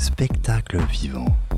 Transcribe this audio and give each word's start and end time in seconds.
Spectacle 0.00 0.80
vivant. 0.86 1.49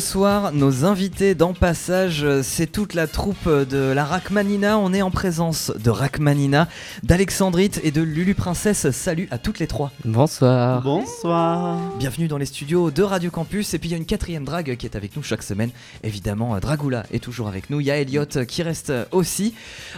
Ce 0.00 0.12
soir, 0.12 0.52
nos 0.52 0.86
invités 0.86 1.34
dans 1.34 1.52
Passage, 1.52 2.26
c'est 2.42 2.72
toute 2.72 2.94
la 2.94 3.06
troupe 3.06 3.46
de 3.46 3.92
la 3.92 4.06
Rachmanina. 4.06 4.78
On 4.78 4.94
est 4.94 5.02
en 5.02 5.10
présence 5.10 5.70
de 5.78 5.90
Rachmanina, 5.90 6.68
d'Alexandrite 7.02 7.82
et 7.84 7.90
de 7.90 8.00
Lulu 8.00 8.34
Princesse. 8.34 8.90
Salut 8.92 9.28
à 9.30 9.36
toutes 9.36 9.58
les 9.58 9.66
trois. 9.66 9.92
Bonsoir. 10.06 10.80
Bonsoir. 10.80 11.78
Bienvenue 11.98 12.28
dans 12.28 12.38
les 12.38 12.46
studios 12.46 12.90
de 12.90 13.02
Radio 13.02 13.30
Campus. 13.30 13.74
Et 13.74 13.78
puis 13.78 13.90
il 13.90 13.92
y 13.92 13.94
a 13.94 13.98
une 13.98 14.06
quatrième 14.06 14.46
drague 14.46 14.74
qui 14.76 14.86
est 14.86 14.96
avec 14.96 15.14
nous 15.16 15.22
chaque 15.22 15.42
semaine. 15.42 15.70
Évidemment, 16.02 16.58
Dragula 16.60 17.04
est 17.12 17.22
toujours 17.22 17.48
avec 17.48 17.68
nous. 17.68 17.80
Il 17.80 17.86
y 17.86 17.90
a 17.90 17.98
Elliot 17.98 18.24
qui 18.48 18.62
reste 18.62 18.90
aussi. 19.12 19.52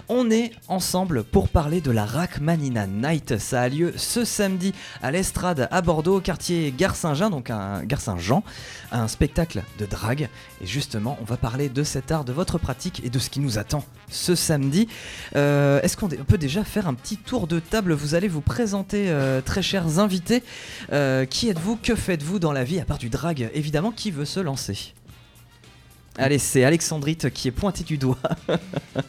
On 0.08 0.32
est 0.32 0.50
ensemble 0.66 1.22
pour 1.22 1.48
parler 1.48 1.80
de 1.80 1.92
la 1.92 2.06
Rachmanina 2.06 2.88
Night. 2.88 3.38
Ça 3.38 3.62
a 3.62 3.68
lieu 3.68 3.92
ce 3.96 4.24
samedi 4.24 4.74
à 5.00 5.12
l'Estrade 5.12 5.68
à 5.70 5.80
Bordeaux, 5.80 6.16
au 6.16 6.20
quartier 6.20 6.74
Gare 6.76 6.96
Saint-Jean, 6.96 7.30
donc 7.30 7.50
un 7.50 7.84
Gare 7.84 8.00
Saint-Jean, 8.00 8.42
un 8.90 9.06
spectacle 9.06 9.62
de 9.78 9.86
drague. 9.92 10.28
Et 10.60 10.66
justement, 10.66 11.16
on 11.20 11.24
va 11.24 11.36
parler 11.36 11.68
de 11.68 11.82
cet 11.84 12.10
art, 12.10 12.24
de 12.24 12.32
votre 12.32 12.58
pratique 12.58 13.02
et 13.04 13.10
de 13.10 13.18
ce 13.18 13.30
qui 13.30 13.40
nous 13.40 13.58
attend 13.58 13.84
ce 14.10 14.34
samedi. 14.34 14.88
Euh, 15.36 15.80
Est-ce 15.82 15.96
qu'on 15.96 16.08
peut 16.08 16.38
déjà 16.38 16.64
faire 16.64 16.88
un 16.88 16.94
petit 16.94 17.16
tour 17.16 17.46
de 17.46 17.60
table? 17.60 17.92
Vous 17.92 18.14
allez 18.14 18.28
vous 18.28 18.40
présenter, 18.40 19.04
euh, 19.08 19.40
très 19.40 19.62
chers 19.62 19.98
invités. 19.98 20.42
Euh, 20.92 21.24
qui 21.24 21.48
êtes-vous? 21.48 21.76
Que 21.76 21.94
faites-vous 21.94 22.38
dans 22.38 22.52
la 22.52 22.64
vie 22.64 22.80
à 22.80 22.84
part 22.84 22.98
du 22.98 23.10
drag 23.10 23.50
Évidemment, 23.54 23.92
qui 23.92 24.10
veut 24.10 24.24
se 24.24 24.40
lancer? 24.40 24.94
Allez, 26.18 26.38
c'est 26.38 26.64
Alexandrite 26.64 27.30
qui 27.30 27.48
est 27.48 27.52
pointée 27.52 27.84
du 27.84 27.98
doigt. 27.98 28.18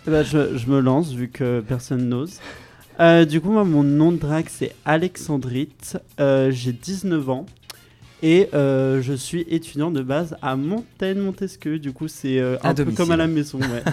Eh 0.06 0.10
ben, 0.10 0.24
je, 0.24 0.68
me 0.68 0.80
lance 0.80 1.14
vu 1.14 1.30
que 1.30 1.62
personne 1.66 2.10
n'ose. 2.10 2.40
Du 3.28 3.42
coup, 3.42 3.52
moi, 3.52 3.64
mon 3.64 3.84
nom 3.84 4.12
de 4.12 4.18
drague, 4.18 4.48
c'est 4.50 4.76
Alexandrite. 4.86 5.98
J'ai 6.18 6.74
19 6.74 7.30
ans. 7.30 7.46
Et 8.26 8.48
euh, 8.54 9.02
je 9.02 9.12
suis 9.12 9.46
étudiant 9.50 9.92
de 9.92 10.02
base 10.02 10.38
à 10.42 10.56
Montaigne-Montesquieu. 10.56 11.78
Du 11.78 11.92
coup, 11.92 12.08
c'est 12.08 12.40
euh, 12.40 12.56
un 12.64 12.74
peu 12.74 12.86
comme 12.86 13.12
à 13.12 13.18
la 13.18 13.28
maison. 13.28 13.60
Ouais. 13.60 13.84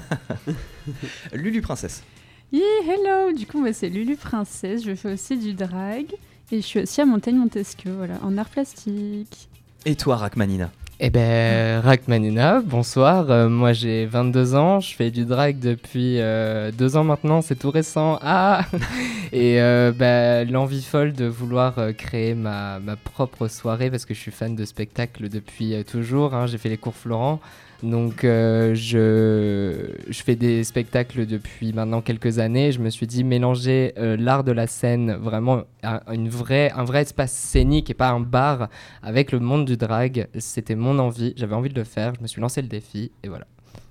Lulu 1.32 1.60
Princesse. 1.60 2.04
Yeah, 2.52 2.62
hello 2.86 3.36
Du 3.36 3.46
coup, 3.46 3.60
moi, 3.60 3.72
c'est 3.72 3.88
Lulu 3.88 4.14
Princesse. 4.14 4.84
Je 4.84 4.94
fais 4.94 5.12
aussi 5.14 5.36
du 5.36 5.52
drag. 5.52 6.06
Et 6.52 6.60
je 6.60 6.66
suis 6.66 6.80
aussi 6.80 7.00
à 7.00 7.06
Montaigne-Montesquieu, 7.06 7.90
voilà, 7.90 8.20
en 8.22 8.38
art 8.38 8.48
plastique. 8.48 9.48
Et 9.84 9.96
toi, 9.96 10.16
Rachmanina 10.16 10.70
Eh 11.02 11.08
ben, 11.08 11.80
Rachmanina, 11.80 12.60
bonsoir. 12.60 13.30
Euh, 13.30 13.48
moi, 13.48 13.72
j'ai 13.72 14.04
22 14.04 14.54
ans. 14.54 14.80
Je 14.80 14.94
fais 14.94 15.10
du 15.10 15.24
drag 15.24 15.58
depuis 15.58 16.20
euh, 16.20 16.70
deux 16.72 16.96
ans 16.98 17.04
maintenant. 17.04 17.40
C'est 17.40 17.56
tout 17.56 17.70
récent. 17.70 18.18
Ah 18.20 18.66
Et 19.32 19.62
euh, 19.62 19.92
ben, 19.96 20.50
l'envie 20.50 20.82
folle 20.82 21.14
de 21.14 21.24
vouloir 21.24 21.78
euh, 21.78 21.92
créer 21.94 22.34
ma, 22.34 22.80
ma 22.80 22.96
propre 22.96 23.48
soirée 23.48 23.90
parce 23.90 24.04
que 24.04 24.12
je 24.12 24.20
suis 24.20 24.30
fan 24.30 24.54
de 24.54 24.64
spectacle 24.66 25.30
depuis 25.30 25.72
euh, 25.74 25.82
toujours. 25.84 26.34
hein. 26.34 26.46
J'ai 26.46 26.58
fait 26.58 26.68
les 26.68 26.76
cours 26.76 26.94
Florent. 26.94 27.40
Donc, 27.82 28.24
euh, 28.24 28.74
je, 28.74 30.12
fais 30.12 30.36
des 30.36 30.64
spectacles 30.64 31.26
depuis 31.26 31.72
maintenant 31.72 32.02
quelques 32.02 32.38
années. 32.38 32.72
Je 32.72 32.80
me 32.80 32.90
suis 32.90 33.06
dit 33.06 33.24
mélanger 33.24 33.94
euh, 33.98 34.16
l'art 34.18 34.44
de 34.44 34.52
la 34.52 34.66
scène, 34.66 35.14
vraiment 35.14 35.62
un, 35.82 36.00
un 36.06 36.84
vrai 36.84 37.02
espace 37.02 37.32
scénique 37.32 37.90
et 37.90 37.94
pas 37.94 38.10
un 38.10 38.20
bar, 38.20 38.69
avec 39.02 39.32
le 39.32 39.40
monde 39.40 39.64
du 39.64 39.76
drag. 39.76 40.28
C'était 40.38 40.74
mon 40.74 40.98
envie. 40.98 41.32
J'avais 41.36 41.54
envie 41.54 41.70
de 41.70 41.78
le 41.78 41.84
faire. 41.84 42.14
Je 42.14 42.22
me 42.22 42.26
suis 42.26 42.40
lancé 42.40 42.60
le 42.60 42.69
défi 42.69 43.12
et 43.22 43.28
voilà. 43.28 43.46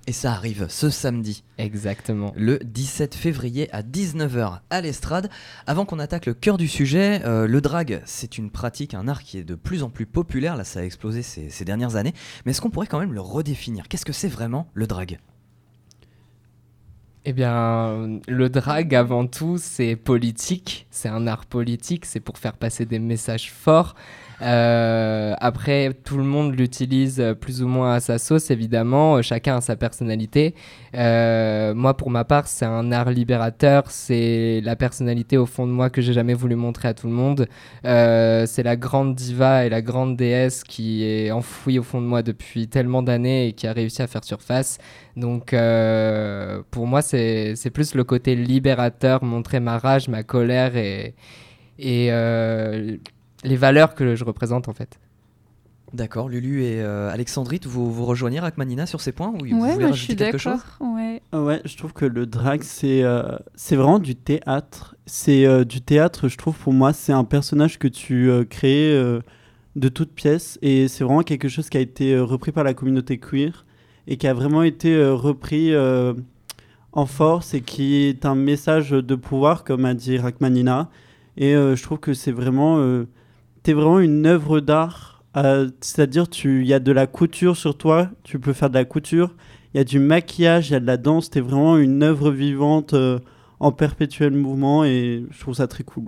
Et 0.06 0.12
ça 0.12 0.32
arrive 0.32 0.66
ce 0.68 0.90
samedi, 0.90 1.44
Exactement. 1.58 2.32
le 2.34 2.58
17 2.64 3.14
février 3.14 3.72
à 3.72 3.82
19h 3.82 4.60
à 4.70 4.80
l'Estrade. 4.80 5.28
Avant 5.66 5.84
qu'on 5.84 5.98
attaque 5.98 6.26
le 6.26 6.34
cœur 6.34 6.56
du 6.56 6.66
sujet, 6.68 7.20
euh, 7.24 7.46
le 7.46 7.60
drag, 7.60 8.02
c'est 8.06 8.38
une 8.38 8.50
pratique, 8.50 8.94
un 8.94 9.06
art 9.06 9.22
qui 9.22 9.38
est 9.38 9.44
de 9.44 9.54
plus 9.54 9.82
en 9.82 9.90
plus 9.90 10.06
populaire. 10.06 10.56
Là, 10.56 10.64
ça 10.64 10.80
a 10.80 10.82
explosé 10.82 11.22
ces, 11.22 11.50
ces 11.50 11.64
dernières 11.64 11.96
années. 11.96 12.14
Mais 12.44 12.50
est-ce 12.50 12.60
qu'on 12.60 12.70
pourrait 12.70 12.86
quand 12.88 12.98
même 12.98 13.12
le 13.12 13.20
redéfinir? 13.20 13.86
Qu'est-ce 13.88 14.06
que 14.06 14.12
c'est 14.12 14.28
vraiment 14.28 14.68
le 14.74 14.86
drag? 14.86 15.20
Eh 17.26 17.32
bien, 17.34 18.20
le 18.26 18.48
drag, 18.48 18.94
avant 18.94 19.26
tout, 19.26 19.58
c'est 19.58 19.94
politique. 19.94 20.86
C'est 20.90 21.10
un 21.10 21.26
art 21.26 21.44
politique. 21.44 22.06
C'est 22.06 22.20
pour 22.20 22.38
faire 22.38 22.54
passer 22.56 22.86
des 22.86 22.98
messages 22.98 23.52
forts. 23.52 23.94
Euh, 24.42 25.34
après, 25.38 25.92
tout 26.04 26.16
le 26.16 26.24
monde 26.24 26.54
l'utilise 26.54 27.22
plus 27.40 27.62
ou 27.62 27.68
moins 27.68 27.94
à 27.94 28.00
sa 28.00 28.18
sauce, 28.18 28.50
évidemment. 28.50 29.16
Euh, 29.16 29.22
Chacun 29.22 29.56
a 29.56 29.60
sa 29.60 29.76
personnalité. 29.76 30.54
Euh, 30.94 31.74
moi, 31.74 31.96
pour 31.96 32.10
ma 32.10 32.24
part, 32.24 32.46
c'est 32.46 32.64
un 32.64 32.90
art 32.92 33.10
libérateur. 33.10 33.90
C'est 33.90 34.60
la 34.64 34.76
personnalité 34.76 35.36
au 35.36 35.46
fond 35.46 35.66
de 35.66 35.72
moi 35.72 35.90
que 35.90 36.00
j'ai 36.00 36.12
jamais 36.12 36.34
voulu 36.34 36.56
montrer 36.56 36.88
à 36.88 36.94
tout 36.94 37.06
le 37.06 37.12
monde. 37.12 37.48
C'est 37.84 38.62
la 38.62 38.76
grande 38.76 39.14
diva 39.14 39.66
et 39.66 39.68
la 39.68 39.82
grande 39.82 40.16
déesse 40.16 40.64
qui 40.64 41.04
est 41.04 41.30
enfouie 41.30 41.78
au 41.78 41.82
fond 41.82 42.00
de 42.00 42.06
moi 42.06 42.22
depuis 42.22 42.68
tellement 42.68 43.02
d'années 43.02 43.48
et 43.48 43.52
qui 43.52 43.66
a 43.66 43.72
réussi 43.72 44.02
à 44.02 44.06
faire 44.06 44.24
surface. 44.24 44.78
Donc, 45.16 45.54
pour 46.70 46.86
moi, 46.86 47.02
c'est 47.02 47.70
plus 47.72 47.94
le 47.94 48.04
côté 48.04 48.34
libérateur, 48.34 49.22
montrer 49.24 49.60
ma 49.60 49.78
rage, 49.78 50.08
ma 50.08 50.22
colère 50.22 50.76
et, 50.76 51.14
et 51.78 52.10
les 53.44 53.56
valeurs 53.56 53.94
que 53.94 54.14
je 54.14 54.24
représente 54.24 54.68
en 54.68 54.72
fait. 54.72 54.98
D'accord, 55.92 56.28
Lulu 56.28 56.62
et 56.62 56.80
euh, 56.82 57.10
Alexandrite, 57.10 57.66
vous 57.66 57.92
vous 57.92 58.04
rejoignez 58.04 58.38
Rachmanina 58.38 58.86
sur 58.86 59.00
ces 59.00 59.10
points 59.10 59.28
ou 59.28 59.38
vous 59.38 59.60
ouais, 59.60 59.72
voulez 59.72 59.88
je 59.88 59.92
suis 59.94 60.12
rajouter 60.12 60.16
quelque 60.16 60.36
d'accord. 60.36 60.62
chose 60.78 60.88
Ouais. 60.94 61.20
Ah 61.32 61.42
ouais, 61.42 61.60
je 61.64 61.76
trouve 61.76 61.92
que 61.92 62.04
le 62.04 62.26
drag, 62.26 62.62
c'est 62.62 63.02
euh, 63.02 63.36
c'est 63.56 63.74
vraiment 63.74 63.98
du 63.98 64.14
théâtre. 64.14 64.94
C'est 65.06 65.46
euh, 65.46 65.64
du 65.64 65.80
théâtre, 65.80 66.28
je 66.28 66.36
trouve, 66.36 66.56
pour 66.56 66.72
moi, 66.72 66.92
c'est 66.92 67.12
un 67.12 67.24
personnage 67.24 67.80
que 67.80 67.88
tu 67.88 68.30
euh, 68.30 68.44
crées 68.44 68.92
euh, 68.92 69.20
de 69.74 69.88
toutes 69.88 70.12
pièces. 70.12 70.60
Et 70.62 70.86
c'est 70.86 71.02
vraiment 71.02 71.22
quelque 71.22 71.48
chose 71.48 71.68
qui 71.68 71.76
a 71.76 71.80
été 71.80 72.14
euh, 72.14 72.22
repris 72.22 72.52
par 72.52 72.62
la 72.62 72.72
communauté 72.72 73.18
queer 73.18 73.66
et 74.06 74.16
qui 74.16 74.28
a 74.28 74.34
vraiment 74.34 74.62
été 74.62 74.94
euh, 74.94 75.14
repris 75.14 75.74
euh, 75.74 76.14
en 76.92 77.06
force 77.06 77.52
et 77.52 77.62
qui 77.62 78.04
est 78.04 78.24
un 78.26 78.36
message 78.36 78.90
de 78.90 79.14
pouvoir, 79.16 79.64
comme 79.64 79.84
a 79.84 79.94
dit 79.94 80.18
Rachmanina. 80.18 80.88
Et 81.36 81.56
euh, 81.56 81.74
je 81.74 81.82
trouve 81.82 81.98
que 81.98 82.14
c'est 82.14 82.32
vraiment. 82.32 82.78
T'es 83.62 83.72
vraiment 83.72 84.00
une 84.00 84.26
œuvre 84.26 84.60
d'art. 84.60 85.22
euh, 85.36 85.70
C'est-à-dire, 85.80 86.26
il 86.44 86.64
y 86.66 86.74
a 86.74 86.80
de 86.80 86.92
la 86.92 87.06
couture 87.06 87.56
sur 87.56 87.76
toi, 87.76 88.10
tu 88.24 88.38
peux 88.38 88.52
faire 88.52 88.70
de 88.70 88.74
la 88.74 88.84
couture. 88.84 89.34
Il 89.74 89.78
y 89.78 89.80
a 89.80 89.84
du 89.84 89.98
maquillage, 90.00 90.70
il 90.70 90.72
y 90.72 90.76
a 90.76 90.80
de 90.80 90.86
la 90.86 90.96
danse. 90.96 91.30
T'es 91.30 91.40
vraiment 91.40 91.76
une 91.78 92.02
œuvre 92.02 92.30
vivante 92.30 92.94
euh, 92.94 93.18
en 93.60 93.72
perpétuel 93.72 94.32
mouvement 94.32 94.84
et 94.84 95.24
je 95.30 95.40
trouve 95.40 95.54
ça 95.54 95.68
très 95.68 95.84
cool. 95.84 96.04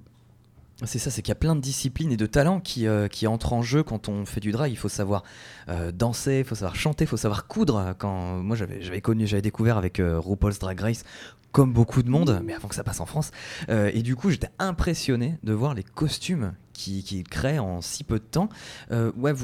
C'est 0.84 0.98
ça, 0.98 1.10
c'est 1.10 1.22
qu'il 1.22 1.31
y 1.31 1.32
a 1.32 1.37
plein 1.37 1.54
de 1.54 1.60
disciplines 1.60 2.12
et 2.12 2.16
de 2.16 2.26
talents 2.26 2.60
qui, 2.60 2.87
euh, 2.87 3.09
entrent 3.26 3.53
en 3.53 3.62
jeu 3.62 3.82
quand 3.82 4.09
on 4.09 4.25
fait 4.26 4.41
du 4.41 4.53
drag. 4.53 4.72
Il 4.72 4.76
faut 4.76 4.88
savoir 4.88 5.22
euh, 5.69 5.93
danser, 5.93 6.41
il 6.41 6.44
faut 6.44 6.54
savoir 6.54 6.75
chanter, 6.75 7.04
il 7.04 7.06
faut 7.06 7.16
savoir 7.16 7.47
coudre. 7.47 7.94
Quand 7.98 8.43
moi 8.43 8.56
j'avais 8.56 9.00
connu, 9.00 9.26
j'avais 9.26 9.42
découvert 9.42 9.76
avec 9.76 10.00
euh, 10.00 10.19
RuPaul's 10.19 10.59
Drag 10.59 10.81
Race, 10.81 11.04
comme 11.53 11.72
beaucoup 11.72 12.03
de 12.03 12.10
monde, 12.10 12.41
mais 12.44 12.54
avant 12.54 12.69
que 12.69 12.75
ça 12.75 12.84
passe 12.84 13.00
en 13.00 13.06
France. 13.06 13.31
Et 13.69 14.03
du 14.03 14.16
coup, 14.16 14.31
j'étais 14.31 14.50
impressionné 14.59 15.38
de 15.42 15.53
voir 15.53 15.75
les 15.75 15.82
costumes 15.82 16.54
qui, 16.72 17.04
qui 17.04 17.22
créent 17.25 17.59
en 17.59 17.82
si 17.82 18.04
peu 18.04 18.19
de 18.19 18.25
temps. 18.25 18.48
Ouais, 18.91 19.34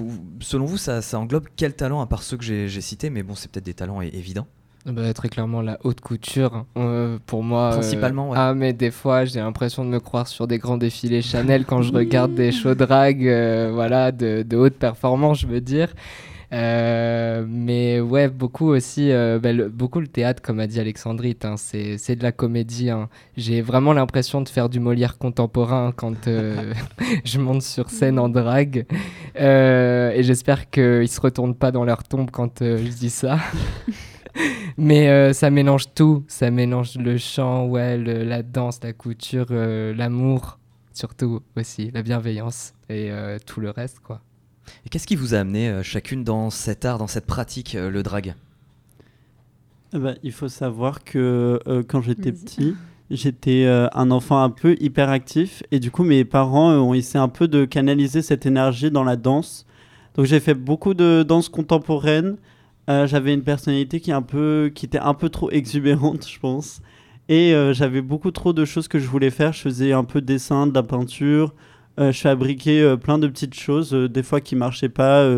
selon 0.41 0.65
vous, 0.65 0.79
ça, 0.79 1.01
englobe 1.13 1.47
quel 1.57 1.75
talent 1.75 2.01
à 2.01 2.07
part 2.07 2.23
ceux 2.23 2.39
que 2.39 2.45
j'ai 2.45 2.81
cités? 2.81 3.11
Mais 3.11 3.23
bon, 3.23 3.35
c'est 3.35 3.51
peut-être 3.51 3.67
des 3.67 3.75
talents 3.75 4.01
évidents. 4.01 4.47
Bah, 4.91 5.13
très 5.13 5.29
clairement, 5.29 5.61
la 5.61 5.79
haute 5.85 6.01
couture, 6.01 6.65
euh, 6.79 7.19
pour 7.27 7.43
moi. 7.43 7.71
euh, 7.71 7.73
Principalement, 7.75 8.31
ouais. 8.31 8.37
Ah, 8.41 8.55
mais 8.55 8.73
des 8.73 8.91
fois, 8.91 9.25
j'ai 9.27 9.41
l'impression 9.41 9.85
de 9.85 9.91
me 9.91 10.01
croire 10.01 10.27
sur 10.29 10.47
des 10.47 10.59
grands 10.59 10.79
défilés 10.79 11.21
Chanel 11.21 11.65
quand 11.67 11.83
je 11.83 11.93
regarde 11.93 12.35
des 12.35 12.53
shows 12.53 12.75
drag, 12.75 13.27
euh, 13.27 13.71
voilà, 13.73 14.13
de, 14.13 14.43
de 14.43 14.57
haute 14.57 14.75
performance, 14.75 15.41
je 15.41 15.47
veux 15.47 15.61
dire. 15.61 15.89
Euh, 16.51 17.45
mais 17.47 18.01
ouais, 18.01 18.29
beaucoup 18.29 18.69
aussi, 18.69 19.13
euh, 19.13 19.39
bah, 19.39 19.53
le- 19.53 19.69
beaucoup 19.69 20.01
le 20.01 20.07
théâtre, 20.07 20.41
comme 20.41 20.61
a 20.61 20.67
dit 20.67 20.81
Alexandrite, 20.81 21.45
hein, 21.45 21.57
c'est 21.59 22.17
de 22.17 22.23
la 22.23 22.33
comédie. 22.33 22.89
hein. 22.89 23.11
J'ai 23.37 23.61
vraiment 23.61 23.93
l'impression 23.93 24.41
de 24.41 24.49
faire 24.49 24.71
du 24.71 24.81
Molière 24.81 25.19
contemporain 25.19 25.93
quand 25.95 26.27
euh, 26.27 26.73
je 27.25 27.39
monte 27.39 27.61
sur 27.61 27.91
scène 27.91 28.19
en 28.19 28.31
drague. 28.31 28.87
Euh, 29.39 30.11
et 30.13 30.23
j'espère 30.23 30.71
qu'ils 30.71 31.09
se 31.09 31.21
retournent 31.21 31.55
pas 31.55 31.71
dans 31.71 31.85
leur 31.85 32.03
tombe 32.05 32.31
quand 32.31 32.63
euh, 32.63 32.79
je 32.79 32.89
dis 32.97 33.11
ça. 33.11 33.39
Mais 34.77 35.09
euh, 35.09 35.33
ça 35.33 35.51
mélange 35.51 35.93
tout. 35.95 36.25
Ça 36.29 36.51
mélange 36.51 36.97
le 36.97 37.19
chant, 37.19 37.67
ouais, 37.67 37.97
le- 37.99 38.25
la 38.25 38.43
danse, 38.43 38.81
la 38.83 38.93
couture, 38.93 39.47
euh, 39.51 39.95
l'amour, 39.95 40.59
surtout 40.93 41.41
aussi, 41.57 41.91
la 41.93 42.03
bienveillance 42.03 42.75
et 42.89 43.11
euh, 43.11 43.39
tout 43.45 43.61
le 43.61 43.71
reste, 43.71 44.01
quoi. 44.01 44.21
Et 44.85 44.89
qu'est-ce 44.91 45.07
qui 45.07 45.17
vous 45.17 45.35
a 45.35 45.39
amené 45.39 45.69
euh, 45.69 45.83
chacune 45.83 46.25
dans 46.25 46.51
cet 46.51 46.85
art, 46.85 46.99
dans 46.99 47.07
cette 47.07 47.27
pratique, 47.27 47.75
euh, 47.75 47.91
le 47.91 48.03
drag? 48.03 48.35
Ben, 49.93 50.17
il 50.23 50.33
faut 50.33 50.49
savoir 50.49 51.03
que 51.03 51.59
euh, 51.67 51.83
quand 51.87 52.03
j'étais 52.03 52.31
petit, 52.33 52.77
j'étais 53.11 53.65
euh, 53.65 53.89
un 53.95 54.11
enfant 54.11 54.43
un 54.43 54.51
peu 54.51 54.77
hyperactif 54.81 55.63
et 55.71 55.81
du 55.81 55.91
coup 55.91 56.05
mes 56.05 56.27
parents 56.27 56.71
euh, 56.73 56.77
ont 56.79 56.93
essayé 56.93 57.19
un 57.19 57.29
peu 57.29 57.49
de 57.49 57.65
canaliser 57.65 58.21
cette 58.21 58.45
énergie 58.45 58.91
dans 58.91 59.05
la 59.05 59.17
danse. 59.17 59.65
Donc 60.15 60.27
j'ai 60.27 60.41
fait 60.41 60.53
beaucoup 60.53 60.93
de 60.93 61.25
danse 61.27 61.49
contemporaine. 61.49 62.37
Euh, 62.89 63.07
j'avais 63.07 63.35
une 63.35 63.43
personnalité 63.43 64.01
qui, 64.01 64.13
un 64.13 64.23
peu, 64.23 64.71
qui 64.75 64.87
était 64.87 64.99
un 64.99 65.15
peu 65.15 65.29
trop 65.29 65.51
exubérante, 65.51 66.27
je 66.29 66.39
pense. 66.39 66.81
Et 67.29 67.55
euh, 67.55 67.75
j'avais 67.75 68.01
beaucoup 68.01 68.31
trop 68.31 68.55
de 68.55 68.65
choses 68.65 68.89
que 68.89 68.99
je 68.99 69.07
voulais 69.07 69.31
faire. 69.31 69.53
Je 69.53 69.61
faisais 69.61 69.93
un 69.93 70.05
peu 70.05 70.21
de 70.21 70.27
dessin, 70.27 70.67
de 70.67 70.75
la 70.75 70.83
peinture. 70.83 71.55
Euh, 72.01 72.13
je 72.13 72.21
fabriquais 72.21 72.97
plein 72.97 73.19
de 73.19 73.29
petites 73.29 73.55
choses, 73.55 73.93
des 73.93 74.23
fois 74.23 74.41
qui 74.41 74.57
marchaient 74.57 74.89
pas, 74.89 75.29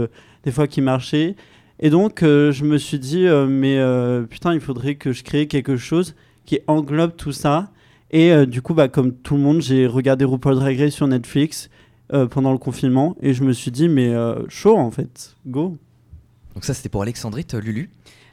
des 0.44 0.52
fois 0.52 0.68
qui 0.68 0.80
marchaient. 0.80 1.34
Et 1.80 1.90
donc, 1.90 2.20
je 2.20 2.64
me 2.64 2.76
suis 2.76 2.98
dit, 2.98 3.26
mais 3.48 3.80
putain, 4.28 4.54
il 4.54 4.60
faudrait 4.60 4.94
que 4.94 5.12
je 5.12 5.24
crée 5.24 5.46
quelque 5.48 5.76
chose 5.76 6.14
qui 6.44 6.60
englobe 6.66 7.16
tout 7.16 7.32
ça. 7.32 7.70
Et 8.10 8.46
du 8.46 8.60
coup, 8.60 8.74
bah, 8.74 8.88
comme 8.88 9.14
tout 9.14 9.36
le 9.36 9.40
monde, 9.40 9.62
j'ai 9.62 9.86
regardé 9.86 10.26
RuPaul 10.26 10.56
Drag 10.56 10.78
Race 10.78 10.92
sur 10.92 11.08
Netflix 11.08 11.70
pendant 12.30 12.52
le 12.52 12.58
confinement. 12.58 13.16
Et 13.22 13.32
je 13.32 13.42
me 13.42 13.52
suis 13.52 13.70
dit, 13.70 13.88
mais 13.88 14.14
chaud 14.48 14.76
en 14.76 14.90
fait, 14.90 15.34
go. 15.46 15.78
Donc 16.60 16.66
ça 16.66 16.74
c'était 16.74 16.90
pour 16.90 17.00
Alexandrite, 17.00 17.54
euh, 17.54 17.60
Lulu. 17.62 17.88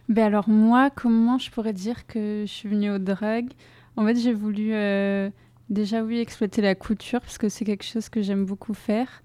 Ben 0.10 0.26
alors 0.26 0.50
moi, 0.50 0.90
comment 0.90 1.38
je 1.38 1.50
pourrais 1.50 1.72
dire 1.72 2.06
que 2.08 2.44
je 2.46 2.52
suis 2.52 2.68
venue 2.68 2.92
au 2.92 2.98
drag 2.98 3.48
En 3.96 4.06
fait, 4.06 4.18
j'ai 4.18 4.34
voulu 4.34 4.74
euh, 4.74 5.30
déjà 5.70 6.04
oui 6.04 6.20
exploiter 6.20 6.62
la 6.62 6.76
couture 6.76 7.22
parce 7.22 7.38
que 7.38 7.48
c'est 7.48 7.64
quelque 7.64 7.86
chose 7.86 8.10
que 8.10 8.22
j'aime 8.22 8.44
beaucoup 8.44 8.74
faire. 8.74 9.24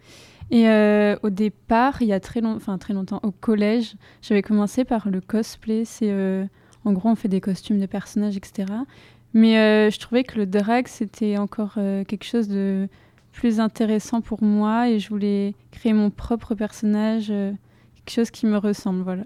Et 0.53 0.69
euh, 0.69 1.17
au 1.25 1.31
départ, 1.31 2.01
il 2.01 2.07
y 2.07 2.13
a 2.13 2.21
très, 2.21 2.41
long... 2.43 2.61
très 2.79 2.95
longtemps, 2.95 3.19
au 3.25 3.33
collège, 3.33 3.97
j'avais 4.23 4.43
commencé 4.43 4.85
par 4.85 5.09
le 5.09 5.21
cosplay. 5.21 5.85
C'est 5.85 6.15
en 6.85 6.93
gros, 6.93 7.09
on 7.09 7.17
fait 7.17 7.27
des 7.27 7.41
costumes 7.41 7.81
de 7.81 7.87
personnages, 7.87 8.37
etc. 8.37 8.69
Mais 9.35 9.91
je 9.91 9.99
trouvais 9.99 10.23
que 10.23 10.39
le 10.39 10.47
drag 10.47 10.87
c'était 10.87 11.39
encore 11.39 11.75
quelque 11.75 12.25
chose 12.25 12.47
de 12.47 12.89
plus 13.33 13.59
intéressant 13.59 14.21
pour 14.21 14.45
moi 14.45 14.89
et 14.89 15.01
je 15.01 15.09
voulais 15.09 15.55
créer 15.73 15.93
mon 15.93 16.11
propre 16.11 16.55
personnage, 16.55 17.33
quelque 18.05 18.15
chose 18.15 18.31
qui 18.31 18.47
me 18.47 18.59
ressemble, 18.59 19.03
voilà. 19.03 19.25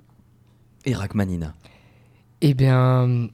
Et 0.84 0.94
Rachmanina. 0.94 1.54
Eh 2.42 2.54
bien, 2.54 3.28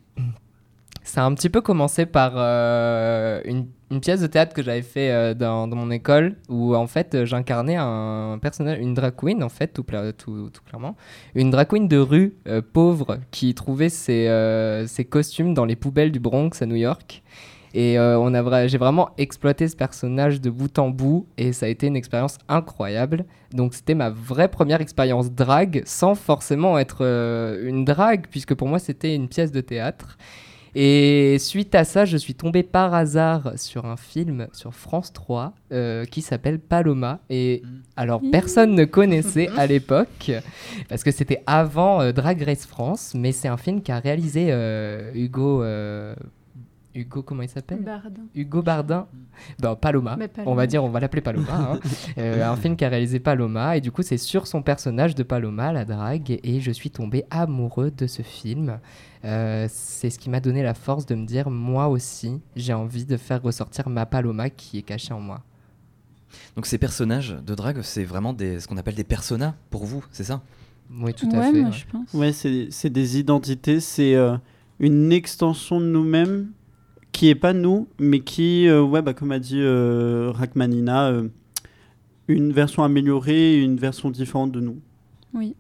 ça 1.03 1.23
a 1.23 1.27
un 1.27 1.35
petit 1.35 1.51
peu 1.51 1.61
commencé 1.61 2.07
par 2.07 2.33
euh, 2.37 3.41
une, 3.45 3.67
une 3.91 4.01
pièce 4.01 4.21
de 4.21 4.27
théâtre 4.29 4.55
que 4.55 4.63
j'avais 4.63 4.83
fait 4.83 5.11
euh, 5.11 5.35
dans, 5.35 5.67
dans 5.67 5.77
mon 5.77 5.91
école 5.91 6.37
où 6.49 6.75
en 6.77 6.87
fait 6.87 7.15
euh, 7.15 7.27
j'incarnais 7.27 7.77
un 7.77 8.39
personnage, 8.41 8.79
une 8.79 8.95
drag 8.95 9.15
queen 9.17 9.43
en 9.43 9.49
fait, 9.49 9.69
tout, 9.69 9.83
pla- 9.83 10.13
tout, 10.13 10.51
tout 10.51 10.63
clairement. 10.65 10.97
Une 11.35 11.51
drag 11.51 11.67
queen 11.69 11.89
de 11.89 11.99
rue 11.99 12.37
euh, 12.47 12.63
pauvre 12.63 13.19
qui 13.33 13.53
trouvait 13.55 13.89
ses, 13.89 14.29
euh, 14.29 14.87
ses 14.87 15.05
costumes 15.05 15.53
dans 15.53 15.65
les 15.65 15.77
poubelles 15.77 16.13
du 16.13 16.21
Bronx 16.21 16.51
à 16.63 16.67
New 16.67 16.77
York. 16.77 17.23
Et 17.75 17.99
euh, 17.99 18.19
on 18.19 18.35
a 18.35 18.67
j'ai 18.67 18.79
vraiment 18.79 19.11
exploité 19.19 19.67
ce 19.69 19.77
personnage 19.77 20.41
de 20.41 20.51
bout 20.51 20.79
en 20.79 20.91
bout 20.91 21.27
et 21.39 21.53
ça 21.53 21.67
a 21.67 21.69
été 21.69 21.87
une 21.87 21.97
expérience 21.97 22.39
incroyable. 22.49 23.25
Donc 23.53 23.75
c'était 23.75 23.95
ma 23.95 24.11
vraie 24.11 24.49
première 24.49 24.81
expérience 24.81 25.31
drague 25.33 25.83
sans 25.87 26.15
forcément 26.15 26.79
être 26.79 26.99
euh, 27.01 27.69
une 27.69 27.85
drague 27.85 28.27
puisque 28.31 28.55
pour 28.55 28.69
moi 28.69 28.79
c'était 28.79 29.15
une 29.15 29.29
pièce 29.29 29.53
de 29.53 29.61
théâtre. 29.61 30.19
Et 30.75 31.37
suite 31.39 31.75
à 31.75 31.85
ça, 31.85 32.07
je 32.07 32.17
suis 32.17 32.35
tombé 32.35 32.63
par 32.63 32.95
hasard 32.95 33.53
sur 33.57 33.85
un 33.85 33.99
film 33.99 34.49
sur 34.53 34.75
France 34.75 35.13
3 35.13 35.53
euh, 35.71 36.07
qui 36.07 36.23
s'appelle 36.23 36.59
Paloma. 36.59 37.21
Et 37.29 37.63
alors, 37.97 38.23
personne 38.33 38.75
ne 38.75 38.87
connaissait 38.87 39.49
à 39.59 39.67
l'époque, 39.67 40.31
parce 40.89 41.05
que 41.05 41.11
c'était 41.11 41.43
avant 41.47 42.01
euh, 42.01 42.13
Drag 42.13 42.41
Race 42.43 42.65
France, 42.65 43.13
mais 43.15 43.33
c'est 43.33 43.49
un 43.49 43.59
film 43.59 43.83
qu'a 43.83 43.99
réalisé 43.99 44.47
euh, 44.51 45.11
Hugo. 45.15 45.63
Hugo, 46.95 47.23
comment 47.23 47.43
il 47.43 47.49
s'appelle 47.49 47.81
Bardin. 47.83 48.23
Hugo 48.35 48.61
Bardin, 48.63 49.07
ben, 49.59 49.75
Paloma. 49.77 50.17
Mais 50.17 50.29
Paloma. 50.29 50.51
On 50.51 50.55
va 50.55 50.67
dire, 50.67 50.85
on 50.85 50.91
va 50.91 51.01
l'appeler 51.01 51.23
Paloma. 51.23 51.49
hein. 51.53 51.81
Euh, 52.19 52.47
un 52.47 52.57
film 52.57 52.77
qu'a 52.77 52.89
réalisé 52.89 53.19
Paloma. 53.21 53.77
Et 53.77 53.81
du 53.81 53.91
coup, 53.91 54.03
c'est 54.03 54.19
sur 54.19 54.47
son 54.47 54.63
personnage 54.63 55.15
de 55.15 55.23
Paloma, 55.23 55.73
la 55.73 55.85
drague. 55.85 56.39
Et 56.43 56.61
je 56.61 56.71
suis 56.71 56.91
tombé 56.91 57.25
amoureux 57.31 57.91
de 57.91 58.07
ce 58.07 58.23
film. 58.23 58.79
Euh, 59.25 59.67
c'est 59.71 60.11
ce 60.11 60.19
qui 60.19 60.29
m'a 60.29 60.41
donné 60.41 60.63
la 60.63 60.75
force 60.75 61.07
de 61.07 61.15
me 61.15 61.25
dire, 61.25 61.49
moi 61.49 61.89
aussi, 61.89 62.41
j'ai 62.57 62.75
envie 62.75 63.07
de 63.07 63.17
faire 63.17 63.41
ressortir 63.43 63.89
ma 63.89 64.05
Paloma 64.05 64.51
qui 64.51 64.79
est 64.79 64.83
cachée 64.83 65.15
en 65.15 65.21
moi. 65.21 65.43
Donc 66.57 66.67
ces 66.67 66.79
personnages 66.79 67.37
de 67.47 67.55
drague, 67.55 67.83
c'est 67.83 68.05
vraiment 68.05 68.33
des, 68.33 68.61
ce 68.61 68.67
qu'on 68.67 68.77
appelle 68.79 68.95
des 68.95 69.05
personas 69.05 69.55
pour 69.71 69.85
vous, 69.85 70.05
c'est 70.13 70.25
ça? 70.25 70.43
Oui, 70.91 71.15
tout 71.15 71.29
à 71.33 71.37
ouais, 71.39 71.53
fait. 71.53 71.61
moi 71.61 71.71
ouais. 71.71 71.77
je 71.77 71.87
pense. 71.87 72.15
Ouais, 72.15 72.33
c'est 72.33 72.69
c'est 72.71 72.91
des 72.91 73.19
identités, 73.19 73.81
c'est 73.81 74.15
euh, 74.15 74.37
une 74.81 75.13
extension 75.13 75.81
de 75.81 75.87
nous-mêmes 75.87 76.49
qui 77.23 77.29
est 77.29 77.37
pas 77.37 77.53
nous, 77.53 77.87
mais 78.01 78.19
qui, 78.19 78.67
euh, 78.67 78.83
ouais, 78.83 79.01
bah, 79.01 79.15
comme 79.15 79.31
a 79.31 79.39
dit 79.39 79.61
euh, 79.61 80.33
Rachmanina, 80.35 81.07
euh, 81.11 81.29
une 82.27 82.53
version 82.53 82.83
améliorée, 82.83 83.63
une 83.63 83.77
version 83.77 84.11
différente 84.11 84.51
de 84.51 84.59
nous. 84.59 84.81
Oui. 85.33 85.55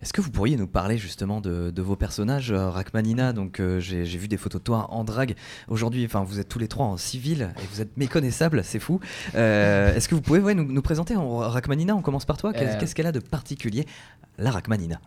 Est-ce 0.00 0.12
que 0.12 0.20
vous 0.20 0.30
pourriez 0.30 0.56
nous 0.56 0.68
parler 0.68 0.96
justement 0.96 1.40
de, 1.40 1.72
de 1.72 1.82
vos 1.82 1.96
personnages, 1.96 2.52
euh, 2.52 2.70
Rachmanina 2.70 3.32
Donc 3.32 3.58
euh, 3.58 3.80
j'ai 3.80 4.04
j'ai 4.04 4.16
vu 4.16 4.28
des 4.28 4.36
photos 4.36 4.60
de 4.60 4.64
toi 4.64 4.86
en 4.92 5.02
drague. 5.02 5.34
Aujourd'hui, 5.66 6.04
enfin 6.06 6.22
vous 6.22 6.38
êtes 6.38 6.48
tous 6.48 6.60
les 6.60 6.68
trois 6.68 6.86
en 6.86 6.96
civil 6.96 7.50
et 7.60 7.66
vous 7.72 7.80
êtes 7.80 7.96
méconnaissables, 7.96 8.62
c'est 8.62 8.78
fou. 8.78 9.00
Euh, 9.34 9.92
Est-ce 9.92 10.08
que 10.08 10.14
vous 10.14 10.20
pouvez 10.22 10.38
ouais, 10.38 10.54
nous, 10.54 10.70
nous 10.70 10.82
présenter 10.82 11.16
en- 11.16 11.38
Rachmanina 11.38 11.96
On 11.96 12.00
commence 12.00 12.26
par 12.26 12.36
toi. 12.36 12.52
Qu'est- 12.52 12.76
Euh. 12.76 12.78
Qu'est-ce 12.78 12.94
qu'elle 12.94 13.08
a 13.08 13.12
de 13.12 13.18
particulier, 13.18 13.86
la 14.38 14.52
Rachmanina 14.52 15.00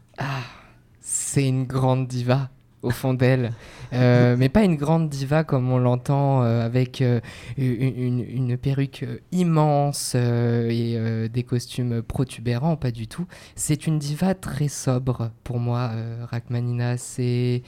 C'est 0.99 1.47
une 1.47 1.63
grande 1.63 2.05
diva 2.09 2.49
au 2.81 2.91
fond 2.91 3.13
d'elle, 3.13 3.51
Euh, 3.91 4.35
mais 4.37 4.49
pas 4.49 4.63
une 4.63 4.75
grande 4.75 5.09
diva 5.09 5.43
comme 5.43 5.71
on 5.71 5.79
l'entend 5.79 6.43
euh, 6.43 6.63
avec 6.63 7.01
euh, 7.01 7.19
une, 7.57 8.55
perruque 8.57 9.03
immense 9.31 10.15
et 10.15 11.27
des 11.31 11.43
costumes 11.43 12.01
protubérants, 12.01 12.75
pas 12.75 12.91
du 12.91 13.07
tout. 13.07 13.25
C'est 13.55 13.87
une 13.87 13.99
diva 13.99 14.35
très 14.35 14.67
sobre 14.67 15.31
pour 15.43 15.59
moi, 15.59 15.91
Rachmanina. 16.29 16.97
C'est 16.97 17.63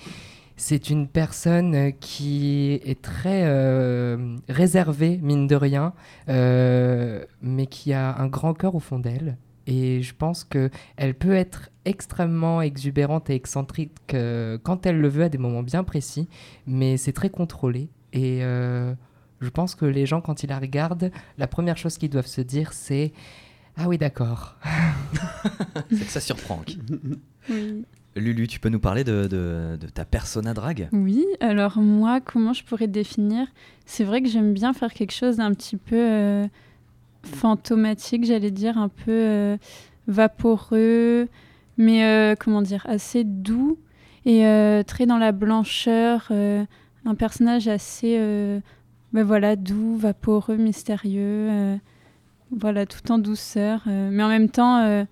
c'est 0.58 0.92
une 0.92 1.08
personne 1.08 1.94
qui 2.00 2.80
est 2.86 3.02
très 3.02 3.48
réservée, 4.48 5.20
mine 5.24 5.48
de 5.48 5.56
rien, 5.56 5.94
mais 6.28 7.66
qui 7.68 7.94
a 7.94 8.16
un 8.18 8.28
grand 8.28 8.54
cœur 8.54 8.76
au 8.76 8.80
fond 8.80 9.00
d'elle. 9.00 9.38
Et 9.72 10.02
je 10.02 10.14
pense 10.14 10.44
que 10.44 10.70
elle 10.98 11.14
peut 11.14 11.34
être 11.36 11.70
extrêmement 11.86 12.62
exubérante 12.62 13.30
et 13.30 13.36
excentrique 13.36 13.94
euh, 14.14 14.58
quand 14.62 14.86
elle 14.86 15.00
le 15.00 15.08
veut 15.08 15.24
à 15.24 15.30
des 15.30 15.38
moments 15.38 15.64
bien 15.64 15.84
précis, 15.86 16.28
mais 16.68 16.98
c'est 16.98 17.14
très 17.14 17.30
contrôlé. 17.30 17.88
Et 18.12 18.40
euh, 18.44 18.94
je 19.40 19.50
pense 19.50 19.76
que 19.76 19.86
les 19.86 20.06
gens, 20.06 20.20
quand 20.20 20.44
ils 20.44 20.50
la 20.50 20.60
regardent, 20.60 21.10
la 21.38 21.48
première 21.48 21.78
chose 21.78 21.98
qu'ils 21.98 22.10
doivent 22.10 22.28
se 22.28 22.42
dire, 22.42 22.74
c'est 22.74 23.14
Ah 23.78 23.88
oui, 23.88 23.98
d'accord. 23.98 24.58
C'est 25.90 26.06
que 26.06 26.12
ça 26.12 26.20
surprend. 26.20 26.62
Oui. 27.50 27.86
Lulu, 28.18 28.48
tu 28.48 28.60
peux 28.60 28.68
nous 28.70 28.80
parler 28.82 29.06
de, 29.06 29.28
de- 29.28 29.78
de 29.80 29.88
ta 29.88 30.04
persona 30.04 30.54
drague 30.54 30.90
Oui, 30.92 31.26
alors 31.40 31.78
moi, 31.78 32.20
comment 32.20 32.52
je 32.52 32.64
pourrais 32.66 32.88
définir? 32.88 33.48
C'est 33.86 34.04
vrai 34.04 34.22
que 34.22 34.28
j'aime 34.28 34.54
bien 34.54 34.74
faire 34.74 34.94
quelque 34.94 35.14
chose 35.14 35.38
d'un 35.38 35.54
petit 35.54 35.78
peu 35.78 35.96
euh, 35.96 36.46
fantomatique, 37.24 38.26
j'allais 38.26 38.52
dire, 38.52 38.78
un 38.78 38.90
peu 38.90 39.12
euh, 39.12 39.58
vaporeux, 40.08 41.28
mais 41.78 42.06
euh, 42.06 42.36
comment 42.40 42.62
dire, 42.62 42.86
assez 42.88 43.24
doux 43.24 43.78
et 44.26 44.46
euh, 44.46 44.84
très 44.84 45.06
dans 45.06 45.18
la 45.18 45.32
blancheur. 45.32 46.28
euh, 46.32 46.64
un 47.06 47.16
personnage 47.16 47.68
assez, 47.68 48.18
euh, 48.20 48.60
ben 49.14 49.24
voilà, 49.24 49.56
doux, 49.56 49.98
vaporeux, 49.98 50.58
mystérieux, 50.58 51.50
euh, 51.50 51.78
voilà, 52.56 52.86
tout 52.86 53.12
en 53.12 53.18
douceur, 53.18 53.82
euh, 53.88 54.10
mais 54.12 54.24
en 54.24 54.30
même 54.30 54.50
temps, 54.50 54.78
euh, 54.80 55.04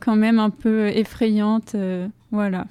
quand 0.00 0.16
même 0.16 0.38
un 0.38 0.50
peu 0.50 0.86
effrayante, 0.88 1.74
euh, 1.74 2.06
voilà. 2.30 2.66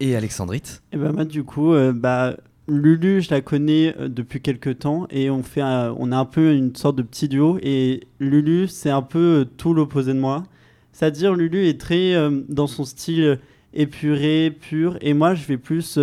et 0.00 0.14
Alexandrite? 0.14 0.82
Et 0.92 0.96
bah 0.96 1.12
moi 1.12 1.24
du 1.24 1.42
coup, 1.44 1.72
euh, 1.72 1.92
bah 1.92 2.36
Lulu, 2.70 3.20
je 3.20 3.30
la 3.30 3.40
connais 3.40 3.94
euh, 3.98 4.08
depuis 4.08 4.40
quelques 4.40 4.78
temps 4.80 5.06
et 5.10 5.28
on 5.30 5.42
fait, 5.42 5.60
un- 5.60 5.94
on 5.98 6.12
a 6.12 6.16
un 6.16 6.24
peu 6.24 6.52
une 6.54 6.74
sorte 6.76 6.96
de 6.96 7.02
petit 7.02 7.28
duo 7.28 7.58
et 7.62 8.04
Lulu 8.20 8.68
c'est 8.68 8.90
un 8.90 9.02
peu 9.02 9.18
euh, 9.40 9.44
tout 9.44 9.74
l'opposé 9.74 10.14
de 10.14 10.18
moi. 10.18 10.44
C'est-à-dire 10.92 11.34
Lulu 11.34 11.66
est 11.66 11.80
très 11.80 12.14
euh, 12.14 12.40
dans 12.48 12.66
son 12.66 12.84
style 12.84 13.38
épuré, 13.74 14.50
pur 14.58 14.96
et 15.00 15.14
moi 15.14 15.34
je 15.34 15.44
vais 15.46 15.58
plus 15.58 15.98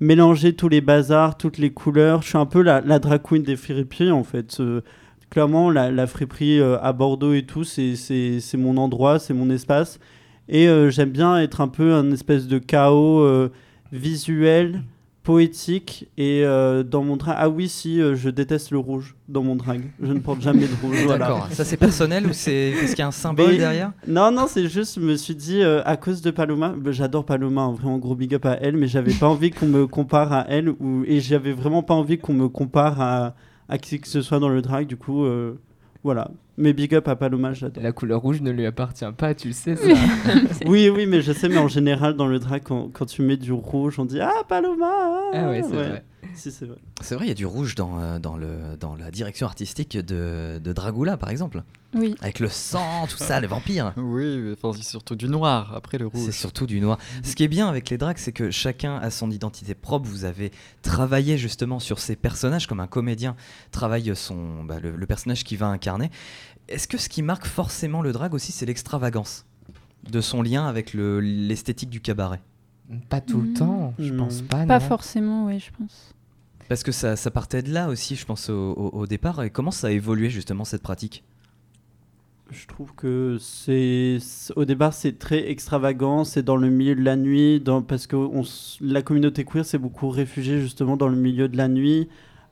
mélanger 0.00 0.52
tous 0.54 0.68
les 0.68 0.80
bazars, 0.80 1.36
toutes 1.36 1.58
les 1.58 1.70
couleurs. 1.70 2.22
Je 2.22 2.28
suis 2.28 2.38
un 2.38 2.46
peu 2.46 2.62
la, 2.62 2.80
la 2.80 2.98
drag 2.98 3.22
queen 3.22 3.42
des 3.42 3.56
friperies 3.56 4.10
en 4.10 4.24
fait. 4.24 4.60
Clairement 5.30 5.70
la, 5.70 5.90
la 5.90 6.06
friperie 6.06 6.60
à 6.60 6.92
Bordeaux 6.92 7.32
et 7.34 7.42
tout, 7.42 7.64
c'est 7.64 8.40
mon 8.54 8.76
endroit, 8.76 9.18
c'est 9.18 9.34
mon 9.34 9.50
espace. 9.50 9.98
Et 10.48 10.68
j'aime 10.90 11.10
bien 11.10 11.38
être 11.40 11.60
un 11.60 11.68
peu 11.68 11.94
un 11.94 12.10
espèce 12.12 12.46
de 12.46 12.58
chaos 12.58 13.48
visuel 13.92 14.82
poétique 15.26 16.08
et 16.16 16.44
euh, 16.44 16.84
dans 16.84 17.02
mon 17.02 17.16
drag 17.16 17.34
ah 17.36 17.48
oui 17.48 17.68
si 17.68 18.00
euh, 18.00 18.14
je 18.14 18.30
déteste 18.30 18.70
le 18.70 18.78
rouge 18.78 19.16
dans 19.28 19.42
mon 19.42 19.56
drag 19.56 19.82
je 20.00 20.12
ne 20.12 20.20
porte 20.20 20.40
jamais 20.40 20.68
de 20.68 20.74
rouge 20.80 21.02
voilà. 21.04 21.26
D'accord. 21.26 21.48
Ça 21.50 21.64
c'est 21.64 21.76
personnel 21.76 22.28
ou 22.28 22.32
c'est 22.32 22.74
parce 22.78 22.90
qu'il 22.90 23.00
y 23.00 23.02
a 23.02 23.08
un 23.08 23.10
symbole 23.10 23.48
Mais- 23.50 23.56
derrière 23.58 23.90
non 24.06 24.30
non 24.30 24.46
c'est 24.46 24.68
juste 24.68 25.00
je 25.00 25.04
me 25.04 25.16
suis 25.16 25.34
dit 25.34 25.62
euh, 25.62 25.82
à 25.84 25.96
cause 25.96 26.22
de 26.22 26.30
Paloma 26.30 26.74
bah, 26.78 26.92
j'adore 26.92 27.24
Paloma 27.24 27.62
hein, 27.62 27.72
vraiment 27.72 27.98
gros 27.98 28.14
big 28.14 28.36
up 28.36 28.46
à 28.46 28.52
elle 28.60 28.76
mais 28.76 28.86
j'avais 28.86 29.12
pas 29.14 29.26
envie 29.26 29.50
qu'on 29.50 29.66
me 29.66 29.88
compare 29.88 30.32
à 30.32 30.46
elle 30.48 30.68
ou 30.68 31.02
et 31.08 31.18
j'avais 31.18 31.52
vraiment 31.52 31.82
pas 31.82 31.94
envie 31.94 32.18
qu'on 32.18 32.32
me 32.34 32.48
compare 32.48 33.00
à, 33.00 33.34
à 33.68 33.78
qui 33.78 33.98
que 33.98 34.06
ce 34.06 34.22
soit 34.22 34.38
dans 34.38 34.48
le 34.48 34.62
drag 34.62 34.86
du 34.86 34.96
coup 34.96 35.26
voilà 36.04 36.30
mais 36.58 36.72
big 36.72 36.94
up 36.94 37.06
à 37.08 37.16
Paloma 37.16 37.52
j'adore 37.52 37.82
La 37.82 37.92
couleur 37.92 38.20
rouge 38.20 38.40
ne 38.40 38.50
lui 38.50 38.66
appartient 38.66 39.04
pas, 39.16 39.34
tu 39.34 39.48
le 39.48 39.54
sais 39.54 39.76
ça. 39.76 39.86
oui 40.66 40.90
oui 40.94 41.06
mais 41.06 41.20
je 41.22 41.32
sais 41.32 41.48
mais 41.48 41.58
en 41.58 41.68
général 41.68 42.14
dans 42.14 42.26
le 42.26 42.38
drag 42.38 42.62
quand, 42.64 42.88
quand 42.92 43.06
tu 43.06 43.22
mets 43.22 43.36
du 43.36 43.52
rouge 43.52 43.98
on 43.98 44.04
dit 44.04 44.20
ah 44.20 44.42
Paloma 44.48 44.86
ah, 44.88 45.30
ah 45.34 45.48
ouais, 45.50 45.62
c'est 45.62 45.76
Ouais. 45.76 45.88
vrai. 45.88 46.04
Si 46.34 46.50
c'est 46.52 46.66
vrai 46.66 46.78
C'est 47.00 47.14
vrai, 47.14 47.24
il 47.26 47.28
y 47.28 47.32
a 47.32 47.34
du 47.34 47.46
rouge 47.46 47.74
dans, 47.74 47.98
euh, 48.00 48.18
dans, 48.18 48.36
le, 48.36 48.76
dans 48.78 48.94
la 48.96 49.10
direction 49.10 49.46
artistique 49.46 49.96
de, 49.96 50.60
de 50.62 50.72
Dragula 50.72 51.16
par 51.16 51.30
exemple. 51.30 51.62
Oui. 51.94 52.14
Avec 52.20 52.40
le 52.40 52.48
sang, 52.48 53.06
tout 53.08 53.16
ça, 53.16 53.40
les 53.40 53.46
vampires. 53.46 53.94
Oui, 53.96 54.38
mais 54.38 54.52
enfin, 54.52 54.76
c'est 54.76 54.86
surtout 54.88 55.14
du 55.16 55.28
noir 55.28 55.72
après 55.74 55.96
le 55.98 56.10
C'est 56.12 56.18
rouge. 56.18 56.30
surtout 56.34 56.66
du 56.66 56.80
noir. 56.80 56.98
Ce 57.22 57.34
qui 57.34 57.42
est 57.44 57.48
bien 57.48 57.68
avec 57.68 57.88
les 57.90 57.96
drags, 57.96 58.18
c'est 58.18 58.32
que 58.32 58.50
chacun 58.50 58.96
a 58.98 59.10
son 59.10 59.30
identité 59.30 59.74
propre. 59.74 60.06
Vous 60.08 60.24
avez 60.24 60.52
travaillé 60.82 61.38
justement 61.38 61.78
sur 61.80 61.98
ces 61.98 62.16
personnages 62.16 62.66
comme 62.66 62.80
un 62.80 62.86
comédien 62.86 63.34
travaille 63.70 64.14
son, 64.14 64.64
bah, 64.64 64.78
le, 64.80 64.94
le 64.94 65.06
personnage 65.06 65.44
qu'il 65.44 65.58
va 65.58 65.66
incarner. 65.68 66.10
Est-ce 66.68 66.88
que 66.88 66.98
ce 66.98 67.08
qui 67.08 67.22
marque 67.22 67.46
forcément 67.46 68.02
le 68.02 68.12
drag 68.12 68.34
aussi, 68.34 68.52
c'est 68.52 68.66
l'extravagance 68.66 69.46
de 70.10 70.20
son 70.20 70.42
lien 70.42 70.66
avec 70.66 70.92
le- 70.92 71.20
l'esthétique 71.20 71.88
du 71.90 72.00
cabaret? 72.00 72.40
Pas 73.08 73.20
tout 73.20 73.40
le 73.40 73.50
Mm. 73.50 73.54
temps, 73.54 73.94
je 73.98 74.12
Non. 74.12 74.24
pense 74.24 74.42
pas. 74.42 74.64
Pas 74.66 74.78
non. 74.78 74.84
forcément, 74.86 75.46
oui, 75.46 75.58
je 75.58 75.70
pense. 75.76 76.14
Parce 76.68 76.82
que 76.82 76.92
ça, 76.92 77.16
ça 77.16 77.30
partait 77.30 77.62
de 77.62 77.72
là 77.72 77.88
aussi, 77.88 78.16
je 78.16 78.24
pense, 78.26 78.48
au, 78.50 78.72
au- 78.72 78.90
au 79.00 79.06
départ. 79.06 79.42
Et 79.42 79.50
comment 79.50 79.70
ça 79.70 79.88
a 79.88 79.90
évolué 79.90 80.30
justement 80.30 80.64
cette 80.64 80.82
pratique? 80.82 81.24
Je 82.52 82.66
trouve 82.68 82.94
que 82.94 83.38
c'est 83.40 84.18
au 84.54 84.64
départ 84.64 84.92
c'est 84.94 85.18
très 85.18 85.50
extravagant, 85.50 86.22
c'est 86.24 86.44
dans 86.44 86.54
le 86.56 86.70
milieu 86.70 86.94
de 86.94 87.02
la 87.02 87.16
nuit, 87.16 87.58
dans, 87.60 87.82
parce 87.82 88.06
que 88.06 88.14
on 88.14 88.42
la 88.80 89.02
communauté 89.02 89.44
queer 89.44 89.64
s'est 89.64 89.78
beaucoup 89.78 90.08
réfugiée 90.10 90.60
justement 90.60 90.96
dans 90.96 91.08
le 91.08 91.16
milieu 91.16 91.48
de 91.48 91.56
la 91.56 91.66
nuit, 91.66 92.08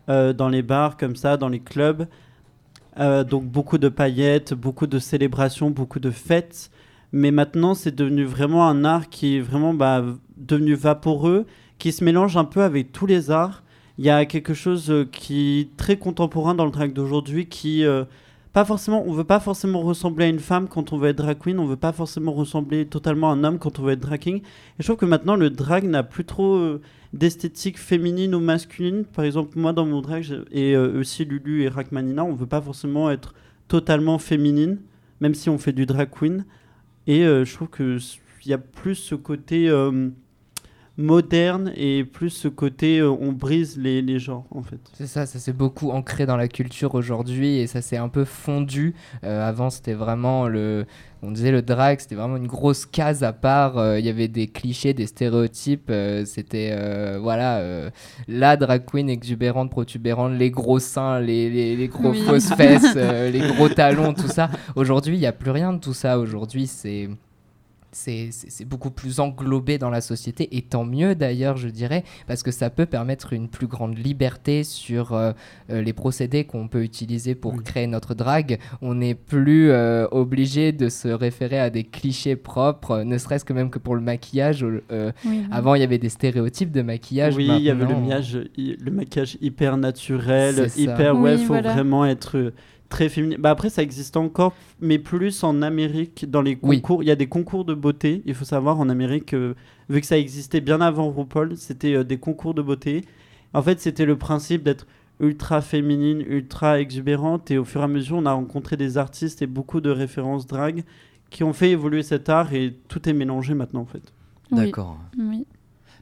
euh, 0.09 0.33
dans 0.33 0.49
les 0.49 0.63
bars 0.63 0.97
comme 0.97 1.15
ça, 1.15 1.37
dans 1.37 1.49
les 1.49 1.61
clubs. 1.61 2.09
Euh, 2.99 3.23
donc 3.23 3.45
beaucoup 3.45 3.79
de 3.79 3.89
paillettes, 3.89 4.53
beaucoup 4.53 4.89
de 4.89 4.99
célébrations, 4.99 5.71
beaucoup 5.71 6.01
de 6.01 6.11
fêtes. 6.11 6.73
Mais 7.13 7.31
maintenant 7.31 7.75
c'est 7.75 7.95
devenu 7.95 8.25
vraiment 8.25 8.69
un 8.69 8.85
art 8.85 9.09
qui 9.09 9.37
est 9.37 9.41
vraiment 9.41 9.75
bah, 9.75 10.05
devenu 10.37 10.75
vaporeux, 10.75 11.47
qui 11.79 11.93
se 11.93 12.05
mélange 12.05 12.37
un 12.37 12.45
peu 12.45 12.63
avec 12.63 12.93
tous 12.93 13.07
les 13.07 13.31
arts. 13.31 13.63
Il 13.99 14.05
y 14.05 14.11
a 14.11 14.25
quelque 14.27 14.55
chose 14.55 14.91
euh, 14.91 15.05
qui 15.05 15.61
est 15.61 15.77
très 15.77 15.97
contemporain 15.97 16.55
dans 16.55 16.65
le 16.65 16.71
drag 16.71 16.93
d'aujourd'hui 16.93 17.47
qui 17.47 17.85
euh, 17.85 18.05
pas 18.55 18.65
forcément, 18.65 19.03
on 19.05 19.13
veut 19.13 19.25
pas 19.25 19.41
forcément 19.41 19.83
ressembler 19.83 20.27
à 20.27 20.29
une 20.29 20.39
femme 20.39 20.69
quand 20.69 20.93
on 20.93 20.97
veut 20.97 21.09
être 21.09 21.17
drag 21.17 21.37
queen, 21.39 21.59
on 21.59 21.67
veut 21.67 21.75
pas 21.75 21.93
forcément 21.93 22.33
ressembler 22.33 22.87
totalement 22.87 23.31
à 23.31 23.35
un 23.35 23.43
homme 23.43 23.59
quand 23.59 23.81
on 23.81 23.83
veut 23.83 23.95
être 23.95 24.01
drag 24.01 24.21
king. 24.21 24.37
Et 24.37 24.43
je 24.79 24.85
trouve 24.85 24.97
que 24.97 25.07
maintenant 25.07 25.35
le 25.35 25.51
drag 25.51 25.83
n'a 25.83 26.05
plus 26.05 26.25
trop 26.25 26.55
euh, 26.55 26.81
d'esthétique 27.13 27.81
féminine 27.81 28.33
ou 28.33 28.39
masculine. 28.39 29.07
Par 29.07 29.25
exemple, 29.25 29.59
moi 29.59 29.73
dans 29.73 29.85
mon 29.85 30.01
drag 30.01 30.25
et 30.53 30.77
euh, 30.77 31.01
aussi 31.01 31.25
Lulu 31.25 31.65
et 31.65 31.69
Rachmanina, 31.69 32.25
on 32.25 32.35
veut 32.35 32.47
pas 32.47 32.61
forcément 32.61 33.11
être 33.11 33.35
totalement 33.67 34.19
féminine, 34.21 34.79
même 35.19 35.35
si 35.35 35.51
on 35.51 35.59
fait 35.59 35.73
du 35.73 35.85
drag 35.85 36.09
queen. 36.09 36.45
Et 37.09 37.25
je 37.25 37.53
trouve 37.53 37.69
que 37.69 37.99
il 38.47 38.51
y 38.51 38.55
a 38.55 38.59
plus 38.59 38.95
ce 38.95 39.15
côté 39.15 39.69
moderne 40.97 41.73
et 41.77 42.05
plus 42.05 42.31
ce 42.31 42.47
côté 42.47 42.99
euh, 43.01 43.11
on 43.11 43.33
brise 43.33 43.77
les, 43.77 44.01
les 44.01 44.19
genres 44.21 44.45
en 44.53 44.63
fait. 44.63 44.79
C'est 44.95 45.09
ça, 45.09 45.27
ça 45.27 45.39
s'est 45.41 45.53
beaucoup 45.53 45.91
ancré 45.91 46.25
dans 46.25 46.37
la 46.37 46.47
culture 46.49 46.95
aujourd'hui 46.95 47.59
et 47.59 47.67
ça 47.67 47.83
s'est 47.83 47.97
un 47.97 48.09
peu 48.09 48.25
fondu. 48.25 48.95
Euh, 49.25 49.47
avant, 49.49 49.71
c'était 49.71 49.95
vraiment 49.95 50.47
le. 50.49 50.87
On 51.27 51.31
disait 51.31 51.51
le 51.51 51.63
drag, 51.63 52.01
c'était 52.01 52.15
vraiment 52.17 52.37
une 52.37 52.47
grosse 52.47 52.85
case 52.87 53.25
à 53.25 53.33
part. 53.33 53.79
Euh, 53.79 53.99
Il 53.99 54.05
y 54.05 54.09
avait 54.11 54.29
des 54.29 54.47
clichés, 54.47 54.93
des 54.95 55.07
stéréotypes. 55.07 55.89
euh, 55.91 56.25
c'était 56.27 56.71
euh, 56.73 57.19
voilà 57.21 57.59
euh, 57.59 57.91
la 58.29 58.57
drag 58.57 58.85
queen 58.85 59.09
exubérante, 59.09 59.71
protubérante, 59.71 60.35
les 60.39 60.51
gros 60.51 60.79
seins, 60.79 61.19
les, 61.21 61.51
les, 61.51 61.77
les 61.77 61.89
gros 61.89 62.11
Oui. 62.11 62.21
fausses 62.27 62.53
fesses, 62.55 62.93
euh, 62.97 63.31
les 63.31 63.41
gros 63.41 63.69
talons, 63.69 64.13
tout 64.15 64.29
ça. 64.29 64.49
Aujourd'hui, 64.77 65.17
il 65.17 65.21
n'y 65.21 65.27
a 65.27 65.33
plus 65.33 65.51
rien 65.51 65.73
de 65.73 65.79
tout 65.79 65.95
ça. 65.95 66.19
Aujourd'hui, 66.19 66.67
c'est 66.67 67.09
c'est 67.95 68.65
beaucoup 68.67 68.91
plus 68.91 69.21
englobé 69.21 69.79
dans 69.79 69.89
la 69.91 70.01
société 70.01 70.57
et 70.57 70.63
tant 70.63 70.85
mieux 70.85 71.15
d'ailleurs 71.15 71.57
je 71.57 71.69
dirais 71.69 72.03
parce 72.27 72.43
que 72.43 72.51
ça 72.51 72.69
peut 72.69 72.87
permettre 72.87 73.33
une 73.33 73.49
plus 73.49 73.67
grande 73.69 73.97
liberté 73.97 74.65
sur 74.65 75.13
euh, 75.15 75.33
euh, 75.71 75.81
les 75.81 75.93
procédés 75.93 76.45
qu'on 76.45 76.67
peut 76.69 76.83
utiliser 76.83 77.35
pour 77.35 77.55
Oui. 77.55 77.63
créer 77.65 77.87
notre 77.87 78.15
drague 78.15 78.59
on 78.83 78.95
n'est 78.97 79.15
plus 79.15 79.71
euh, 79.71 80.07
obligé 80.11 80.73
de 80.73 80.89
se 80.89 81.09
référer 81.09 81.59
à 81.61 81.71
des 81.71 81.85
clichés 81.85 82.37
propres 82.37 83.03
ne 83.03 83.17
serait-ce 83.17 83.45
que 83.45 83.53
même 83.53 83.71
que 83.71 83.79
pour 83.79 83.95
le 83.95 84.01
maquillage 84.01 84.65
euh, 84.65 85.13
Oui, 85.25 85.31
oui. 85.39 85.45
avant 85.53 85.75
il 85.77 85.81
y 85.81 85.85
avait 85.85 85.99
des 85.99 86.09
stéréotypes 86.09 86.73
de 86.73 86.83
maquillage 86.83 87.37
Oui, 87.37 87.47
il 87.49 87.63
y 87.63 87.71
avait 87.71 87.85
le 87.87 87.95
maquillage, 87.95 88.39
hi- 88.57 88.77
le 88.81 88.91
maquillage 88.91 89.39
hyper 89.41 89.77
naturel, 89.77 90.69
hyper 90.77 91.17
ouais, 91.19 91.39
faut 91.39 91.53
voilà. 91.55 91.73
vraiment 91.75 92.05
être 92.05 92.37
euh, 92.39 92.53
très 92.89 93.09
féminin. 93.09 93.37
Bah 93.39 93.51
après, 93.51 93.71
ça 93.71 93.83
existe 93.83 94.17
encore, 94.17 94.55
mais 94.81 94.99
plus 94.99 95.43
en 95.45 95.63
Amérique, 95.63 96.31
dans 96.31 96.43
les 96.43 96.59
Oui. 96.63 96.81
concours. 96.81 97.03
Il 97.03 97.07
y 97.07 97.11
a 97.11 97.17
des 97.17 97.27
concours 97.27 97.65
de 97.65 97.75
beauté. 97.75 98.23
Il 98.27 98.35
faut 98.35 98.45
savoir 98.45 98.79
en 98.81 98.89
Amérique, 98.89 99.35
euh, 99.35 99.55
vu 99.89 100.01
que 100.01 100.07
ça 100.07 100.19
existait 100.19 100.61
bien 100.61 100.81
avant 100.81 101.11
RuPaul, 101.11 101.57
c'était 101.57 101.95
euh, 101.95 102.05
des 102.05 102.19
concours 102.19 102.55
de 102.55 102.63
beauté. 102.63 103.05
En 103.53 103.63
fait, 103.63 103.81
c'était 103.81 104.05
le 104.07 104.17
principe 104.17 104.63
d'être 104.63 104.87
ultra 105.21 105.61
féminine, 105.61 106.23
ultra 106.27 106.81
exubérante, 106.81 107.51
et 107.51 107.59
au 107.59 107.65
fur 107.65 107.81
et 107.81 107.85
à 107.85 107.89
mesure, 107.89 108.17
on 108.17 108.27
a 108.27 108.33
rencontré 108.33 108.77
des 108.77 108.99
artistes 108.99 109.43
et 109.43 109.47
beaucoup 109.47 109.81
de 109.81 109.91
références 109.91 110.47
drag 110.47 110.83
qui 111.31 111.45
ont 111.45 111.53
fait 111.53 111.71
évoluer 111.71 112.03
cet 112.03 112.29
art 112.29 112.53
et 112.53 112.77
tout 112.89 113.09
est 113.09 113.13
mélangé 113.13 113.55
maintenant 113.55 113.81
en 113.83 113.87
fait. 113.87 114.13
D'accord. 114.53 114.99
Oui. 115.19 115.47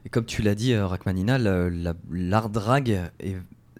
Et 0.05 0.09
comme 0.09 0.25
tu 0.25 0.41
l'as 0.41 0.53
dit, 0.55 0.73
euh, 0.73 0.85
Rachmanina, 0.85 1.37
la- 1.37 1.93
l'art 2.11 2.49
drag 2.49 2.99
est, 3.19 3.37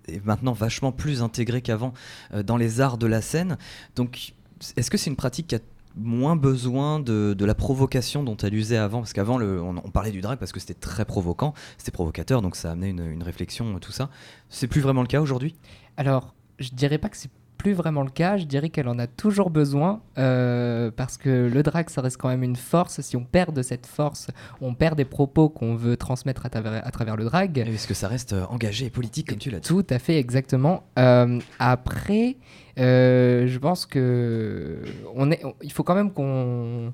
est 0.07 0.25
maintenant 0.25 0.53
vachement 0.53 0.91
plus 0.91 1.21
intégré 1.21 1.61
qu'avant 1.61 1.93
euh, 2.33 2.43
dans 2.43 2.57
les 2.57 2.81
arts 2.81 2.97
de 2.97 3.07
la 3.07 3.21
scène. 3.21 3.57
Donc, 3.95 4.33
est-ce 4.77 4.89
que 4.89 4.97
c'est 4.97 5.09
une 5.09 5.15
pratique 5.15 5.47
qui 5.47 5.55
a 5.55 5.59
moins 5.95 6.35
besoin 6.35 6.99
de, 6.99 7.35
la 7.39 7.55
provocation 7.55 8.23
dont 8.23 8.37
elle 8.37 8.53
usait 8.53 8.77
avant? 8.77 8.99
Parce 8.99 9.13
qu'avant, 9.13 9.41
on, 9.41 9.91
parlait 9.91 10.11
du 10.11 10.21
drag 10.21 10.39
parce 10.39 10.51
que 10.51 10.59
c'était 10.59 10.73
très 10.73 11.05
provoquant, 11.05 11.53
c'était 11.77 11.91
provocateur, 11.91 12.41
donc 12.41 12.55
ça 12.55 12.71
amenait 12.71 12.89
une, 12.89 13.05
une 13.05 13.23
réflexion, 13.23 13.77
tout 13.79 13.91
ça. 13.91 14.09
C'est 14.49 14.67
plus 14.67 14.81
vraiment 14.81 15.01
le 15.01 15.07
cas 15.07 15.21
aujourd'hui? 15.21 15.55
Alors, 15.97 16.33
je 16.59 16.69
dirais 16.69 16.97
pas 16.97 17.09
que 17.09 17.17
c'est 17.17 17.29
plus 17.63 17.73
vraiment 17.73 18.03
le 18.03 18.09
cas, 18.09 18.35
je 18.35 18.43
dirais 18.43 18.67
qu'elle 18.69 18.89
en 18.89 18.99
a 18.99 19.07
toujours 19.07 19.49
besoin 19.49 20.01
euh, 20.17 20.91
parce 20.95 21.17
que 21.17 21.49
le 21.51 21.63
drag, 21.63 21.89
ça 21.89 22.01
reste 22.01 22.17
quand 22.17 22.27
même 22.27 22.43
une 22.43 22.57
force. 22.57 22.99
Si 22.99 23.15
on 23.15 23.23
perd 23.23 23.55
de 23.55 23.61
cette 23.61 23.85
force, 23.87 24.27
on 24.61 24.73
perd 24.73 24.97
des 24.97 25.05
propos 25.05 25.47
qu'on 25.47 25.75
veut 25.75 25.95
transmettre 25.95 26.45
à 26.45 26.49
travers, 26.49 26.85
à 26.85 26.91
travers 26.91 27.15
le 27.15 27.23
drag. 27.23 27.57
Est-ce 27.57 27.87
que 27.87 27.93
ça 27.93 28.09
reste 28.09 28.33
euh, 28.33 28.43
engagé 28.49 28.87
et 28.87 28.89
politique, 28.89 29.29
comme 29.29 29.37
tu 29.39 29.49
l'as 29.49 29.59
dit 29.61 29.67
Tout 29.69 29.85
à 29.89 29.97
fait, 29.97 30.17
exactement. 30.19 30.83
Euh, 30.99 31.39
après, 31.57 32.35
euh, 32.79 33.47
je 33.47 33.59
pense 33.59 33.85
que 33.85 34.81
on 35.15 35.31
est, 35.31 35.43
on- 35.45 35.55
il 35.63 35.71
faut 35.71 35.83
quand 35.83 35.95
même 35.95 36.11
qu'on 36.11 36.91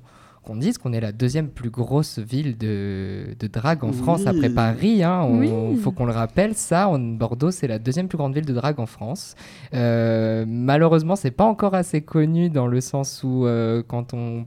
qu'on 0.50 0.56
dise 0.56 0.78
qu'on 0.78 0.92
est 0.92 1.00
la 1.00 1.12
deuxième 1.12 1.46
plus 1.48 1.70
grosse 1.70 2.18
ville 2.18 2.58
de, 2.58 3.36
de 3.38 3.46
drague 3.46 3.84
en 3.84 3.92
France 3.92 4.26
après 4.26 4.50
Paris. 4.50 5.04
hein. 5.04 5.20
On- 5.22 5.38
Oui. 5.38 5.76
faut 5.76 5.92
qu'on 5.92 6.06
le 6.06 6.12
rappelle. 6.12 6.54
Ça, 6.56 6.88
on- 6.88 6.98
Bordeaux, 6.98 7.52
c'est 7.52 7.68
la 7.68 7.78
deuxième 7.78 8.08
plus 8.08 8.18
grande 8.18 8.34
ville 8.34 8.44
de 8.46 8.52
drague 8.52 8.80
en 8.80 8.86
France. 8.86 9.36
Euh, 9.74 10.44
malheureusement, 10.48 11.14
c'est 11.14 11.30
pas 11.30 11.44
encore 11.44 11.74
assez 11.74 12.00
connu 12.00 12.50
dans 12.50 12.66
le 12.66 12.80
sens 12.80 13.22
où 13.22 13.46
euh, 13.46 13.84
quand 13.86 14.12
on 14.12 14.44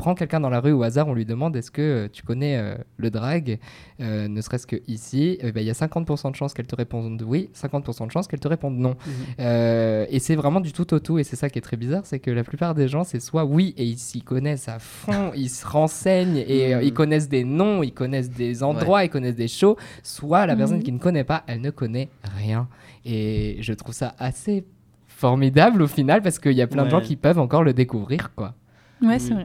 prend 0.00 0.14
quelqu'un 0.14 0.40
dans 0.40 0.48
la 0.48 0.60
rue 0.60 0.72
au 0.72 0.82
hasard, 0.82 1.08
on 1.08 1.12
lui 1.14 1.26
demande 1.26 1.54
est-ce 1.56 1.70
que 1.70 1.82
euh, 1.82 2.08
tu 2.10 2.22
connais 2.22 2.56
euh, 2.56 2.74
le 2.96 3.10
drag, 3.10 3.58
euh, 4.00 4.28
ne 4.28 4.40
serait-ce 4.40 4.66
que 4.66 4.76
ici, 4.88 5.36
eh 5.42 5.52
ben, 5.52 5.60
il 5.60 5.66
y 5.66 5.70
a 5.70 5.74
50% 5.74 6.30
de 6.30 6.36
chances 6.36 6.54
qu'elle 6.54 6.66
te 6.66 6.74
réponde 6.74 7.20
oui, 7.22 7.50
50% 7.54 8.06
de 8.06 8.10
chances 8.10 8.26
qu'elle 8.26 8.40
te 8.40 8.48
réponde 8.48 8.78
non. 8.78 8.96
Euh, 9.40 10.06
et 10.08 10.18
c'est 10.18 10.36
vraiment 10.36 10.60
du 10.60 10.72
tout 10.72 10.92
au 10.94 11.00
tout, 11.00 11.18
et 11.18 11.24
c'est 11.24 11.36
ça 11.36 11.50
qui 11.50 11.58
est 11.58 11.62
très 11.62 11.76
bizarre, 11.76 12.06
c'est 12.06 12.18
que 12.18 12.30
la 12.30 12.44
plupart 12.44 12.74
des 12.74 12.88
gens, 12.88 13.04
c'est 13.04 13.20
soit 13.20 13.44
oui, 13.44 13.74
et 13.76 13.84
ils 13.84 13.98
s'y 13.98 14.22
connaissent 14.22 14.68
à 14.70 14.78
fond, 14.78 15.32
ils 15.36 15.50
se 15.50 15.66
renseignent, 15.66 16.36
et 16.46 16.74
euh, 16.74 16.78
Mhm. 16.78 16.84
ils 16.86 16.94
connaissent 16.94 17.28
des 17.28 17.44
noms, 17.44 17.82
ils 17.82 17.92
connaissent 17.92 18.30
des 18.30 18.62
endroits, 18.62 19.04
ils 19.04 19.10
connaissent 19.10 19.36
des 19.36 19.48
shows, 19.48 19.76
soit 20.02 20.46
la 20.46 20.56
personne 20.56 20.78
Mhm. 20.78 20.82
qui 20.82 20.92
ne 20.92 20.98
connaît 20.98 21.24
pas, 21.24 21.44
elle 21.46 21.60
ne 21.60 21.70
connaît 21.70 22.08
rien. 22.38 22.68
Et 23.04 23.58
je 23.60 23.72
trouve 23.74 23.94
ça 23.94 24.14
assez 24.18 24.64
formidable 25.08 25.82
au 25.82 25.86
final, 25.86 26.22
parce 26.22 26.38
qu'il 26.38 26.52
y 26.52 26.62
a 26.62 26.66
plein 26.66 26.84
de 26.86 26.90
gens 26.90 27.00
qui 27.02 27.16
peuvent 27.16 27.38
encore 27.38 27.62
le 27.64 27.74
découvrir, 27.74 28.34
quoi. 28.34 28.54
Ouais, 29.02 29.18
c'est 29.18 29.34
vrai. 29.34 29.44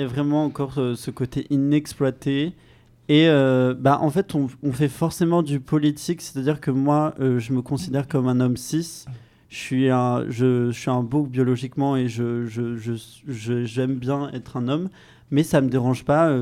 Y 0.00 0.04
a 0.04 0.06
vraiment 0.06 0.46
encore 0.46 0.78
euh, 0.78 0.94
ce 0.94 1.10
côté 1.10 1.46
inexploité. 1.50 2.54
Et 3.10 3.28
euh, 3.28 3.74
bah, 3.78 3.98
en 4.00 4.08
fait, 4.08 4.34
on, 4.34 4.72
fait 4.72 4.88
forcément 4.88 5.42
du 5.42 5.60
politique, 5.60 6.22
c'est-à-dire 6.22 6.58
que 6.58 6.70
moi, 6.70 7.14
euh, 7.20 7.38
je 7.38 7.52
me 7.52 7.60
considère 7.60 8.08
comme 8.08 8.26
un 8.26 8.40
homme 8.40 8.56
cis. 8.56 9.04
Je 9.50 9.56
suis 9.56 9.90
un, 9.90 10.24
je, 10.30 10.70
suis 10.70 10.90
un 10.90 11.02
bouc 11.02 11.28
biologiquement 11.28 11.96
et 11.98 12.08
je, 12.08 12.46
je, 12.46 12.76
je, 12.76 12.92
je- 13.28 13.64
j'aime 13.64 13.96
bien 13.96 14.30
être 14.32 14.56
un 14.56 14.68
homme, 14.68 14.88
mais 15.30 15.42
ça 15.42 15.60
me 15.60 15.68
dérange 15.68 16.04
pas 16.04 16.32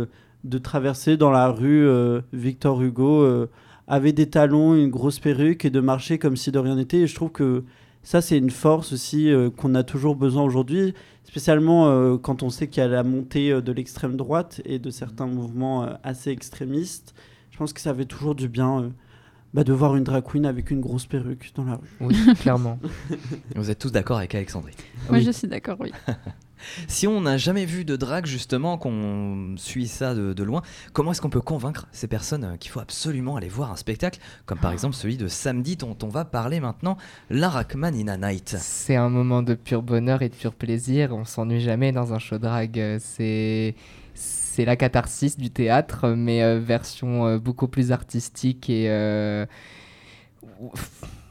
de 0.45 0.59
traverser 0.59 1.17
dans 1.17 1.31
la 1.31 1.49
rue 1.49 1.89
Victor 2.35 2.83
Hugo 2.83 3.27
avait 3.87 4.13
des 4.13 4.29
talons, 4.29 4.75
une 4.75 4.91
grosse 4.91 5.21
perruque 5.21 5.65
et 5.65 5.71
de 5.71 5.81
marcher 5.81 6.19
comme 6.19 6.37
si 6.37 6.53
de 6.53 6.59
rien 6.59 6.77
n'était. 6.77 6.99
Et 6.99 7.07
je 7.07 7.15
trouve 7.15 7.33
que 7.33 7.65
ça, 8.03 8.21
c'est 8.21 8.37
une 8.37 8.51
force 8.51 8.93
aussi 8.93 9.33
qu'on 9.57 9.75
a 9.75 9.85
toujours 9.85 10.15
besoin 10.15 10.43
aujourd'hui, 10.43 10.93
spécialement 11.29 11.89
euh, 11.89 12.17
quand 12.17 12.43
on 12.43 12.49
sait 12.49 12.69
qu'il 12.69 12.83
y 12.83 12.87
a 12.87 12.89
la 12.89 13.03
montée 13.03 13.53
euh, 13.53 13.61
de 13.61 13.71
l'extrême 13.71 14.17
droite 14.17 14.63
et 14.65 14.79
de 14.79 14.89
certains 14.91 15.27
mouvements 15.27 15.85
euh, 15.85 15.93
assez 16.03 16.31
extrémistes. 16.31 17.15
Je 17.51 17.59
pense 17.59 17.75
que 17.75 17.81
ça 17.83 17.95
fait 17.95 18.07
toujours 18.07 18.35
du 18.35 18.49
bien 18.49 18.81
euh, 18.83 18.89
bah, 19.53 19.63
de 19.63 19.73
voir 19.75 19.95
une 19.97 20.05
drag 20.05 20.25
queen 20.25 20.47
avec 20.47 20.71
une 20.71 20.81
grosse 20.81 21.05
perruque 21.05 21.53
dans 21.55 21.65
la 21.65 21.75
rue. 21.77 21.89
Oui, 22.01 22.17
clairement. 22.41 22.79
Vous 23.57 23.71
êtes 23.71 23.79
tous 23.79 23.93
d'accord 23.93 24.17
avec 24.17 24.35
Alexandrie 24.35 24.75
Moi, 25.11 25.19
Oui. 25.19 25.23
je 25.25 25.31
suis 25.31 25.49
d'accord, 25.49 25.77
oui. 25.81 25.93
Si 26.87 27.07
on 27.07 27.21
n'a 27.21 27.37
jamais 27.37 27.65
vu 27.65 27.85
de 27.85 27.97
drag, 27.97 28.27
justement, 28.27 28.79
qu'on 28.79 29.55
suit 29.57 29.89
ça 29.89 30.15
de, 30.15 30.33
de 30.33 30.43
loin, 30.43 30.63
comment 30.93 31.13
est-ce 31.13 31.21
qu'on 31.21 31.31
peut 31.31 31.41
convaincre 31.41 31.87
ces 31.93 32.09
personnes 32.09 32.45
euh, 32.45 32.57
qu'il 32.57 32.71
faut 32.71 32.81
absolument 32.81 33.37
aller 33.37 33.49
voir 33.49 33.73
un 33.73 33.77
spectacle, 33.77 34.21
comme 34.47 34.59
par 34.59 34.73
exemple 34.73 34.95
celui 34.95 35.17
de 35.17 35.29
samedi 35.29 35.77
dont 35.77 35.97
on 36.03 36.09
va 36.09 36.25
parler 36.25 36.61
maintenant, 36.61 36.97
la 37.31 37.49
Rachmanina 37.49 38.17
Night 38.17 38.57
C'est 38.59 38.97
un 38.97 39.09
moment 39.09 39.43
de 39.43 39.55
pur 39.55 39.83
bonheur 39.83 40.23
et 40.23 40.29
de 40.29 40.35
pur 40.35 40.55
plaisir. 40.55 41.15
On 41.15 41.25
s'ennuie 41.25 41.61
jamais 41.61 41.93
dans 41.93 42.13
un 42.13 42.19
show 42.19 42.39
drag. 42.39 42.79
Euh, 42.79 42.99
C'est 43.01 43.75
c'est 44.59 44.65
la 44.65 44.75
catharsis 44.75 45.37
du 45.37 45.51
théâtre, 45.51 46.09
mais 46.09 46.43
euh, 46.43 46.59
version 46.59 47.27
euh, 47.27 47.39
beaucoup 47.39 47.69
plus 47.69 47.93
artistique 47.93 48.69
et 48.69 48.91
euh, 48.91 49.47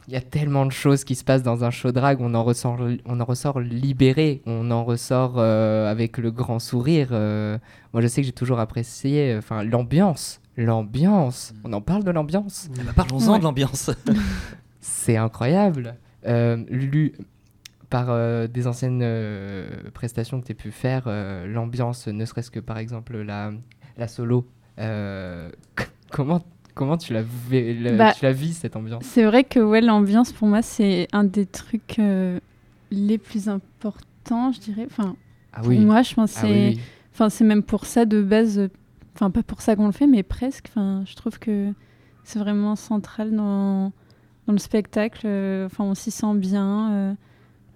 il 0.07 0.13
y 0.13 0.17
a 0.17 0.21
tellement 0.21 0.65
de 0.65 0.71
choses 0.71 1.03
qui 1.03 1.15
se 1.15 1.23
passent 1.25 1.43
dans 1.43 1.63
un 1.65 1.69
show 1.69 1.91
drag. 1.91 2.19
On 2.21 2.33
en 2.33 2.43
ressort, 2.43 2.79
on 3.05 3.19
en 3.19 3.25
ressort 3.25 3.59
libéré. 3.59 4.41
On 4.45 4.71
en 4.71 4.85
ressort 4.85 5.35
euh, 5.37 5.91
avec 5.91 6.17
le 6.17 6.31
grand 6.31 6.59
sourire. 6.59 7.09
Euh, 7.11 7.57
moi, 7.93 8.01
je 8.01 8.07
sais 8.07 8.21
que 8.21 8.25
j'ai 8.25 8.31
toujours 8.33 8.59
apprécié. 8.59 9.35
Enfin, 9.37 9.63
l'ambiance, 9.63 10.39
l'ambiance. 10.55 11.53
On 11.65 11.73
en 11.73 11.81
parle 11.81 12.03
de 12.05 12.11
l'ambiance. 12.11 12.69
Eh 12.79 12.83
ben, 12.83 12.93
Parlons-en 12.93 13.33
Ouais. 13.33 13.39
de 13.39 13.43
l'ambiance. 13.43 13.91
C'est 14.79 15.17
incroyable. 15.17 15.95
Euh, 16.25 16.63
Lulu, 16.69 17.13
par 17.89 18.07
euh, 18.09 18.47
des 18.47 18.65
anciennes 18.67 19.05
prestations 19.93 20.39
que 20.39 20.45
tu 20.45 20.51
as 20.53 20.55
pu 20.55 20.71
faire, 20.71 21.09
l'ambiance, 21.47 22.07
ne 22.07 22.23
serait-ce 22.23 22.51
que 22.51 22.59
par 22.61 22.77
exemple 22.77 23.17
la, 23.17 23.51
la 23.97 24.07
solo, 24.07 24.47
comment, 26.11 26.41
comment 26.77 26.97
tu 26.97 27.13
Bah, 27.97 28.13
tu 28.13 28.23
l'as 28.23 28.31
vu 28.31 28.47
cette 28.47 28.75
ambiance? 28.75 29.03
C'est 29.05 29.25
vrai 29.25 29.43
que 29.43 29.59
ouais, 29.59 29.81
l'ambiance, 29.81 30.31
pour 30.31 30.47
moi, 30.47 30.61
c'est 30.61 31.07
un 31.11 31.23
des 31.23 31.45
trucs 31.45 31.99
euh, 31.99 32.39
les 32.91 33.17
plus 33.17 33.49
importants, 33.49 34.51
je 34.51 34.59
dirais. 34.59 34.85
Enfin, 34.89 35.15
Ah 35.53 35.61
pour 35.61 35.71
moi, 35.71 36.01
je 36.03 36.13
pense 36.13 36.37
ah 36.37 36.41
c'est 36.41 36.51
oui. 36.69 36.79
Enfin, 37.13 37.29
c'est 37.29 37.43
même 37.43 37.63
pour 37.63 37.85
ça 37.85 38.05
de 38.05 38.21
base. 38.21 38.69
Enfin, 39.15 39.31
pas 39.31 39.41
pour 39.43 39.61
ça 39.61 39.75
qu'on 39.75 39.87
le 39.87 39.91
fait, 39.91 40.07
mais 40.07 40.23
presque. 40.23 40.67
Enfin, 40.69 41.03
je 41.05 41.15
trouve 41.15 41.39
que 41.39 41.73
c'est 42.23 42.39
vraiment 42.39 42.75
central 42.75 43.35
dans, 43.35 43.91
dans 44.45 44.53
le 44.53 44.59
spectacle. 44.59 45.21
euh, 45.25 45.65
Enfin, 45.65 45.83
on 45.83 45.95
s'y 45.95 46.11
sent 46.11 46.35
bien. 46.35 46.91
euh. 46.93 47.13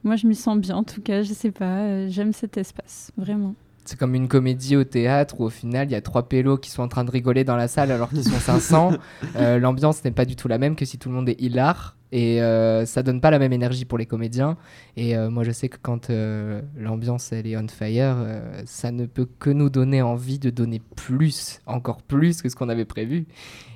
Moi, 0.03 0.15
je 0.15 0.27
m'y 0.27 0.35
sens 0.35 0.57
bien, 0.59 0.75
en 0.75 0.83
tout 0.83 1.01
cas. 1.01 1.23
Je 1.23 1.33
sais 1.33 1.51
pas. 1.51 1.79
euh, 1.81 2.07
J'aime 2.09 2.33
cet 2.33 2.57
espace, 2.57 3.11
vraiment. 3.17 3.55
C'est 3.85 3.97
comme 3.97 4.15
une 4.15 4.27
comédie 4.27 4.75
au 4.75 4.83
théâtre 4.83 5.39
où 5.39 5.45
au 5.45 5.49
final 5.49 5.87
il 5.87 5.91
y 5.91 5.95
a 5.95 6.01
trois 6.01 6.29
pélos 6.29 6.57
qui 6.57 6.69
sont 6.69 6.83
en 6.83 6.87
train 6.87 7.03
de 7.03 7.11
rigoler 7.11 7.43
dans 7.43 7.55
la 7.55 7.67
salle 7.67 7.91
alors 7.91 8.09
qu'ils 8.09 8.23
sont 8.23 8.39
500. 8.39 8.91
Euh, 9.35 9.59
L'ambiance 9.59 10.03
n'est 10.03 10.11
pas 10.11 10.25
du 10.25 10.35
tout 10.35 10.47
la 10.47 10.57
même 10.57 10.75
que 10.75 10.85
si 10.85 10.97
tout 10.97 11.09
le 11.09 11.15
monde 11.15 11.29
est 11.29 11.39
hilar 11.39 11.95
et 12.11 12.41
euh, 12.41 12.85
ça 12.85 13.03
donne 13.03 13.21
pas 13.21 13.31
la 13.31 13.39
même 13.39 13.53
énergie 13.53 13.85
pour 13.85 13.97
les 13.97 14.05
comédiens. 14.05 14.57
Et 14.97 15.15
euh, 15.15 15.29
moi 15.29 15.43
je 15.43 15.51
sais 15.51 15.69
que 15.69 15.77
quand 15.81 16.09
euh, 16.09 16.61
l'ambiance 16.75 17.31
elle 17.31 17.47
est 17.47 17.57
on 17.57 17.67
fire, 17.67 18.15
euh, 18.17 18.61
ça 18.65 18.91
ne 18.91 19.05
peut 19.05 19.27
que 19.39 19.49
nous 19.49 19.69
donner 19.69 20.01
envie 20.01 20.39
de 20.39 20.49
donner 20.49 20.81
plus, 20.95 21.61
encore 21.65 22.01
plus 22.01 22.41
que 22.41 22.49
ce 22.49 22.55
qu'on 22.55 22.69
avait 22.69 22.85
prévu. 22.85 23.25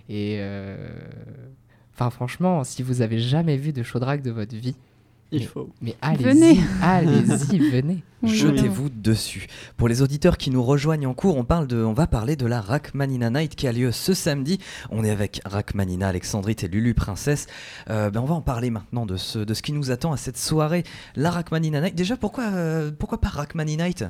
Et 0.10 0.40
enfin 1.94 2.10
franchement, 2.10 2.64
si 2.64 2.84
vous 2.84 3.02
avez 3.02 3.20
jamais 3.20 3.58
vu 3.58 3.74
de 3.74 3.82
show 3.82 4.00
drag 4.00 4.22
de 4.22 4.32
votre 4.32 4.56
vie, 4.56 4.76
Il 5.32 5.48
faut. 5.48 5.70
mais 5.82 5.96
allez-y, 6.02 6.24
Venez. 6.24 6.60
allez-y, 6.82 7.60
venez. 7.72 8.04
Jetez-vous 8.24 8.90
dessus. 8.90 9.48
Pour 9.78 9.88
les 9.88 10.02
auditeurs 10.02 10.38
qui 10.38 10.50
nous 10.50 10.64
rejoignent 10.64 11.08
en 11.08 11.14
cours, 11.14 11.38
on, 11.38 11.44
parle 11.44 11.68
de, 11.68 11.84
on 11.84 11.94
va 11.94 12.08
parler 12.08 12.36
de 12.36 12.46
la 12.46 12.62
Rachmanina 12.62 13.30
Night 13.30 13.56
qui 13.56 13.68
a 13.68 13.72
lieu 13.72 13.92
ce 13.92 14.14
samedi. 14.14 14.60
On 14.90 15.04
est 15.04 15.10
avec 15.10 15.42
Rachmanina, 15.46 16.08
Alexandrite 16.08 16.64
et 16.64 16.68
Lulu 16.68 16.94
Princesse. 16.94 17.48
Euh, 17.90 18.10
ben 18.10 18.22
on 18.22 18.26
va 18.26 18.36
en 18.36 18.42
parler 18.42 18.70
maintenant 18.70 19.06
de 19.06 19.18
ce, 19.18 19.40
de 19.40 19.54
ce 19.54 19.62
qui 19.62 19.74
nous 19.74 19.92
attend 19.92 20.12
à 20.12 20.18
cette 20.18 20.38
soirée. 20.38 20.84
La 21.16 21.32
Rachmanina 21.32 21.82
Night. 21.82 21.96
Déjà, 21.96 22.18
pourquoi, 22.18 22.46
euh, 22.46 22.92
pourquoi 22.98 23.20
pas 23.20 23.30
Rachmanina 23.30 23.86
Night? 23.86 24.06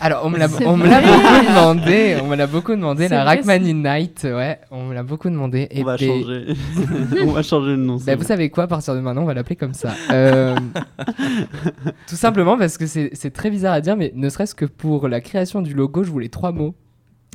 Alors, 0.00 0.24
on 0.24 0.30
me 0.30 0.38
l'a 0.38 0.48
beaucoup 0.48 0.64
demandé. 0.64 2.16
On 2.22 2.26
me 2.26 2.36
l'a 2.36 2.46
beaucoup 2.46 2.72
demandé. 2.72 3.08
La 3.08 3.58
Night, 3.58 4.24
ouais, 4.24 4.60
on 4.70 4.86
me 4.86 4.94
l'a 4.94 5.02
beaucoup 5.02 5.30
demandé. 5.30 5.68
On 5.74 5.82
va 5.84 5.96
changer. 5.96 6.54
on 7.22 7.32
va 7.32 7.42
changer 7.42 7.70
le 7.70 7.76
nom. 7.76 7.96
Bah, 8.04 8.16
vous 8.16 8.24
savez 8.24 8.50
quoi, 8.50 8.64
à 8.64 8.66
partir 8.66 8.94
de 8.94 9.00
maintenant, 9.00 9.22
on 9.22 9.26
va 9.26 9.34
l'appeler 9.34 9.56
comme 9.56 9.74
ça. 9.74 9.94
Euh, 10.10 10.56
tout 12.08 12.16
simplement 12.16 12.58
parce 12.58 12.78
que 12.78 12.86
c'est 12.86 13.30
très 13.32 13.50
bizarre 13.50 13.74
à 13.74 13.80
dire, 13.80 13.96
mais 13.96 14.12
ne 14.14 14.28
serait-ce 14.28 14.54
que 14.54 14.64
pour 14.64 15.08
la 15.08 15.20
création 15.20 15.62
du 15.62 15.74
logo, 15.74 16.04
je 16.04 16.10
voulais 16.10 16.28
trois 16.28 16.52
mots. 16.52 16.74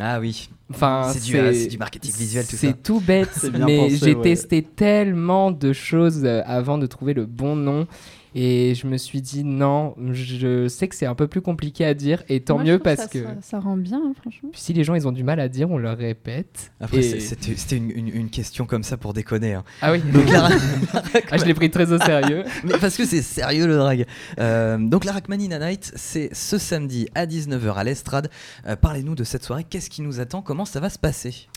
Ah 0.01 0.19
oui, 0.19 0.49
Enfin, 0.71 1.11
C'est 1.13 1.67
du- 1.67 1.77
marketing 1.77 2.13
visuel, 2.15 2.45
tout 2.45 2.51
ça. 2.51 2.57
C'est 2.57 2.83
tout 2.83 3.01
bête, 3.01 3.49
mais 3.67 3.89
j'ai 3.89 4.13
ouais. 4.15 4.21
testé 4.21 4.61
tellement 4.61 5.51
de 5.51 5.73
choses 5.73 6.21
euh, 6.23 6.41
avant 6.45 6.77
de 6.77 6.85
trouver 6.85 7.13
le 7.13 7.25
bon 7.25 7.55
nom. 7.55 7.87
Et 8.35 8.75
je 8.75 8.85
me 8.85 8.97
suis 8.97 9.21
dit 9.21 9.43
non, 9.43 9.95
je 10.11 10.67
sais 10.67 10.87
que 10.87 10.95
c'est 10.95 11.07
un 11.07 11.15
peu 11.15 11.27
plus 11.27 11.41
compliqué 11.41 11.83
à 11.85 11.93
dire, 11.95 12.21
et 12.29 12.41
tant 12.41 12.55
Moi, 12.55 12.63
mieux 12.63 12.79
parce 12.79 13.01
ça- 13.01 13.07
que 13.07 13.23
Ça, 13.23 13.35
ça 13.41 13.59
rend 13.59 13.75
bien, 13.75 13.99
hein, 14.03 14.13
franchement. 14.21 14.49
si 14.53 14.71
les 14.73 14.83
gens 14.83 14.93
ils 14.93 15.07
ont 15.07 15.11
du 15.11 15.23
mal 15.23 15.39
à 15.39 15.47
dire, 15.49 15.71
on 15.71 15.77
leur 15.79 15.97
répète. 15.97 16.71
après 16.79 16.97
Et- 16.99 17.19
c'était 17.21 17.55
c'était 17.55 17.77
une, 17.77 17.89
une- 17.89 18.07
une 18.15 18.29
question 18.29 18.65
comme 18.65 18.83
ça 18.83 18.97
pour 18.97 19.13
déconner. 19.13 19.53
hein. 19.55 19.63
Ah 19.81 19.91
oui, 19.91 19.99
Donc, 20.13 20.29
la, 20.29 20.47
ah, 21.31 21.37
je 21.37 21.45
l'ai 21.45 21.53
pris 21.55 21.71
très 21.71 21.91
au 21.91 21.97
sérieux. 21.97 22.43
Mais 22.63 22.77
parce 22.79 22.95
que 22.97 23.05
c'est 23.05 23.21
sérieux 23.23 23.65
le 23.65 23.77
drag. 23.77 24.05
Euh, 24.39 24.77
donc 24.77 25.05
la 25.05 25.13
Rachmanina 25.13 25.57
Night, 25.59 25.91
c'est 25.95 26.29
ce 26.33 26.57
samedi 26.59 27.07
à 27.15 27.25
19h 27.25 27.73
à 27.75 27.83
l'Estrade. 27.83 28.29
Euh, 28.67 28.75
Parlez-nous 28.75 29.15
de 29.15 29.23
cette 29.23 29.43
soirée, 29.43 29.65
qu'est-ce 29.67 29.89
qui 29.89 30.01
nous 30.03 30.19
attend, 30.19 30.41
comment 30.41 30.65
ça 30.65 30.79
va 30.79 30.89
se 30.89 30.99
passer? 30.99 31.47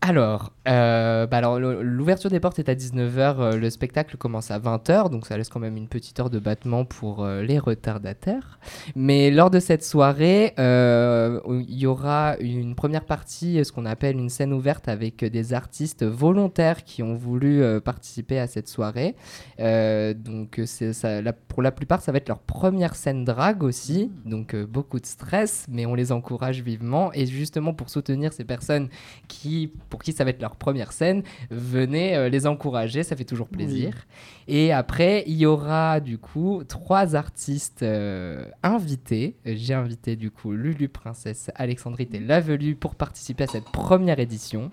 Alors, 0.00 0.52
euh, 0.68 1.26
bah 1.26 1.38
alors 1.38 1.58
l'ouverture 1.58 2.30
des 2.30 2.38
portes 2.38 2.60
est 2.60 2.68
à 2.68 2.74
19h, 2.76 3.56
le 3.56 3.68
spectacle 3.68 4.16
commence 4.16 4.52
à 4.52 4.58
20h, 4.60 5.10
donc 5.10 5.26
ça 5.26 5.36
laisse 5.36 5.48
quand 5.48 5.58
même 5.58 5.76
une 5.76 5.88
petite 5.88 6.20
heure 6.20 6.30
de 6.30 6.38
battement 6.38 6.84
pour 6.84 7.24
euh, 7.24 7.42
les 7.42 7.58
retardataires. 7.58 8.60
Mais 8.94 9.32
lors 9.32 9.50
de 9.50 9.58
cette 9.58 9.82
soirée, 9.82 10.54
euh, 10.60 11.40
il 11.68 11.76
y 11.76 11.86
aura 11.86 12.36
une 12.38 12.76
première 12.76 13.04
partie, 13.06 13.62
ce 13.64 13.72
qu'on 13.72 13.86
appelle 13.86 14.16
une 14.16 14.28
scène 14.28 14.52
ouverte 14.52 14.86
avec 14.88 15.24
des 15.24 15.52
artistes 15.52 16.04
volontaires 16.04 16.84
qui 16.84 17.02
ont 17.02 17.14
voulu 17.16 17.60
euh, 17.60 17.80
participer 17.80 18.38
à 18.38 18.46
cette 18.46 18.68
soirée. 18.68 19.16
Euh, 19.58 20.14
donc 20.14 20.60
c'est 20.64 20.92
ça, 20.92 21.20
la- 21.20 21.32
pour 21.32 21.60
la 21.60 21.72
plupart, 21.72 22.02
ça 22.02 22.12
va 22.12 22.18
être 22.18 22.28
leur 22.28 22.38
première 22.38 22.94
scène 22.94 23.24
drag 23.24 23.64
aussi, 23.64 24.12
donc 24.24 24.54
euh, 24.54 24.64
beaucoup 24.64 25.00
de 25.00 25.06
stress, 25.06 25.66
mais 25.68 25.86
on 25.86 25.96
les 25.96 26.12
encourage 26.12 26.62
vivement. 26.62 27.12
Et 27.14 27.26
justement 27.26 27.74
pour 27.74 27.90
soutenir 27.90 28.32
ces 28.32 28.44
personnes 28.44 28.88
qui, 29.26 29.72
pour 29.88 30.02
qui 30.02 30.12
ça 30.12 30.24
va 30.24 30.30
être 30.30 30.40
leur 30.40 30.56
première 30.56 30.92
scène, 30.92 31.22
venez 31.50 32.16
euh, 32.16 32.28
les 32.28 32.46
encourager, 32.46 33.02
ça 33.02 33.16
fait 33.16 33.24
toujours 33.24 33.48
plaisir. 33.48 34.06
Et 34.46 34.72
après, 34.72 35.24
il 35.26 35.36
y 35.36 35.46
aura 35.46 36.00
du 36.00 36.18
coup 36.18 36.62
trois 36.66 37.16
artistes 37.16 37.82
euh, 37.82 38.44
invités. 38.62 39.36
J'ai 39.44 39.74
invité 39.74 40.16
du 40.16 40.30
coup 40.30 40.52
Lulu 40.52 40.88
Princesse, 40.88 41.50
Alexandrite 41.54 42.14
et 42.14 42.20
Lavelu 42.20 42.74
pour 42.74 42.94
participer 42.94 43.44
à 43.44 43.48
cette 43.48 43.70
première 43.70 44.18
édition. 44.18 44.70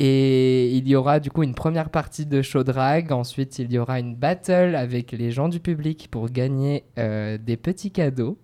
Et 0.00 0.70
il 0.76 0.86
y 0.86 0.94
aura 0.94 1.18
du 1.18 1.28
coup 1.28 1.42
une 1.42 1.56
première 1.56 1.90
partie 1.90 2.24
de 2.24 2.40
show 2.40 2.62
drag. 2.62 3.10
Ensuite, 3.10 3.58
il 3.58 3.72
y 3.72 3.78
aura 3.78 3.98
une 3.98 4.14
battle 4.14 4.76
avec 4.76 5.10
les 5.10 5.32
gens 5.32 5.48
du 5.48 5.58
public 5.58 6.06
pour 6.08 6.30
gagner 6.30 6.84
euh, 6.98 7.36
des 7.36 7.56
petits 7.56 7.90
cadeaux. 7.90 8.38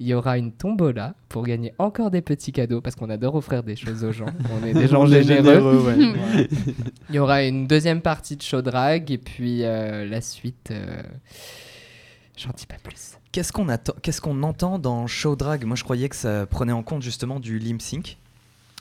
Il 0.00 0.06
y 0.06 0.14
aura 0.14 0.38
une 0.38 0.50
tombola 0.50 1.14
pour 1.28 1.44
gagner 1.44 1.74
encore 1.78 2.10
des 2.10 2.22
petits 2.22 2.52
cadeaux 2.52 2.80
parce 2.80 2.96
qu'on 2.96 3.10
adore 3.10 3.34
offrir 3.34 3.62
des 3.62 3.76
choses 3.76 4.02
aux 4.02 4.12
gens. 4.12 4.26
On 4.50 4.66
est 4.66 4.72
des 4.82 4.88
gens 4.88 5.04
généreux. 5.04 5.84
ouais. 5.98 6.48
Il 7.10 7.14
y 7.16 7.18
aura 7.18 7.44
une 7.44 7.66
deuxième 7.66 8.00
partie 8.00 8.34
de 8.36 8.42
show 8.42 8.62
drag 8.62 9.10
et 9.10 9.18
puis 9.18 9.62
euh, 9.62 10.06
la 10.06 10.22
suite. 10.22 10.70
euh, 10.70 11.02
J'en 12.38 12.50
dis 12.56 12.64
pas 12.66 12.76
plus. 12.82 13.18
Qu'est-ce 13.32 13.52
qu'on 13.52 13.68
attend, 13.68 13.92
qu'est-ce 14.02 14.22
qu'on 14.22 14.42
entend 14.42 14.78
dans 14.78 15.06
show 15.06 15.36
drag? 15.36 15.64
Moi 15.64 15.76
je 15.76 15.84
croyais 15.84 16.08
que 16.08 16.16
ça 16.16 16.46
prenait 16.46 16.72
en 16.72 16.82
compte 16.82 17.02
justement 17.02 17.38
du 17.38 17.58
lip 17.58 17.82
sync. 17.82 18.16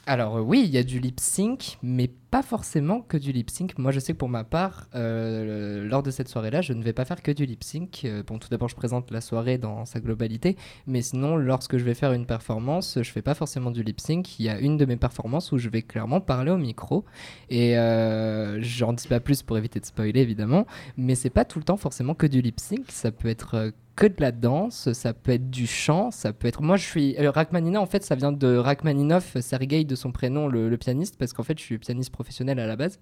Alors 0.09 0.37
euh, 0.37 0.41
oui, 0.41 0.63
il 0.65 0.71
y 0.71 0.79
a 0.79 0.83
du 0.83 0.99
lip 0.99 1.19
sync, 1.19 1.77
mais 1.83 2.09
pas 2.31 2.41
forcément 2.41 3.01
que 3.01 3.15
du 3.15 3.31
lip 3.31 3.51
sync. 3.51 3.77
Moi, 3.77 3.91
je 3.91 3.99
sais 3.99 4.13
que 4.13 4.17
pour 4.17 4.27
ma 4.27 4.43
part, 4.43 4.87
euh, 4.95 5.87
lors 5.87 6.01
de 6.01 6.09
cette 6.09 6.27
soirée-là, 6.27 6.61
je 6.61 6.73
ne 6.73 6.83
vais 6.83 6.93
pas 6.93 7.05
faire 7.05 7.21
que 7.21 7.29
du 7.29 7.45
lip 7.45 7.63
sync. 7.63 8.01
Euh, 8.05 8.23
bon, 8.23 8.39
tout 8.39 8.49
d'abord, 8.49 8.69
je 8.69 8.75
présente 8.75 9.11
la 9.11 9.21
soirée 9.21 9.59
dans 9.59 9.85
sa 9.85 9.99
globalité, 9.99 10.57
mais 10.87 11.03
sinon, 11.03 11.37
lorsque 11.37 11.77
je 11.77 11.83
vais 11.83 11.93
faire 11.93 12.11
une 12.11 12.25
performance, 12.25 12.97
je 12.99 13.11
fais 13.11 13.21
pas 13.21 13.35
forcément 13.35 13.69
du 13.69 13.83
lip 13.83 13.99
sync. 13.99 14.39
Il 14.39 14.45
y 14.47 14.49
a 14.49 14.59
une 14.59 14.77
de 14.77 14.85
mes 14.85 14.97
performances 14.97 15.51
où 15.51 15.59
je 15.59 15.69
vais 15.69 15.83
clairement 15.83 16.21
parler 16.21 16.49
au 16.49 16.57
micro, 16.57 17.05
et 17.51 17.77
euh, 17.77 18.59
j'en 18.63 18.93
dis 18.93 19.07
pas 19.07 19.19
plus 19.19 19.43
pour 19.43 19.59
éviter 19.59 19.79
de 19.79 19.85
spoiler 19.85 20.21
évidemment, 20.21 20.65
mais 20.97 21.13
c'est 21.13 21.29
pas 21.29 21.45
tout 21.45 21.59
le 21.59 21.65
temps 21.65 21.77
forcément 21.77 22.15
que 22.15 22.25
du 22.25 22.41
lip 22.41 22.59
sync. 22.59 22.85
Ça 22.87 23.11
peut 23.11 23.27
être 23.27 23.73
que 23.99 24.07
de 24.07 24.15
la 24.19 24.31
danse, 24.31 24.93
ça 24.93 25.13
peut 25.13 25.33
être 25.33 25.49
du 25.49 25.67
chant, 25.67 26.09
ça 26.09 26.31
peut 26.31 26.47
être. 26.47 26.61
Moi, 26.61 26.77
je 26.77 26.85
suis. 26.85 27.15
Rachmaninoff, 27.19 27.83
en 27.83 27.85
fait, 27.85 28.03
ça 28.05 28.15
vient 28.15 28.31
de 28.31 28.55
Rachmaninoff, 28.55 29.35
Sergei 29.41 29.83
de 29.83 29.95
son 29.95 30.13
prénom, 30.13 30.47
le, 30.47 30.69
le 30.69 30.77
pianiste, 30.77 31.17
parce 31.17 31.33
qu'en 31.33 31.43
fait, 31.43 31.59
je 31.59 31.63
suis 31.65 31.77
pianiste 31.77 32.09
professionnel 32.11 32.59
à 32.59 32.65
la 32.65 32.77
base. 32.77 32.97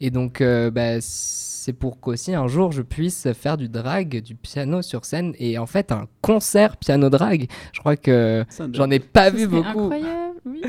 Et 0.00 0.10
donc, 0.10 0.40
euh, 0.40 0.70
bah, 0.70 1.00
c'est 1.00 1.72
pour 1.72 1.98
qu'aussi 1.98 2.32
un 2.32 2.46
jour 2.46 2.70
je 2.70 2.82
puisse 2.82 3.26
faire 3.32 3.56
du 3.56 3.68
drag, 3.68 4.22
du 4.22 4.36
piano 4.36 4.82
sur 4.82 5.04
scène, 5.04 5.34
et 5.40 5.58
en 5.58 5.66
fait, 5.66 5.90
un 5.90 6.06
concert 6.22 6.76
piano-drag. 6.76 7.48
Je 7.72 7.80
crois 7.80 7.96
que 7.96 8.44
j'en 8.72 8.88
ai 8.90 9.00
pas 9.00 9.32
Ce 9.32 9.36
vu 9.36 9.48
beaucoup. 9.48 9.80
incroyable, 9.92 10.36
oui. 10.46 10.62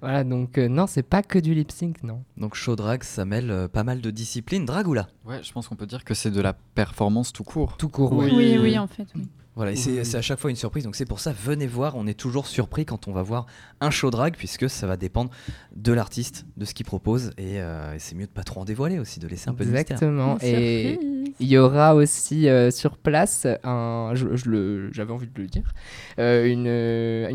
Voilà, 0.00 0.24
donc 0.24 0.58
euh, 0.58 0.68
non, 0.68 0.86
c'est 0.86 1.02
pas 1.02 1.22
que 1.22 1.38
du 1.38 1.54
lip 1.54 1.72
sync, 1.72 2.02
non. 2.02 2.22
Donc 2.36 2.54
show 2.54 2.76
drag, 2.76 3.02
ça 3.02 3.24
mêle 3.24 3.50
euh, 3.50 3.68
pas 3.68 3.82
mal 3.82 4.00
de 4.00 4.10
disciplines. 4.10 4.66
Dragula. 4.66 5.08
Ouais, 5.24 5.42
je 5.42 5.52
pense 5.52 5.68
qu'on 5.68 5.76
peut 5.76 5.86
dire 5.86 6.04
que 6.04 6.14
c'est 6.14 6.30
de 6.30 6.40
la 6.40 6.52
performance 6.52 7.32
tout 7.32 7.44
court. 7.44 7.76
Tout 7.76 7.88
court, 7.88 8.12
Oui. 8.12 8.30
Oui, 8.34 8.58
oui, 8.60 8.78
en 8.78 8.86
fait, 8.86 9.06
oui. 9.14 9.26
Voilà, 9.56 9.72
et 9.72 9.76
c'est 9.76 10.14
à 10.16 10.20
chaque 10.22 10.38
fois 10.38 10.50
une 10.50 10.56
surprise, 10.56 10.84
donc 10.84 10.96
c'est 10.96 11.06
pour 11.06 11.18
ça, 11.18 11.32
venez 11.32 11.66
voir, 11.66 11.96
on 11.96 12.06
est 12.06 12.12
toujours 12.18 12.46
surpris 12.46 12.84
quand 12.84 13.08
on 13.08 13.12
va 13.12 13.22
voir 13.22 13.46
un 13.80 13.90
show 13.90 14.10
drag, 14.10 14.34
puisque 14.36 14.68
ça 14.68 14.86
va 14.86 14.98
dépendre 14.98 15.30
de 15.74 15.92
l'artiste, 15.92 16.44
de 16.58 16.66
ce 16.66 16.74
qu'il 16.74 16.84
propose, 16.84 17.30
et, 17.38 17.60
euh, 17.60 17.94
et 17.94 17.98
c'est 17.98 18.14
mieux 18.14 18.26
de 18.26 18.30
pas 18.30 18.42
trop 18.44 18.60
en 18.60 18.64
dévoiler 18.66 18.98
aussi, 18.98 19.18
de 19.18 19.26
laisser 19.26 19.48
un 19.48 19.54
peu 19.54 19.64
de 19.64 19.70
mystère. 19.70 19.96
Exactement. 19.96 20.36
Et 20.42 20.98
il 21.40 21.46
y 21.48 21.56
aura 21.58 21.94
aussi 21.94 22.48
euh, 22.48 22.70
sur 22.70 22.98
place, 22.98 23.46
un, 23.64 24.10
je, 24.14 24.36
je 24.36 24.50
le- 24.50 24.92
j'avais 24.92 25.12
envie 25.12 25.26
de 25.26 25.40
le 25.40 25.46
dire, 25.46 25.72
euh, 26.18 26.44
une, 26.46 26.66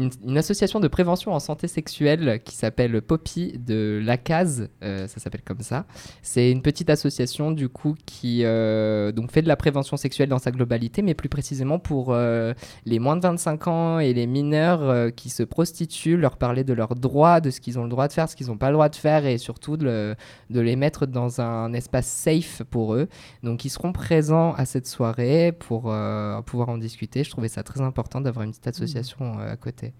une, 0.03 0.11
une 0.23 0.37
association 0.37 0.79
de 0.79 0.87
prévention 0.87 1.33
en 1.33 1.39
santé 1.39 1.67
sexuelle 1.67 2.39
qui 2.45 2.55
s'appelle 2.55 3.01
Poppy 3.01 3.57
de 3.57 3.99
la 4.03 4.17
Case, 4.17 4.69
euh, 4.83 5.07
ça 5.07 5.19
s'appelle 5.19 5.41
comme 5.43 5.61
ça. 5.61 5.85
C'est 6.21 6.51
une 6.51 6.61
petite 6.61 6.91
association 6.91 7.51
du 7.51 7.67
coup 7.67 7.95
qui 8.05 8.41
euh, 8.45 9.11
donc 9.11 9.31
fait 9.31 9.41
de 9.41 9.47
la 9.47 9.55
prévention 9.55 9.97
sexuelle 9.97 10.29
dans 10.29 10.39
sa 10.39 10.51
globalité, 10.51 11.01
mais 11.01 11.15
plus 11.15 11.29
précisément 11.29 11.79
pour 11.79 12.10
euh, 12.13 12.53
les 12.85 12.99
moins 12.99 13.15
de 13.15 13.21
25 13.21 13.67
ans 13.67 13.99
et 13.99 14.13
les 14.13 14.27
mineurs 14.27 14.81
euh, 14.83 15.09
qui 15.09 15.29
se 15.29 15.43
prostituent, 15.43 16.17
leur 16.17 16.37
parler 16.37 16.63
de 16.63 16.73
leurs 16.73 16.95
droits, 16.95 17.41
de 17.41 17.49
ce 17.49 17.59
qu'ils 17.61 17.79
ont 17.79 17.83
le 17.83 17.89
droit 17.89 18.07
de 18.07 18.13
faire, 18.13 18.29
ce 18.29 18.35
qu'ils 18.35 18.47
n'ont 18.47 18.57
pas 18.57 18.67
le 18.69 18.73
droit 18.73 18.89
de 18.89 18.95
faire, 18.95 19.25
et 19.25 19.37
surtout 19.37 19.77
de, 19.77 19.85
le- 19.85 20.15
de 20.49 20.59
les 20.59 20.75
mettre 20.75 21.05
dans 21.05 21.41
un 21.41 21.73
espace 21.73 22.07
safe 22.07 22.63
pour 22.69 22.93
eux. 22.95 23.07
Donc 23.43 23.65
ils 23.65 23.69
seront 23.69 23.91
présents 23.93 24.53
à 24.53 24.65
cette 24.65 24.87
soirée 24.87 25.51
pour 25.51 25.91
euh, 25.91 26.41
pouvoir 26.41 26.69
en 26.69 26.77
discuter. 26.77 27.23
Je 27.23 27.29
trouvais 27.31 27.47
ça 27.49 27.63
très 27.63 27.81
important 27.81 28.21
d'avoir 28.21 28.43
une 28.45 28.51
petite 28.51 28.67
association 28.67 29.39
euh, 29.39 29.51
à 29.51 29.55
côté. 29.57 29.93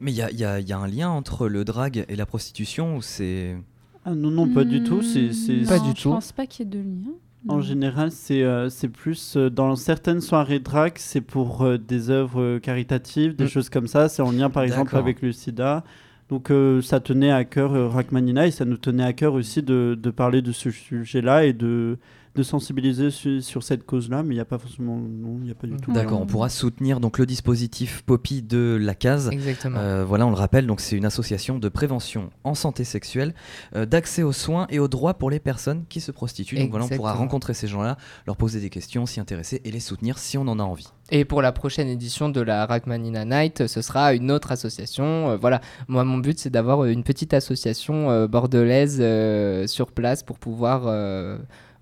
Mais 0.00 0.12
il 0.12 0.16
y 0.16 0.22
a, 0.22 0.30
il 0.30 0.38
y 0.38 0.44
a- 0.44 0.60
il 0.60 0.68
y 0.68 0.72
a 0.72 0.78
un 0.78 0.86
lien 0.86 1.08
entre 1.10 1.48
le 1.48 1.64
drag 1.64 2.04
et 2.08 2.16
la 2.16 2.26
prostitution, 2.26 2.96
ou 2.96 3.02
c'est... 3.02 3.56
Ah 4.04 4.14
non, 4.14 4.30
non, 4.30 4.48
pas 4.54 4.64
du 4.64 4.82
tout. 4.84 5.02
C'est, 5.02 5.32
c'est- 5.32 5.66
Pas 5.68 5.78
non, 5.78 5.90
du 5.90 5.96
Je 5.96 6.02
tout. 6.02 6.10
pense 6.10 6.32
pas 6.32 6.46
qu'il 6.46 6.64
y 6.66 6.68
ait 6.68 6.70
de 6.70 6.78
lien. 6.78 7.12
En 7.46 7.60
général, 7.60 8.10
c'est 8.10 8.42
euh, 8.42 8.68
plus 8.92 9.36
euh, 9.36 9.48
dans 9.48 9.76
certaines 9.76 10.20
soirées 10.20 10.58
drag, 10.58 10.94
c'est 10.96 11.20
pour 11.20 11.62
euh, 11.62 11.78
des 11.78 12.10
œuvres 12.10 12.42
euh, 12.42 12.58
caritatives, 12.58 13.36
des 13.36 13.44
Mm. 13.44 13.48
choses 13.48 13.70
comme 13.70 13.86
ça. 13.86 14.08
C'est 14.08 14.22
en 14.22 14.32
lien, 14.32 14.50
par 14.50 14.64
exemple, 14.64 14.96
avec 14.96 15.22
le 15.22 15.32
sida. 15.32 15.84
Donc, 16.28 16.52
ça 16.82 17.00
tenait 17.00 17.30
à 17.30 17.44
cœur 17.46 17.90
Rachmanina 17.90 18.46
et 18.46 18.50
ça 18.50 18.66
nous 18.66 18.76
tenait 18.76 19.04
à 19.04 19.14
cœur 19.14 19.32
aussi 19.32 19.62
de, 19.62 19.98
de 19.98 20.10
parler 20.10 20.42
de 20.42 20.52
ce 20.52 20.70
sujet-là 20.70 21.46
et 21.46 21.54
de, 21.54 21.96
de 22.34 22.42
sensibiliser 22.42 23.10
su- 23.10 23.42
sur 23.42 23.62
cette 23.62 23.84
cause-là. 23.84 24.22
Mais 24.22 24.30
il 24.34 24.36
n'y 24.38 24.40
a 24.40 24.44
pas 24.44 24.58
forcément. 24.58 24.96
Non, 24.96 25.36
il 25.40 25.44
n'y 25.46 25.50
a 25.50 25.54
pas 25.54 25.66
du 25.66 25.74
Mm. 25.74 25.80
tout. 25.80 25.92
D'accord, 25.92 26.20
on 26.20 26.26
pourra 26.26 26.48
soutenir 26.48 27.00
donc 27.00 27.18
le 27.18 27.26
dispositif 27.26 28.02
Poppy 28.06 28.42
de 28.42 28.78
la 28.80 28.94
case. 28.94 29.28
Exactement. 29.32 29.78
Euh, 29.78 30.04
voilà, 30.04 30.26
on 30.26 30.30
le 30.30 30.36
rappelle, 30.36 30.66
donc 30.66 30.80
c'est 30.80 30.96
une 30.96 31.04
association 31.06 31.58
de 31.58 31.68
prévention 31.68 32.30
en 32.44 32.54
santé 32.54 32.84
sexuelle, 32.84 33.34
euh, 33.76 33.86
d'accès 33.86 34.22
aux 34.22 34.32
soins 34.32 34.66
et 34.70 34.78
aux 34.78 34.88
droits 34.88 35.14
pour 35.14 35.30
les 35.30 35.40
personnes 35.40 35.84
qui 35.88 36.00
se 36.00 36.10
prostituent. 36.12 36.56
Donc 36.58 36.70
voilà, 36.70 36.86
on 36.86 36.88
pourra 36.88 37.12
rencontrer 37.14 37.54
ces 37.54 37.66
gens-là, 37.68 37.96
leur 38.26 38.36
poser 38.36 38.60
des 38.60 38.70
questions, 38.70 39.06
s'y 39.06 39.20
intéresser 39.20 39.60
et 39.64 39.70
les 39.70 39.80
soutenir 39.80 40.18
si 40.18 40.38
on 40.38 40.46
en 40.48 40.58
a 40.58 40.62
envie. 40.62 40.88
Et 41.10 41.24
pour 41.24 41.40
la 41.40 41.52
prochaine 41.52 41.88
édition 41.88 42.28
de 42.28 42.40
la 42.42 42.66
Rachmanina 42.66 43.24
Night, 43.24 43.66
ce 43.66 43.80
sera 43.80 44.12
une 44.12 44.30
autre 44.30 44.52
association. 44.52 45.30
Euh, 45.30 45.36
voilà, 45.38 45.60
moi 45.88 46.04
mon 46.04 46.18
but 46.18 46.38
c'est 46.38 46.50
d'avoir 46.50 46.84
une 46.84 47.02
petite 47.02 47.32
association 47.32 48.10
euh, 48.10 48.26
bordelaise 48.28 48.98
euh, 49.00 49.66
sur 49.66 49.90
place 49.92 50.22
pour 50.22 50.38
pouvoir 50.38 50.82
euh, 50.86 51.38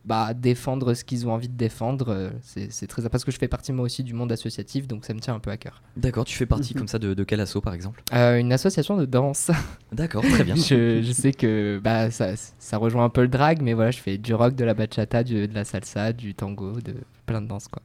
bah, 0.06 0.32
défendre 0.34 0.94
ce 0.94 1.04
qu'ils 1.04 1.26
ont 1.26 1.32
envie 1.32 1.48
de 1.48 1.56
défendre. 1.56 2.06
Euh, 2.08 2.30
C'est 2.42 2.86
très 2.86 3.06
parce 3.08 3.24
que 3.24 3.30
je 3.32 3.38
fais 3.38 3.48
partie 3.48 3.72
moi 3.72 3.84
aussi 3.84 4.02
du 4.04 4.14
monde 4.14 4.30
associatif, 4.32 4.86
donc 4.86 5.04
ça 5.04 5.12
me 5.14 5.20
tient 5.20 5.34
un 5.34 5.40
peu 5.40 5.50
à 5.50 5.56
cœur. 5.56 5.82
D'accord, 5.96 6.24
tu 6.24 6.36
fais 6.36 6.46
partie 6.46 6.72
Mhm. 6.74 6.78
comme 6.78 6.88
ça 6.88 6.98
de, 6.98 7.12
de 7.12 7.24
quel 7.24 7.40
asso 7.40 7.58
par 7.62 7.74
exemple? 7.74 8.02
Euh, 8.14 8.38
une 8.38 8.52
association 8.52 8.96
de 8.96 9.04
danse. 9.04 9.50
D'accord, 9.92 10.22
très 10.22 10.44
bien. 10.44 10.54
je, 10.54 11.02
je 11.02 11.12
sais 11.12 11.32
que 11.32 11.80
bah, 11.82 12.10
ça, 12.10 12.30
ça 12.58 12.78
rejoint 12.78 13.04
un 13.04 13.08
peu 13.10 13.22
le 13.22 13.28
drag, 13.28 13.60
mais 13.62 13.74
voilà, 13.74 13.90
je 13.90 13.98
fais 13.98 14.16
du 14.16 14.32
rock, 14.34 14.54
de 14.54 14.64
la 14.64 14.74
bachata, 14.74 15.24
du- 15.24 15.48
de 15.48 15.54
la 15.54 15.64
salsa, 15.64 16.12
du 16.12 16.34
tango, 16.34 16.80
de 16.80 16.94
plein 17.26 17.42
de 17.42 17.48
danses 17.48 17.68
quoi. 17.68 17.82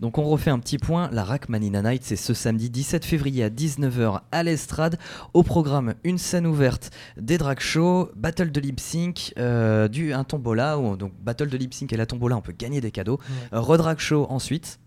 Donc 0.00 0.18
on 0.18 0.24
refait 0.24 0.50
un 0.50 0.58
petit 0.58 0.78
point, 0.78 1.08
la 1.12 1.24
Rachmanina 1.24 1.82
Night 1.82 2.02
c'est 2.04 2.16
ce 2.16 2.34
samedi 2.34 2.70
17 2.70 3.04
février 3.04 3.44
à 3.44 3.50
19h 3.50 4.20
à 4.32 4.42
l'Estrade. 4.42 4.98
Au 5.34 5.42
programme, 5.42 5.94
une 6.04 6.18
scène 6.18 6.46
ouverte, 6.46 6.90
des 7.16 7.38
drag 7.38 7.60
shows, 7.60 8.10
battle 8.16 8.50
de 8.50 8.60
lip 8.60 8.80
sync, 8.80 9.32
euh, 9.38 9.88
du, 9.88 10.12
un 10.12 10.24
tombola, 10.24 10.78
où, 10.78 10.96
donc 10.96 11.12
battle 11.22 11.48
de 11.48 11.56
lip 11.56 11.74
sync 11.74 11.92
et 11.92 11.96
la 11.96 12.06
tombola 12.06 12.36
on 12.36 12.40
peut 12.42 12.54
gagner 12.56 12.80
des 12.80 12.90
cadeaux. 12.90 13.18
Euh, 13.52 13.60
redrag 13.60 13.98
show 13.98 14.26
ensuite, 14.30 14.78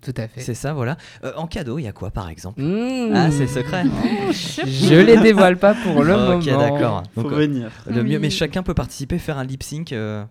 Tout 0.00 0.14
à 0.16 0.28
fait. 0.28 0.40
c'est 0.40 0.54
ça 0.54 0.72
voilà. 0.72 0.96
Euh, 1.24 1.32
en 1.36 1.46
cadeau, 1.46 1.78
il 1.78 1.82
y 1.84 1.88
a 1.88 1.92
quoi 1.92 2.10
par 2.10 2.28
exemple? 2.28 2.62
Mmh. 2.62 3.12
Ah 3.14 3.30
c'est 3.30 3.46
secret 3.46 3.84
Je 4.32 4.94
les 5.00 5.16
dévoile 5.18 5.58
pas 5.58 5.74
pour 5.74 6.02
le 6.02 6.16
moment. 6.16 6.36
Ok 6.36 6.46
d'accord. 6.46 7.02
Faut 7.14 7.22
Donc, 7.22 7.32
venir. 7.32 7.70
le 7.86 8.02
mieux, 8.02 8.14
Oui. 8.16 8.18
mais 8.22 8.30
chacun 8.30 8.62
peut 8.62 8.74
participer, 8.74 9.18
faire 9.18 9.38
un 9.38 9.44
lip 9.44 9.62
sync. 9.62 9.92
euh, 9.92 10.24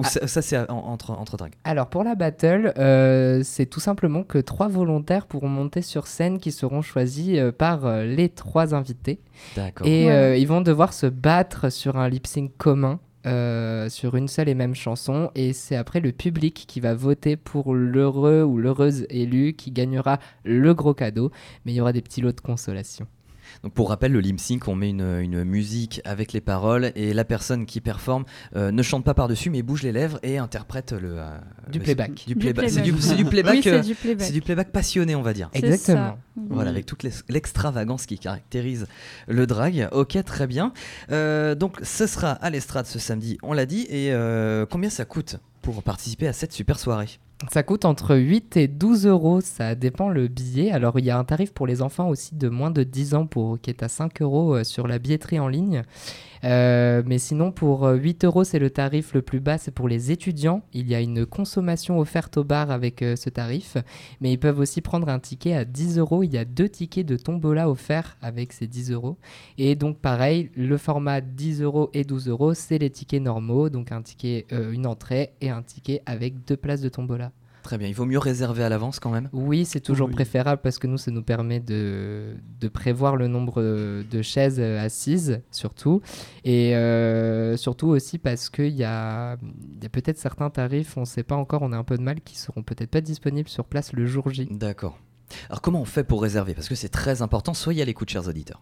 ou 0.00 0.02
Ah. 0.04 0.08
ça, 0.08 0.26
ça, 0.26 0.42
c'est 0.42 0.58
en- 0.70 0.76
entre, 0.86 1.10
entre 1.12 1.36
drag. 1.36 1.52
Alors 1.64 1.88
pour 1.88 2.02
la 2.04 2.14
battle, 2.14 2.72
euh, 2.78 3.40
c'est 3.44 3.66
tout 3.66 3.80
simplement 3.80 4.22
que 4.24 4.38
trois 4.38 4.68
volontaires 4.68 5.26
pourront 5.26 5.48
monter 5.48 5.82
sur 5.82 6.06
scène 6.06 6.38
qui 6.38 6.52
seront 6.52 6.82
choisis 6.82 7.38
euh, 7.38 7.52
par 7.52 7.86
euh, 7.86 8.04
les 8.04 8.28
trois 8.28 8.74
invités. 8.74 9.20
D'accord. 9.56 9.86
Et 9.86 10.06
Ouais. 10.06 10.12
euh, 10.12 10.36
ils 10.36 10.48
vont 10.48 10.60
devoir 10.62 10.92
se 10.92 11.06
battre 11.06 11.70
sur 11.70 11.96
un 11.96 12.08
lip 12.08 12.26
sync 12.26 12.50
commun. 12.58 12.98
euh, 13.26 13.90
sur 13.90 14.14
une 14.16 14.28
seule 14.28 14.48
et 14.48 14.54
même 14.54 14.74
chanson 14.74 15.30
et 15.34 15.52
c'est 15.52 15.76
après 15.76 16.00
le 16.00 16.10
public 16.10 16.64
qui 16.66 16.80
va 16.80 16.94
voter 16.94 17.36
pour 17.36 17.74
l'heureux 17.74 18.42
ou 18.44 18.56
l'heureuse 18.56 19.04
élue 19.10 19.52
qui 19.52 19.70
gagnera 19.72 20.18
le 20.42 20.72
gros 20.72 20.94
cadeau 20.94 21.30
mais 21.66 21.72
il 21.72 21.74
y 21.74 21.82
aura 21.82 21.92
des 21.92 22.00
petits 22.00 22.22
lots 22.22 22.32
de 22.32 22.40
consolation 22.40 23.06
Donc 23.62 23.72
pour 23.74 23.88
rappel, 23.90 24.12
le 24.12 24.20
lip 24.20 24.40
sync, 24.40 24.66
on 24.68 24.74
met 24.74 24.90
une, 24.90 25.18
une 25.20 25.44
musique 25.44 26.00
avec 26.04 26.32
les 26.32 26.40
paroles 26.40 26.92
et 26.94 27.12
la 27.14 27.24
personne 27.24 27.66
qui 27.66 27.80
performe 27.80 28.24
euh, 28.56 28.70
ne 28.70 28.82
chante 28.82 29.04
pas 29.04 29.14
par-dessus 29.14 29.50
mais 29.50 29.62
bouge 29.62 29.82
les 29.82 29.92
lèvres 29.92 30.18
et 30.22 30.38
interprète 30.38 30.92
le 30.92 31.18
euh, 31.18 31.38
Du 31.70 31.78
le- 31.78 31.84
playback. 31.84 32.12
Du 32.26 32.34
Du 32.34 32.36
playback. 32.36 32.70
C'est 32.70 32.80
du, 32.82 32.92
playback. 32.92 33.02
c'est 33.10 33.16
du 33.16 33.24
playback. 33.24 33.54
Oui, 33.54 33.62
euh, 33.66 33.82
c'est 33.82 33.88
du 33.88 33.94
playback. 33.94 34.26
c'est 34.26 34.32
du 34.32 34.40
playback 34.42 34.70
passionné, 34.72 35.14
on 35.14 35.22
va 35.22 35.32
dire. 35.32 35.50
Exactement. 35.52 35.96
ça. 36.10 36.18
Oui. 36.36 36.46
Voilà, 36.50 36.70
avec 36.70 36.86
toute 36.86 37.02
l'ex- 37.02 37.24
l'extravagance 37.28 38.06
qui 38.06 38.18
caractérise 38.18 38.86
le 39.28 39.46
drag. 39.46 39.88
Ok, 39.92 40.16
très 40.24 40.46
bien. 40.46 40.72
Euh, 41.10 41.54
donc, 41.54 41.78
ce 41.82 42.06
sera 42.06 42.32
à 42.32 42.50
l'estrade 42.50 42.86
ce 42.86 42.98
samedi, 42.98 43.38
on 43.42 43.52
l'a 43.52 43.66
dit. 43.66 43.86
Et 43.90 44.12
euh, 44.12 44.66
combien 44.68 44.90
ça 44.90 45.04
coûte 45.04 45.36
pour 45.62 45.82
participer 45.82 46.26
à 46.26 46.32
cette 46.32 46.52
super 46.52 46.78
soirée? 46.78 47.18
Ça 47.48 47.62
coûte 47.62 47.86
entre 47.86 48.16
8 48.16 48.58
et 48.58 48.68
12 48.68 49.06
euros, 49.06 49.40
ça 49.40 49.74
dépend 49.74 50.10
le 50.10 50.28
billet. 50.28 50.70
Alors 50.72 50.98
il 50.98 51.06
y 51.06 51.10
a 51.10 51.18
un 51.18 51.24
tarif 51.24 51.52
pour 51.52 51.66
les 51.66 51.80
enfants 51.80 52.08
aussi 52.08 52.34
de 52.34 52.48
moins 52.50 52.70
de 52.70 52.82
10 52.82 53.14
ans 53.14 53.26
pour, 53.26 53.58
qui 53.58 53.70
est 53.70 53.82
à 53.82 53.88
5 53.88 54.20
euros 54.20 54.56
euh, 54.56 54.64
sur 54.64 54.86
la 54.86 54.98
billetterie 54.98 55.40
en 55.40 55.48
ligne. 55.48 55.82
Euh, 56.44 57.02
mais 57.04 57.18
sinon 57.18 57.52
pour 57.52 57.84
euh, 57.84 57.96
8 57.96 58.24
euros 58.24 58.44
c'est 58.44 58.58
le 58.58 58.70
tarif 58.70 59.12
le 59.12 59.22
plus 59.22 59.40
bas, 59.40 59.58
c'est 59.58 59.70
pour 59.70 59.88
les 59.88 60.10
étudiants. 60.10 60.62
Il 60.72 60.88
y 60.88 60.94
a 60.94 61.00
une 61.00 61.26
consommation 61.26 61.98
offerte 61.98 62.36
au 62.38 62.44
bar 62.44 62.70
avec 62.70 63.02
euh, 63.02 63.16
ce 63.16 63.30
tarif. 63.30 63.76
Mais 64.20 64.32
ils 64.32 64.38
peuvent 64.38 64.58
aussi 64.58 64.80
prendre 64.80 65.08
un 65.08 65.18
ticket 65.18 65.54
à 65.54 65.64
10 65.64 65.98
euros. 65.98 66.22
Il 66.22 66.32
y 66.32 66.38
a 66.38 66.44
deux 66.44 66.68
tickets 66.68 67.06
de 67.06 67.16
tombola 67.16 67.68
offerts 67.68 68.16
avec 68.22 68.52
ces 68.52 68.66
10 68.66 68.92
euros. 68.92 69.18
Et 69.58 69.74
donc 69.74 69.98
pareil, 69.98 70.50
le 70.54 70.76
format 70.78 71.20
10 71.20 71.62
euros 71.62 71.90
et 71.94 72.04
12 72.04 72.28
euros, 72.28 72.54
c'est 72.54 72.78
les 72.78 72.90
tickets 72.90 73.22
normaux. 73.22 73.68
Donc 73.68 73.92
un 73.92 74.02
ticket, 74.02 74.46
euh, 74.52 74.72
une 74.72 74.86
entrée 74.86 75.32
et 75.40 75.50
un 75.50 75.62
ticket 75.62 76.02
avec 76.06 76.44
deux 76.46 76.56
places 76.56 76.80
de 76.80 76.88
tombola. 76.88 77.32
Très 77.70 77.78
bien, 77.78 77.86
il 77.86 77.94
vaut 77.94 78.04
mieux 78.04 78.18
réserver 78.18 78.64
à 78.64 78.68
l'avance 78.68 78.98
quand 78.98 79.10
même. 79.10 79.28
Oui, 79.32 79.64
c'est 79.64 79.78
toujours 79.78 80.08
Oui. 80.08 80.12
préférable 80.14 80.60
parce 80.60 80.80
que 80.80 80.88
nous, 80.88 80.98
ça 80.98 81.12
nous 81.12 81.22
permet 81.22 81.60
de, 81.60 82.34
de 82.60 82.66
prévoir 82.66 83.14
le 83.14 83.28
nombre 83.28 83.62
de 83.62 84.22
chaises 84.22 84.58
assises, 84.58 85.40
surtout. 85.52 86.02
Et 86.42 86.74
euh, 86.74 87.56
surtout 87.56 87.86
aussi 87.86 88.18
parce 88.18 88.50
qu'il 88.50 88.74
y 88.74 88.82
a, 88.82 89.36
y 89.80 89.86
a 89.86 89.88
peut-être 89.88 90.18
certains 90.18 90.50
tarifs, 90.50 90.96
on 90.96 91.02
ne 91.02 91.06
sait 91.06 91.22
pas 91.22 91.36
encore, 91.36 91.62
on 91.62 91.70
a 91.70 91.76
un 91.76 91.84
peu 91.84 91.96
de 91.96 92.02
mal, 92.02 92.20
qui 92.22 92.36
seront 92.36 92.64
peut-être 92.64 92.90
pas 92.90 93.00
disponibles 93.02 93.48
sur 93.48 93.64
place 93.64 93.92
le 93.92 94.04
jour 94.04 94.30
J. 94.30 94.48
D'accord. 94.50 94.98
Alors, 95.48 95.60
comment 95.60 95.80
on 95.80 95.84
fait 95.84 96.02
pour 96.02 96.22
réserver? 96.22 96.54
Parce 96.54 96.68
que 96.68 96.74
c'est 96.74 96.88
très 96.88 97.22
important. 97.22 97.54
Soyez 97.54 97.82
à 97.82 97.84
l'écoute, 97.84 98.10
chers 98.10 98.26
auditeurs. 98.26 98.60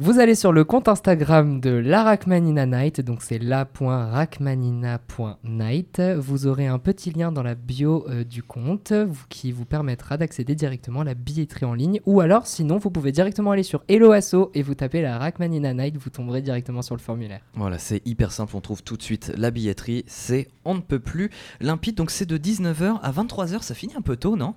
Vous 0.00 0.20
allez 0.20 0.36
sur 0.36 0.52
le 0.52 0.62
compte 0.62 0.86
Instagram 0.86 1.60
de 1.60 1.70
la 1.70 2.04
Rachmanina 2.04 2.66
Night, 2.66 3.00
donc 3.00 3.20
c'est 3.20 3.40
la.rachmanina.night. 3.40 6.02
Vous 6.18 6.46
aurez 6.46 6.68
un 6.68 6.78
petit 6.78 7.10
lien 7.10 7.32
dans 7.32 7.42
la 7.42 7.56
bio 7.56 8.06
euh, 8.08 8.22
du 8.22 8.44
compte 8.44 8.92
qui 9.28 9.50
vous 9.50 9.64
permettra 9.64 10.16
d'accéder 10.16 10.54
directement 10.54 11.00
à 11.00 11.04
la 11.04 11.14
billetterie 11.14 11.64
en 11.64 11.74
ligne. 11.74 12.00
Ou 12.06 12.20
alors, 12.20 12.46
sinon, 12.46 12.78
vous 12.78 12.92
pouvez 12.92 13.10
directement 13.10 13.50
aller 13.50 13.64
sur 13.64 13.82
Hello 13.88 14.14
et 14.54 14.62
vous 14.62 14.74
tapez 14.76 15.02
la 15.02 15.18
Rachmanina 15.18 15.74
Night, 15.74 15.96
vous 15.96 16.10
tomberez 16.10 16.42
directement 16.42 16.82
sur 16.82 16.94
le 16.94 17.00
formulaire. 17.00 17.40
Voilà, 17.54 17.78
c'est 17.78 18.00
hyper 18.06 18.30
simple. 18.30 18.54
On 18.54 18.60
trouve 18.60 18.84
tout 18.84 18.96
de 18.96 19.02
suite 19.02 19.32
la 19.36 19.50
billetterie. 19.50 20.04
C'est 20.06 20.46
on 20.64 20.76
ne 20.76 20.80
peut 20.80 21.00
plus 21.00 21.32
limpide. 21.60 21.96
Donc, 21.96 22.12
c'est 22.12 22.24
de 22.24 22.38
19h 22.38 23.00
à 23.02 23.10
23h. 23.10 23.62
Ça 23.62 23.74
finit 23.74 23.96
un 23.96 24.02
peu 24.02 24.14
tôt, 24.14 24.36
non? 24.36 24.54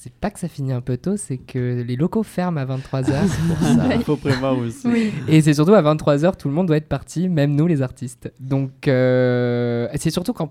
C'est 0.00 0.12
pas 0.12 0.30
que 0.30 0.38
ça 0.38 0.46
finit 0.46 0.72
un 0.72 0.80
peu 0.80 0.96
tôt, 0.96 1.16
c'est 1.16 1.38
que 1.38 1.82
les 1.84 1.96
locaux 1.96 2.22
ferment 2.22 2.60
à 2.60 2.64
23h. 2.64 3.04
c'est 3.26 3.48
pour 3.48 3.58
ça. 3.66 3.94
Il 3.96 4.04
faut 4.04 4.16
prévoir 4.16 4.56
aussi. 4.56 4.86
Oui. 4.86 5.12
Et 5.26 5.40
c'est 5.42 5.54
surtout 5.54 5.74
à 5.74 5.82
23h, 5.82 6.36
tout 6.36 6.46
le 6.46 6.54
monde 6.54 6.68
doit 6.68 6.76
être 6.76 6.88
parti, 6.88 7.28
même 7.28 7.56
nous 7.56 7.66
les 7.66 7.82
artistes. 7.82 8.32
Donc 8.38 8.86
euh, 8.86 9.88
c'est 9.96 10.10
surtout 10.10 10.32
qu'en 10.32 10.48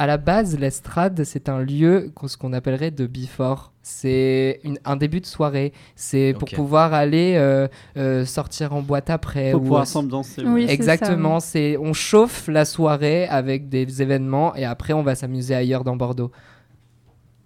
à 0.00 0.06
la 0.06 0.16
base, 0.16 0.56
l'estrade, 0.58 1.24
c'est 1.24 1.48
un 1.48 1.60
lieu 1.60 2.12
qu'on- 2.14 2.28
ce 2.28 2.36
qu'on 2.36 2.52
appellerait 2.52 2.92
de 2.92 3.06
before. 3.06 3.72
C'est 3.82 4.60
un 4.84 4.94
début 4.96 5.20
de 5.20 5.26
soirée. 5.26 5.72
C'est 5.96 6.34
pour 6.38 6.48
pouvoir 6.50 6.94
aller 6.94 7.34
euh, 7.36 7.66
euh, 7.96 8.24
sortir 8.24 8.72
en 8.74 8.80
boîte 8.80 9.10
après. 9.10 9.52
Ou 9.54 9.58
pouvoir 9.60 9.82
aussi- 9.82 9.92
s'ambiancer. 9.92 10.42
Oui, 10.46 10.66
Exactement, 10.68 11.40
c'est 11.40 11.76
on 11.78 11.92
chauffe 11.92 12.46
la 12.48 12.64
soirée 12.64 13.26
avec 13.26 13.68
des 13.68 14.00
événements 14.00 14.54
et 14.54 14.64
après 14.64 14.92
on 14.92 15.02
va 15.02 15.16
s'amuser 15.16 15.54
ailleurs 15.56 15.82
dans 15.84 15.96
Bordeaux. 15.96 16.30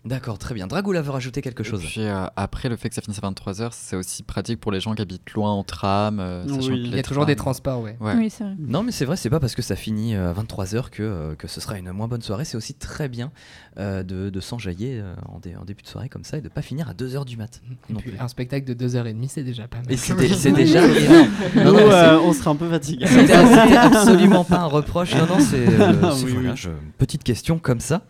D'accord, 0.04 0.36
très 0.36 0.52
bien. 0.54 0.66
Dragoula 0.66 1.00
veut 1.00 1.12
rajouter 1.12 1.42
quelque 1.42 1.60
Et 1.60 1.64
chose. 1.64 1.80
puis 1.84 2.00
euh, 2.00 2.26
après, 2.34 2.68
le 2.68 2.74
fait 2.76 2.88
que 2.88 2.94
ça 2.96 3.02
finisse 3.02 3.20
à 3.22 3.30
23h, 3.30 3.68
c'est 3.70 3.94
aussi 3.94 4.24
pratique 4.24 4.58
pour 4.58 4.72
les 4.72 4.80
gens 4.80 4.96
qui 4.96 5.02
habitent 5.02 5.30
loin 5.34 5.52
en 5.52 5.62
tram. 5.62 6.18
euh, 6.18 6.44
Oui. 6.48 6.58
que 6.58 6.72
Il 6.72 6.96
y 6.96 6.98
a 6.98 7.02
toujours 7.04 7.24
des 7.24 7.36
transports, 7.36 7.80
ouais. 7.80 7.96
Ouais. 8.00 8.14
Oui, 8.16 8.28
c'est 8.28 8.42
vrai. 8.42 8.54
Non, 8.58 8.82
mais 8.82 8.90
c'est 8.90 9.04
vrai, 9.04 9.16
c'est 9.16 9.30
pas 9.30 9.38
parce 9.38 9.54
que 9.54 9.62
ça 9.62 9.76
finit 9.76 10.16
à 10.16 10.32
23h 10.32 10.90
que, 10.90 11.02
euh, 11.04 11.34
que 11.36 11.46
ce 11.46 11.60
sera 11.60 11.78
une 11.78 11.92
moins 11.92 12.08
bonne 12.08 12.20
soirée. 12.20 12.44
C'est 12.44 12.56
aussi 12.56 12.74
très 12.74 13.08
bien 13.08 13.30
euh, 13.78 14.02
de, 14.02 14.28
de 14.28 14.40
s'enjailler 14.40 14.98
euh, 15.00 15.14
en, 15.28 15.38
dé- 15.38 15.54
en 15.54 15.64
début 15.64 15.82
de 15.82 15.88
soirée 15.88 16.08
comme 16.08 16.24
ça 16.24 16.36
et 16.38 16.40
de 16.40 16.48
pas 16.48 16.62
finir 16.62 16.88
à 16.88 16.94
2h 16.94 17.24
du 17.24 17.36
mat. 17.36 17.62
Non 17.88 18.00
puis, 18.00 18.12
un 18.18 18.26
spectacle 18.26 18.74
de 18.74 18.88
2h30, 18.88 19.28
c'est 19.28 19.44
déjà 19.44 19.68
pas 19.68 19.76
mal. 19.78 19.92
Et 19.92 19.96
c'est 19.96 20.14
dé- 20.16 20.28
c'est 20.30 20.50
déjà 20.50 20.80
Non, 21.54 21.76
euh, 21.76 22.18
on 22.24 22.32
sera 22.32 22.50
un 22.50 22.56
peu 22.56 22.68
fatigués. 22.68 23.06
C'était 23.12 23.76
absolument 23.76 24.42
pas 24.42 24.58
un 24.62 24.66
reproche. 24.66 25.14
Non, 25.14 25.26
non, 25.26 25.38
c'est 25.38 25.64
euh, 25.80 25.92
Ah 26.02 26.12
oui, 26.24 26.36
je- 26.56 26.70
petite 26.98 27.22
question 27.22 27.60
comme 27.60 27.78
ça. 27.80 28.02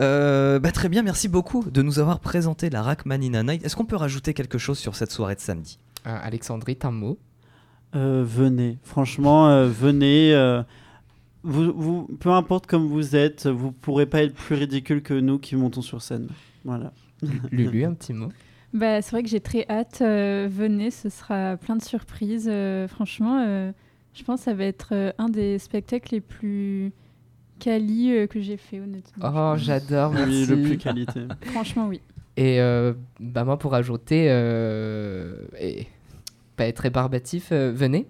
Euh, 0.00 0.58
bah, 0.60 0.70
très 0.72 0.88
bien, 0.88 1.02
merci 1.02 1.15
beaucoup 1.28 1.64
de 1.70 1.82
nous 1.82 1.98
avoir 1.98 2.20
présenté 2.20 2.70
la 2.70 2.82
Rachmanina 2.82 3.42
Night. 3.42 3.64
Est-ce 3.64 3.74
qu'on 3.76 3.84
peut 3.86 3.96
rajouter 3.96 4.34
quelque 4.34 4.58
chose 4.58 4.78
sur 4.78 4.94
cette 4.96 5.10
soirée 5.10 5.34
de 5.34 5.40
samedi? 5.40 5.78
Euh, 6.06 6.16
Alexandrite, 6.22 6.84
un 6.84 6.90
mot 6.92 7.18
Euh, 7.94 8.22
venez, 8.26 8.78
franchement, 8.82 9.48
euh, 9.48 9.66
venez. 9.68 10.34
euh, 10.34 10.62
vous, 11.42 11.72
vous, 11.72 12.08
peu 12.20 12.30
importe 12.30 12.66
comme 12.66 12.86
vous 12.86 13.14
êtes, 13.16 13.46
vous 13.46 13.72
pourrez 13.72 14.06
pas 14.06 14.22
être 14.22 14.34
plus 14.34 14.56
ridicule 14.56 15.02
que 15.02 15.14
nous 15.14 15.38
qui 15.38 15.56
montons 15.56 15.82
sur 15.82 16.02
scène. 16.02 16.28
Voilà. 16.64 16.92
Lulu, 17.50 17.84
un 17.84 17.94
petit 17.94 18.12
mot 18.12 18.28
Bah, 18.74 19.00
c'est 19.00 19.12
vrai 19.12 19.22
que 19.22 19.28
j'ai 19.28 19.40
très 19.40 19.64
hâte. 19.70 19.98
euh, 20.02 20.48
venez, 20.50 20.90
ce 20.90 21.08
sera 21.08 21.56
plein 21.56 21.76
de 21.76 21.82
surprises. 21.82 22.48
euh, 22.50 22.86
franchement, 22.88 23.42
euh, 23.46 23.72
je 24.14 24.22
pense 24.24 24.40
que 24.40 24.44
ça 24.46 24.54
va 24.54 24.64
être 24.64 25.14
un 25.18 25.28
des 25.28 25.58
spectacles 25.58 26.14
les 26.14 26.20
plus 26.20 26.92
quali 27.58 28.12
euh, 28.12 28.26
que 28.26 28.40
j'ai 28.40 28.56
fait, 28.56 28.80
honnêtement. 28.80 29.32
Oh, 29.34 29.56
j'adore, 29.56 30.12
merci. 30.12 30.46
Oui, 30.48 30.56
le 30.56 30.62
plus 30.62 30.78
qualité. 30.78 31.26
Franchement, 31.46 31.86
oui. 31.88 32.00
Et 32.36 32.60
euh, 32.60 32.92
bah 33.18 33.44
moi, 33.44 33.58
pour 33.58 33.74
ajouter, 33.74 34.26
euh, 34.28 35.46
et 35.58 35.86
pas 36.56 36.66
être 36.66 36.80
rébarbatif, 36.80 37.48
euh, 37.52 37.72
venez. 37.74 38.06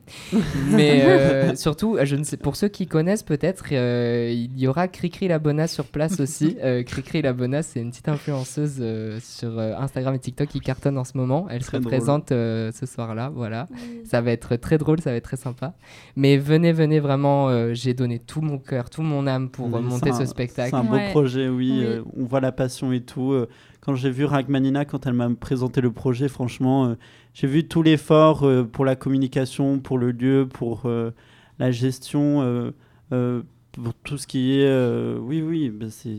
Mais 0.70 1.02
euh, 1.04 1.54
surtout, 1.56 1.98
je 2.02 2.16
ne 2.16 2.22
sais, 2.24 2.36
pour 2.36 2.56
ceux 2.56 2.68
qui 2.68 2.86
connaissent 2.86 3.22
peut-être, 3.22 3.64
euh, 3.72 4.30
il 4.32 4.58
y 4.58 4.66
aura 4.68 4.88
Cricri 4.88 5.28
Labona 5.28 5.66
sur 5.66 5.84
place 5.84 6.20
aussi. 6.20 6.56
Euh, 6.66 6.82
Cricri 6.82 7.22
Labona, 7.22 7.62
c'est 7.62 7.80
une 7.80 7.90
petite 7.90 8.08
influenceuse 8.08 8.76
euh, 8.80 9.18
sur 9.20 9.58
euh, 9.58 9.74
Instagram 9.78 10.14
et 10.14 10.18
TikTok 10.18 10.48
qui 10.48 10.60
cartonne 10.60 10.96
en 10.96 11.04
ce 11.04 11.16
moment. 11.16 11.46
Elle 11.50 11.60
Très 11.60 11.76
se 11.78 11.82
drôle. 11.82 11.92
présente 11.92 12.32
euh, 12.32 12.72
ce 12.72 12.86
soir-là, 12.86 13.30
voilà. 13.34 13.68
Ça 14.04 14.20
va 14.20 14.30
être 14.32 14.56
très 14.56 14.78
drôle, 14.78 15.00
ça 15.00 15.10
va 15.10 15.16
être 15.16 15.24
très 15.24 15.36
sympa. 15.36 15.74
Mais 16.16 16.38
venez, 16.38 16.72
venez 16.72 16.98
vraiment, 17.00 17.48
euh, 17.50 17.74
j'ai 17.74 17.94
donné 17.94 18.18
tout 18.18 18.40
mon 18.40 18.58
cœur, 18.58 18.90
tout 18.90 19.02
mon 19.02 19.26
âme 19.26 19.50
pour 19.50 19.66
euh, 19.66 19.80
Oui, 19.80 19.84
monter 19.84 20.12
ce 20.12 20.22
un- 20.22 20.26
spectacle. 20.26 20.70
C'est 20.70 20.76
un 20.76 20.84
beau 20.84 20.94
Ouais. 20.94 21.10
projet, 21.10 21.48
oui. 21.48 21.72
Oui. 21.78 21.84
euh, 21.84 22.02
on 22.16 22.24
voit 22.24 22.40
la 22.40 22.52
passion 22.52 22.92
et 22.92 23.00
tout. 23.02 23.32
Quand 23.86 23.94
j'ai 23.94 24.10
vu 24.10 24.24
Rachmanina, 24.24 24.84
quand 24.84 25.06
elle 25.06 25.12
m'a 25.12 25.30
présenté 25.30 25.80
le 25.80 25.92
projet, 25.92 26.26
franchement, 26.26 26.86
euh, 26.86 26.94
j'ai 27.34 27.46
vu 27.46 27.68
tout 27.68 27.84
l'effort 27.84 28.42
euh, 28.42 28.64
pour 28.64 28.84
la 28.84 28.96
communication, 28.96 29.78
pour 29.78 29.96
le 29.96 30.10
lieu, 30.10 30.48
pour 30.52 30.86
euh, 30.86 31.12
la 31.60 31.70
gestion, 31.70 32.72
pour 33.10 33.94
tout 34.02 34.18
ce 34.18 34.26
qui 34.26 34.58
est. 34.58 35.16
oui, 35.18 35.40
oui, 35.40 35.70
bah, 35.70 35.86
c'est. 35.88 36.18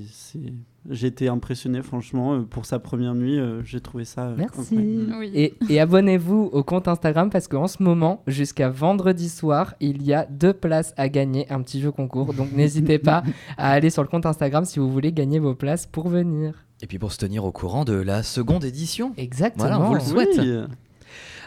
Été 0.92 1.28
impressionné, 1.28 1.82
franchement, 1.82 2.34
euh, 2.36 2.42
pour 2.42 2.66
sa 2.66 2.80
première 2.80 3.16
nuit. 3.16 3.40
euh, 3.40 3.62
j'ai 3.64 3.82
trouvé 3.82 4.06
ça. 4.06 4.28
euh, 4.28 4.36
Merci. 4.38 5.08
Oui. 5.20 5.32
Et, 5.34 5.54
et 5.70 5.80
abonnez-vous 5.80 6.50
au 6.54 6.64
compte 6.64 6.88
Instagram 6.88 7.30
parce 7.30 7.48
qu'en 7.48 7.68
ce 7.68 7.82
moment, 7.84 8.24
jusqu'à 8.28 8.70
vendredi 8.70 9.30
soir, 9.30 9.76
il 9.80 10.04
y 10.04 10.14
a 10.14 10.26
deux 10.30 10.54
places 10.54 10.94
à 10.98 11.10
gagner, 11.10 11.46
un 11.52 11.62
petit 11.62 11.82
jeu 11.82 11.92
concours. 11.92 12.34
Donc 12.34 12.52
n'hésitez 12.56 13.00
pas 13.00 13.24
à 13.58 13.72
aller 13.72 13.90
sur 13.90 14.02
le 14.04 14.08
compte 14.08 14.26
Instagram 14.26 14.66
si 14.66 14.80
vous 14.80 14.92
voulez 14.92 15.12
gagner 15.12 15.40
vos 15.40 15.56
places 15.56 15.86
pour 15.86 16.08
venir. 16.08 16.54
Et 16.82 16.88
puis 16.88 17.00
pour 17.00 17.12
se 17.12 17.18
tenir 17.18 17.44
au 17.44 17.52
courant 17.52 17.86
de 17.86 17.94
la 17.94 18.22
seconde 18.24 18.64
édition. 18.64 19.14
Exactement. 19.18 19.66
Voilà, 19.68 19.80
on 19.82 19.88
vous 19.88 19.94
le 19.96 20.00
souhaite. 20.00 20.38
Oui, 20.38 20.52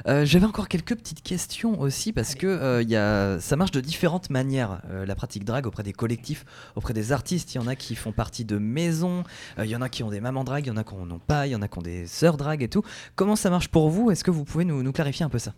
euh, 0.07 0.25
J'avais 0.25 0.47
encore 0.47 0.69
quelques 0.69 0.97
petites 0.97 1.23
questions 1.23 1.81
aussi 1.81 2.13
parce 2.13 2.35
que 2.35 2.47
euh, 2.47 2.83
y 2.83 2.97
a, 2.97 3.39
ça 3.41 3.57
marche 3.57 3.71
de 3.71 3.81
différentes 3.81 4.31
manières 4.31 4.81
euh, 4.91 5.07
la 5.07 5.15
pratique 5.15 5.45
drague 5.45 5.67
auprès 5.67 5.83
des 5.83 5.93
collectifs, 5.93 6.45
auprès 6.77 6.95
des 6.95 7.13
artistes. 7.13 7.55
Il 7.55 7.59
y 7.59 7.61
en 7.61 7.67
a 7.67 7.77
qui 7.77 7.95
font 7.95 8.13
partie 8.13 8.45
de 8.45 8.59
maisons, 8.59 9.25
euh, 9.59 9.65
il 9.65 9.71
y 9.71 9.77
en 9.77 9.83
a 9.83 9.89
qui 9.89 10.03
ont 10.03 10.11
des 10.11 10.21
mamans 10.21 10.45
drague, 10.45 10.67
il 10.67 10.69
y 10.69 10.73
en 10.73 10.77
a 10.77 10.85
qui 10.85 10.95
n'en 10.95 11.11
ont 11.11 11.19
pas, 11.19 11.47
il 11.47 11.51
y 11.51 11.57
en 11.57 11.63
a 11.63 11.69
qui 11.69 11.79
ont 11.79 11.83
des 11.83 12.07
sœurs 12.07 12.37
drague 12.37 12.63
et 12.63 12.69
tout. 12.69 12.83
Comment 13.17 13.37
ça 13.37 13.51
marche 13.51 13.69
pour 13.69 13.91
vous? 13.91 14.11
Est-ce 14.11 14.25
que 14.25 14.31
vous 14.31 14.45
pouvez 14.45 14.65
nous, 14.65 14.83
nous 14.83 14.93
clarifier 14.93 15.25
un 15.25 15.31
peu 15.31 15.39
ça? 15.39 15.55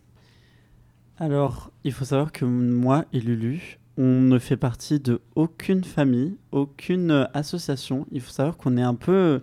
Alors, 1.18 1.70
il 1.84 1.92
faut 1.92 2.04
savoir 2.04 2.32
que 2.32 2.44
moi 2.44 3.04
et 3.12 3.20
Lulu, 3.20 3.78
on 3.98 4.20
ne 4.22 4.38
fait 4.38 4.56
partie 4.56 4.98
de 4.98 5.20
aucune 5.34 5.84
famille, 5.84 6.36
aucune 6.50 7.28
association. 7.34 8.06
Il 8.10 8.20
faut 8.22 8.32
savoir 8.32 8.56
qu'on 8.56 8.76
est 8.76 8.82
un 8.82 8.94
peu. 8.94 9.42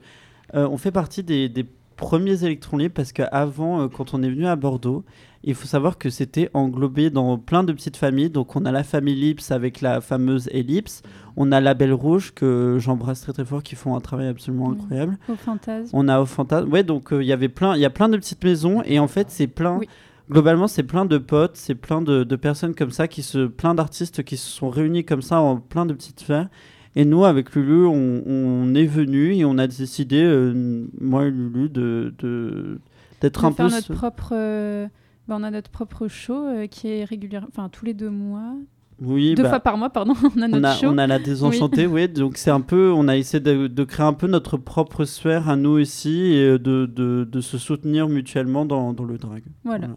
euh, 0.56 0.68
on 0.68 0.78
fait 0.78 0.92
partie 0.92 1.24
des, 1.24 1.48
des 1.48 1.66
premiers 2.00 2.44
électrons 2.44 2.78
libres 2.78 2.94
parce 2.96 3.12
qu'avant, 3.12 3.82
euh, 3.82 3.88
quand 3.88 4.14
on 4.14 4.24
est 4.24 4.30
venu 4.30 4.48
à 4.48 4.56
Bordeaux, 4.56 5.04
il 5.44 5.54
faut 5.56 5.68
savoir 5.68 5.98
que 5.98 6.10
c'était 6.10 6.50
englobé 6.54 7.10
dans 7.10 7.38
plein 7.38 7.64
de 7.64 7.72
petites 7.74 7.98
familles. 7.98 8.30
Donc, 8.30 8.56
on 8.56 8.66
a 8.66 8.72
la 8.72 8.84
famille 8.84 9.16
Lips 9.16 9.52
avec 9.52 9.82
la 9.82 10.02
fameuse 10.02 10.50
Ellipse. 10.52 11.02
On 11.38 11.52
a 11.52 11.62
la 11.62 11.74
Belle 11.74 11.94
Rouge 11.94 12.34
que 12.34 12.78
j'embrasse 12.80 13.22
très 13.22 13.34
très 13.34 13.46
fort, 13.46 13.64
qui 13.64 13.76
font 13.76 13.96
un 13.96 14.02
travail 14.02 14.28
absolument 14.28 14.68
Oui. 14.70 14.78
incroyable. 14.82 15.18
Au 15.30 15.36
fantasme. 15.36 15.90
On 15.94 16.08
a 16.08 16.20
au 16.20 16.26
fantasme. 16.26 16.70
Ouais, 16.72 16.84
donc 16.84 17.14
euh, 17.14 17.22
il 17.24 17.28
y 17.28 17.32
avait 17.34 17.48
plein, 17.50 17.76
il 17.76 17.82
y 17.82 17.86
a 17.86 17.90
plein 17.90 18.10
de 18.10 18.18
petites 18.18 18.44
maisons 18.44 18.82
et 18.86 19.00
en 19.00 19.08
fait 19.08 19.28
c'est 19.30 19.48
plein. 19.48 19.78
Oui. 19.78 19.88
Globalement, 20.30 20.68
c'est 20.68 20.84
plein 20.84 21.06
de 21.06 21.18
potes, 21.18 21.56
c'est 21.56 21.74
plein 21.74 22.02
de, 22.04 22.24
de 22.24 22.36
personnes 22.36 22.76
comme 22.76 22.92
ça 22.92 23.08
qui 23.08 23.24
se, 23.24 23.48
plein 23.48 23.74
d'artistes 23.74 24.24
qui 24.24 24.38
se 24.38 24.48
sont 24.48 24.70
réunis 24.70 25.04
comme 25.04 25.24
ça 25.24 25.40
en 25.42 25.58
plein 25.58 25.88
de 25.88 25.94
petites 25.94 26.20
sphères. 26.20 26.50
Et 26.96 27.06
nous, 27.06 27.24
avec 27.26 27.54
Lulu, 27.56 27.86
on, 27.86 28.24
on 28.26 28.74
est 28.76 28.86
venu 28.88 29.34
et 29.36 29.46
on 29.46 29.58
a 29.58 29.68
décidé, 29.68 30.22
euh, 30.24 30.86
moi 31.00 31.26
et 31.26 31.32
Lulu, 31.32 31.70
de 31.70 32.14
de- 32.20 32.80
d'être 33.22 33.42
de 33.42 33.48
un 33.48 33.52
faire 33.52 33.68
peu. 33.68 33.72
notre 33.74 33.94
propre. 33.94 34.30
euh, 34.34 34.88
bah, 35.28 35.36
on 35.40 35.44
a 35.44 35.52
notre 35.52 35.70
propre 35.70 36.08
show 36.08 36.46
euh, 36.48 36.68
qui 36.68 36.88
est 36.88 37.04
régulièrement, 37.04 37.48
enfin 37.52 37.70
tous 37.70 37.86
les 37.86 37.94
deux 37.94 38.10
mois, 38.10 38.56
Oui, 39.02 39.36
deux 39.36 39.44
bah, 39.44 39.50
fois 39.50 39.60
par 39.60 39.78
mois, 39.78 39.90
pardon. 39.92 40.14
On 40.36 40.42
a 40.42 40.46
on 40.46 40.50
notre 40.50 40.66
a, 40.68 40.74
show. 40.76 40.88
on 40.88 40.98
a 40.98 41.06
la 41.06 41.20
désenchantée, 41.20 41.86
oui. 41.86 42.10
Donc 42.10 42.38
c'est 42.38 42.50
un 42.50 42.62
peu, 42.62 42.92
on 42.92 43.08
a 43.08 43.16
essayé 43.16 43.40
de, 43.40 43.68
de 43.68 43.84
créer 43.84 44.06
un 44.08 44.14
peu 44.14 44.26
notre 44.28 44.58
propre 44.58 45.06
sphère 45.06 45.48
à 45.48 45.56
nous 45.56 45.70
aussi 45.80 46.34
et 46.34 46.58
de, 46.58 46.86
de, 46.88 47.28
de 47.32 47.42
se 47.42 47.58
soutenir 47.60 48.10
mutuellement 48.10 48.66
dans, 48.66 48.92
dans 48.94 49.04
le 49.06 49.18
drag. 49.20 49.44
Voilà. 49.64 49.90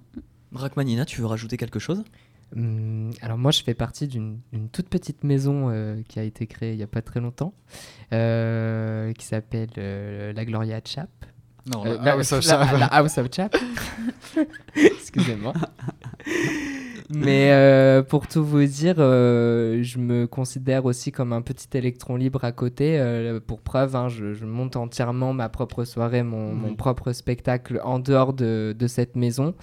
Rachmanina, 0.55 1.07
tu 1.07 1.21
veux 1.23 1.27
rajouter 1.27 1.57
quelque 1.57 1.79
chose? 1.79 2.05
Alors 2.55 3.39
moi, 3.39 3.51
je 3.51 3.63
fais 3.63 3.75
partie 3.75 4.07
d'une 4.09 4.39
toute 4.73 4.89
petite 4.89 5.25
maison 5.25 5.71
euh, 5.71 6.03
qui 6.09 6.19
a 6.19 6.23
été 6.23 6.47
créée 6.47 6.73
il 6.73 6.77
n'y 6.77 6.83
a 6.83 6.87
pas 6.89 7.03
très 7.03 7.21
longtemps, 7.21 7.55
euh, 8.13 9.13
qui 9.15 9.25
s'appelle 9.27 9.71
euh, 9.79 10.33
la 10.33 10.45
Gloria 10.45 10.81
Chap. 10.85 11.09
Non, 11.73 11.85
la 11.85 11.95
la- 11.97 12.13
House 12.13 12.33
of 12.33 12.45
la- 12.45 12.51
Chap. 12.67 12.79
la 12.79 12.87
House 12.87 13.19
of 13.19 13.29
Chap. 13.33 13.57
Excusez-moi. 14.77 15.53
Mais 17.11 18.03
pour 18.09 18.27
tout 18.27 18.45
vous 18.45 18.65
dire, 18.65 18.97
je 18.97 19.99
me 19.99 20.27
considère 20.27 20.85
aussi 20.87 21.13
comme 21.13 21.33
un 21.33 21.43
petit 21.43 21.69
électron 21.77 22.17
libre 22.17 22.45
à 22.45 22.53
côté. 22.53 23.01
pour 23.47 23.61
preuve, 23.61 23.95
hein, 23.97 24.09
je, 24.09 24.33
je 24.35 24.45
monte 24.47 24.77
entièrement 24.77 25.33
ma 25.33 25.49
propre 25.49 25.85
soirée, 25.85 26.23
mon, 26.23 26.55
mon 26.55 26.69
Oui. 26.71 26.75
propre 26.77 27.13
spectacle 27.13 27.81
en 27.85 27.99
dehors 27.99 28.33
de, 28.33 28.75
de 28.79 28.87
cette 28.87 29.15
maison. 29.17 29.55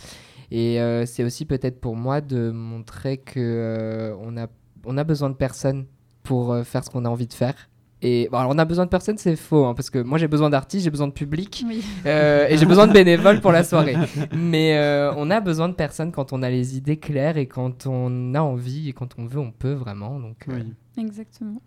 Et 0.51 0.79
euh, 0.81 1.05
c'est 1.05 1.23
aussi 1.23 1.45
peut-être 1.45 1.79
pour 1.79 1.95
moi 1.95 2.21
de 2.21 2.51
montrer 2.51 3.17
que 3.17 3.39
euh, 3.39 4.15
on, 4.21 4.37
a, 4.37 4.47
on 4.85 4.97
a 4.97 5.03
besoin 5.03 5.29
de 5.29 5.35
personne 5.35 5.85
pour 6.23 6.51
euh, 6.53 6.63
faire 6.63 6.83
ce 6.83 6.89
qu'on 6.89 7.05
a 7.05 7.09
envie 7.09 7.27
de 7.27 7.33
faire. 7.33 7.69
Et 8.01 8.29
bon, 8.31 8.37
alors 8.37 8.51
on 8.55 8.57
a 8.57 8.63
besoin 8.65 8.85
de 8.85 8.89
personne, 8.89 9.17
c'est 9.17 9.35
faux, 9.35 9.65
hein, 9.65 9.73
parce 9.73 9.89
que 9.89 9.99
moi 9.99 10.17
j'ai 10.17 10.29
besoin 10.29 10.49
d'artistes, 10.49 10.85
j'ai 10.85 10.89
besoin 10.89 11.07
de 11.07 11.11
public. 11.13 11.65
Oui. 11.67 11.83
Euh, 12.05 12.47
et 12.47 12.57
j'ai 12.57 12.65
besoin 12.65 12.87
de 12.87 12.93
bénévoles 12.93 13.41
pour 13.41 13.51
la 13.51 13.63
soirée. 13.63 13.97
Mais 14.33 14.77
euh, 14.77 15.13
on 15.17 15.29
a 15.29 15.41
besoin 15.41 15.67
de 15.67 15.73
personnes 15.73 16.13
quand 16.13 16.31
on 16.31 16.41
a 16.41 16.49
les 16.49 16.77
idées 16.77 16.97
claires 16.97 17.35
et 17.37 17.47
quand 17.47 17.87
on 17.87 18.33
a 18.35 18.39
envie 18.41 18.87
et 18.89 18.93
quand 18.93 19.09
on 19.17 19.25
veut, 19.25 19.39
on 19.39 19.51
peut 19.51 19.73
vraiment. 19.73 20.17
Donc, 20.19 20.45
euh, 20.47 20.53
Oui. 20.55 20.73
Exactement. 20.97 21.61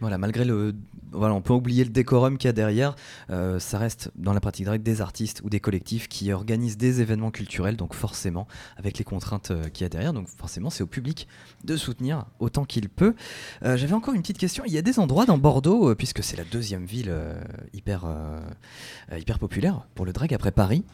Voilà, 0.00 0.18
malgré 0.18 0.44
le. 0.44 0.74
Voilà, 1.12 1.32
on 1.34 1.40
peut 1.42 1.52
oublier 1.52 1.84
le 1.84 1.90
décorum 1.90 2.38
qu'il 2.38 2.48
y 2.48 2.50
a 2.50 2.52
derrière. 2.52 2.96
euh, 3.30 3.60
ça 3.60 3.78
reste 3.78 4.10
dans 4.16 4.32
la 4.32 4.40
pratique 4.40 4.66
drag 4.66 4.82
des 4.82 5.00
artistes 5.00 5.40
ou 5.44 5.48
des 5.50 5.60
collectifs 5.60 6.08
qui 6.08 6.32
organisent 6.32 6.76
des 6.76 7.00
événements 7.00 7.30
culturels, 7.30 7.76
donc 7.76 7.94
forcément, 7.94 8.48
avec 8.76 8.98
les 8.98 9.04
contraintes 9.04 9.52
euh, 9.52 9.68
qu'il 9.68 9.84
y 9.84 9.86
a 9.86 9.88
derrière, 9.88 10.12
donc 10.12 10.26
forcément, 10.28 10.70
c'est 10.70 10.82
au 10.82 10.88
public 10.88 11.28
de 11.62 11.76
soutenir 11.76 12.24
autant 12.40 12.64
qu'il 12.64 12.88
peut. 12.88 13.14
Euh, 13.62 13.76
J'avais 13.76 13.92
encore 13.92 14.12
une 14.14 14.22
petite 14.22 14.38
question. 14.38 14.64
Il 14.66 14.72
y 14.72 14.78
a 14.78 14.82
des 14.82 14.98
endroits 14.98 15.24
dans 15.24 15.38
Bordeaux, 15.38 15.94
puisque 15.94 16.24
c'est 16.24 16.36
la 16.36 16.42
deuxième 16.44 16.84
ville 16.84 17.14
hyper, 17.72 18.06
hyper 19.16 19.38
populaire 19.38 19.86
pour 19.94 20.06
le 20.06 20.12
drag 20.12 20.34
après 20.34 20.50
Paris. 20.50 20.84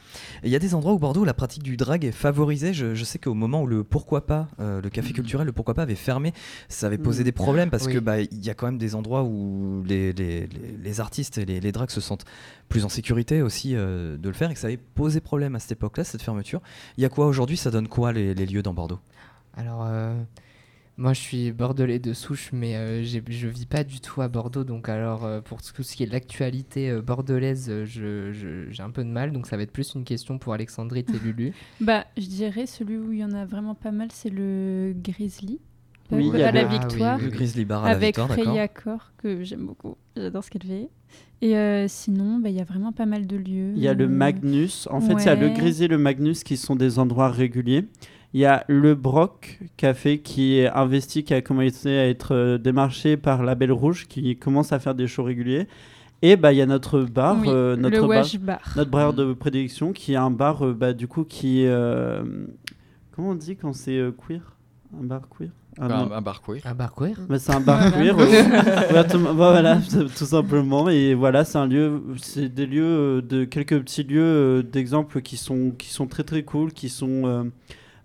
Il 0.44 0.50
y 0.50 0.56
a 0.56 0.58
des 0.58 0.74
endroits 0.74 0.92
où 0.92 0.98
Bordeaux, 0.98 1.22
où 1.22 1.24
la 1.24 1.34
pratique 1.34 1.62
du 1.62 1.76
drag 1.76 2.04
est 2.04 2.12
favorisée. 2.12 2.74
Je, 2.74 2.94
je 2.94 3.04
sais 3.04 3.18
qu'au 3.18 3.34
moment 3.34 3.62
où 3.62 3.66
le 3.66 3.84
Pourquoi 3.84 4.26
pas, 4.26 4.48
le 4.58 4.86
café 4.90 5.12
culturel, 5.12 5.46
le 5.46 5.52
Pourquoi 5.52 5.74
pas 5.74 5.82
avait 5.82 5.94
fermé, 5.94 6.32
ça 6.68 6.86
avait 6.86 6.98
posé 6.98 7.22
Mm. 7.22 7.24
des 7.24 7.32
problèmes 7.32 7.70
parce 7.70 7.86
Oui. 7.86 7.94
que 7.94 7.98
bah, 7.98 8.20
il 8.20 8.44
y 8.44 8.50
a 8.50 8.54
quand 8.54 8.66
même 8.66 8.78
des 8.78 8.89
endroits 8.94 9.22
où 9.24 9.82
les, 9.86 10.12
les, 10.12 10.46
les- 10.46 10.76
les 10.82 11.00
artistes 11.00 11.38
et 11.38 11.44
les, 11.44 11.60
les 11.60 11.72
drags 11.72 11.90
se 11.90 12.00
sentent 12.00 12.24
plus 12.68 12.84
en 12.84 12.88
sécurité 12.88 13.42
aussi 13.42 13.74
euh, 13.74 14.16
de 14.16 14.28
le 14.28 14.34
faire 14.34 14.50
et 14.50 14.54
que 14.54 14.60
ça 14.60 14.66
avait 14.68 14.76
posé 14.76 15.20
problème 15.20 15.54
à 15.54 15.58
cette 15.58 15.72
époque-là, 15.72 16.04
cette 16.04 16.22
fermeture. 16.22 16.60
Il 16.96 17.02
y 17.02 17.04
a 17.04 17.08
quoi 17.08 17.26
aujourd'hui? 17.26 17.56
Ça 17.56 17.70
donne 17.70 17.88
quoi 17.88 18.12
les, 18.12 18.34
les 18.34 18.46
lieux 18.46 18.62
dans 18.62 18.74
Bordeaux? 18.74 19.00
Alors, 19.54 19.84
euh, 19.84 20.14
moi, 20.96 21.12
je 21.14 21.20
suis 21.20 21.50
bordelais 21.50 21.98
de 21.98 22.12
souche, 22.12 22.50
mais 22.52 22.76
euh, 22.76 23.02
je 23.02 23.48
vis 23.48 23.66
pas 23.66 23.84
du 23.84 24.00
tout 24.00 24.20
à 24.22 24.28
Bordeaux. 24.28 24.64
Donc, 24.64 24.88
alors, 24.88 25.24
euh, 25.24 25.40
pour 25.40 25.62
tout 25.62 25.82
ce 25.82 25.96
qui 25.96 26.02
est 26.02 26.06
de 26.06 26.12
l'actualité 26.12 26.90
euh, 26.90 27.00
bordelaise, 27.00 27.72
j'ai 27.84 28.82
un 28.82 28.90
peu 28.90 29.02
de 29.02 29.08
mal. 29.08 29.32
Donc, 29.32 29.46
ça 29.46 29.56
va 29.56 29.62
être 29.62 29.72
plus 29.72 29.94
une 29.94 30.04
question 30.04 30.38
pour 30.38 30.52
Alexandrite 30.52 31.10
et 31.14 31.18
Lulu. 31.18 31.52
Bah, 31.80 32.04
je 32.18 32.26
dirais 32.26 32.66
celui 32.66 32.96
où 32.98 33.12
il 33.12 33.18
y 33.20 33.24
en 33.24 33.32
a 33.32 33.44
vraiment 33.46 33.74
pas 33.74 33.90
mal, 33.92 34.08
c'est 34.12 34.30
le 34.30 34.92
Grizzly. 34.96 35.58
Oui, 36.12 36.30
il 36.32 36.38
y 36.38 36.42
a 36.42 36.50
la 36.52 36.62
le- 36.62 36.68
Ah 36.70 36.72
oui, 36.72 36.78
victoire. 36.88 37.18
Le. 37.18 37.28
Grizzly 37.30 37.64
Bar 37.64 37.84
à 37.84 37.88
la 37.90 37.96
avec 37.96 38.16
Victoire, 38.16 38.28
Freya 38.28 38.68
Core, 38.68 39.12
que 39.18 39.42
j'aime 39.44 39.66
beaucoup. 39.66 39.96
J'adore 40.16 40.44
ce 40.44 40.50
qu'elle 40.50 40.62
fait. 40.64 40.88
Et 41.42 41.56
euh, 41.56 41.86
sinon, 41.88 42.38
bah, 42.38 42.48
il 42.50 42.56
y 42.56 42.60
a 42.60 42.64
vraiment 42.64 42.92
pas 42.92 43.06
mal 43.06 43.26
de 43.26 43.36
lieux. 43.36 43.72
Il 43.74 43.82
y 43.82 43.88
a 43.88 43.94
le 43.94 44.04
Euh, 44.04 44.08
Magnus. 44.08 44.86
En 44.90 45.00
fait, 45.00 45.14
il 45.14 45.24
y 45.26 45.28
a 45.28 45.34
le. 45.34 45.48
Grisé 45.48 45.86
et 45.86 45.88
le 45.88 45.98
Magnus 45.98 46.44
qui 46.44 46.56
sont 46.56 46.76
des 46.76 46.98
endroits 46.98 47.30
réguliers. 47.30 47.86
Il 48.32 48.40
y 48.40 48.44
a 48.44 48.64
le 48.68 48.94
Broc 48.94 49.58
Café 49.76 50.18
qui 50.20 50.58
est 50.58 50.68
investi, 50.68 51.24
qui 51.24 51.34
a 51.34 51.40
commencé 51.42 51.88
à 51.88 52.08
être 52.08 52.32
euh, 52.34 52.58
démarché 52.58 53.16
par 53.16 53.42
la 53.42 53.54
Belle 53.56 53.72
Rouge, 53.72 54.06
qui 54.06 54.36
commence 54.36 54.72
à 54.72 54.78
faire 54.78 54.94
des 54.94 55.08
shows 55.08 55.24
réguliers. 55.24 55.66
Et 56.22 56.36
bah, 56.36 56.52
il 56.52 56.56
y 56.58 56.62
a 56.62 56.66
notre 56.66 57.00
bar, 57.02 57.38
oui, 57.40 57.48
euh, 57.48 57.74
le 57.76 57.82
notre 57.82 58.06
bar, 58.06 58.26
notre 58.76 58.90
bar 58.90 59.14
de 59.14 59.32
prédilection, 59.32 59.92
qui 59.92 60.12
est 60.12 60.16
un 60.16 60.30
bar, 60.30 60.64
euh, 60.66 60.74
bah, 60.74 60.92
du 60.92 61.08
coup, 61.08 61.24
qui 61.24 61.64
euh, 61.66 62.22
comment 63.12 63.30
on 63.30 63.34
dit 63.34 63.56
quand 63.56 63.72
c'est 63.72 63.96
euh, 63.98 64.12
queer? 64.12 64.56
Un 65.00 65.04
bar 65.04 65.22
queer? 65.36 65.48
Ah, 65.80 65.88
Bah, 65.88 65.98
un, 65.98 66.10
un 66.12 66.20
bar 66.20 66.42
queer. 66.42 66.60
Un 66.64 66.74
bar 66.74 66.94
queer 66.94 67.16
Bah, 67.28 67.38
c'est 67.38 67.52
un 67.52 67.60
bar 67.60 67.92
queer, 67.92 68.16
bah, 68.16 68.24
voilà, 69.34 69.78
tout 70.16 70.24
simplement. 70.26 70.88
Et 70.88 71.14
voilà, 71.14 71.44
c'est 71.44 71.58
un 71.58 71.66
lieu, 71.66 72.02
c'est 72.20 72.48
des 72.48 72.66
lieux, 72.66 72.84
euh, 72.84 73.22
de 73.22 73.44
quelques 73.44 73.78
petits 73.80 74.02
lieux 74.02 74.20
euh, 74.22 74.62
d'exemple 74.62 75.22
qui 75.22 75.36
sont, 75.36 75.72
qui 75.76 75.88
sont 75.88 76.06
très 76.06 76.22
très 76.24 76.42
cool, 76.42 76.72
qui 76.72 76.88
sont, 76.88 77.50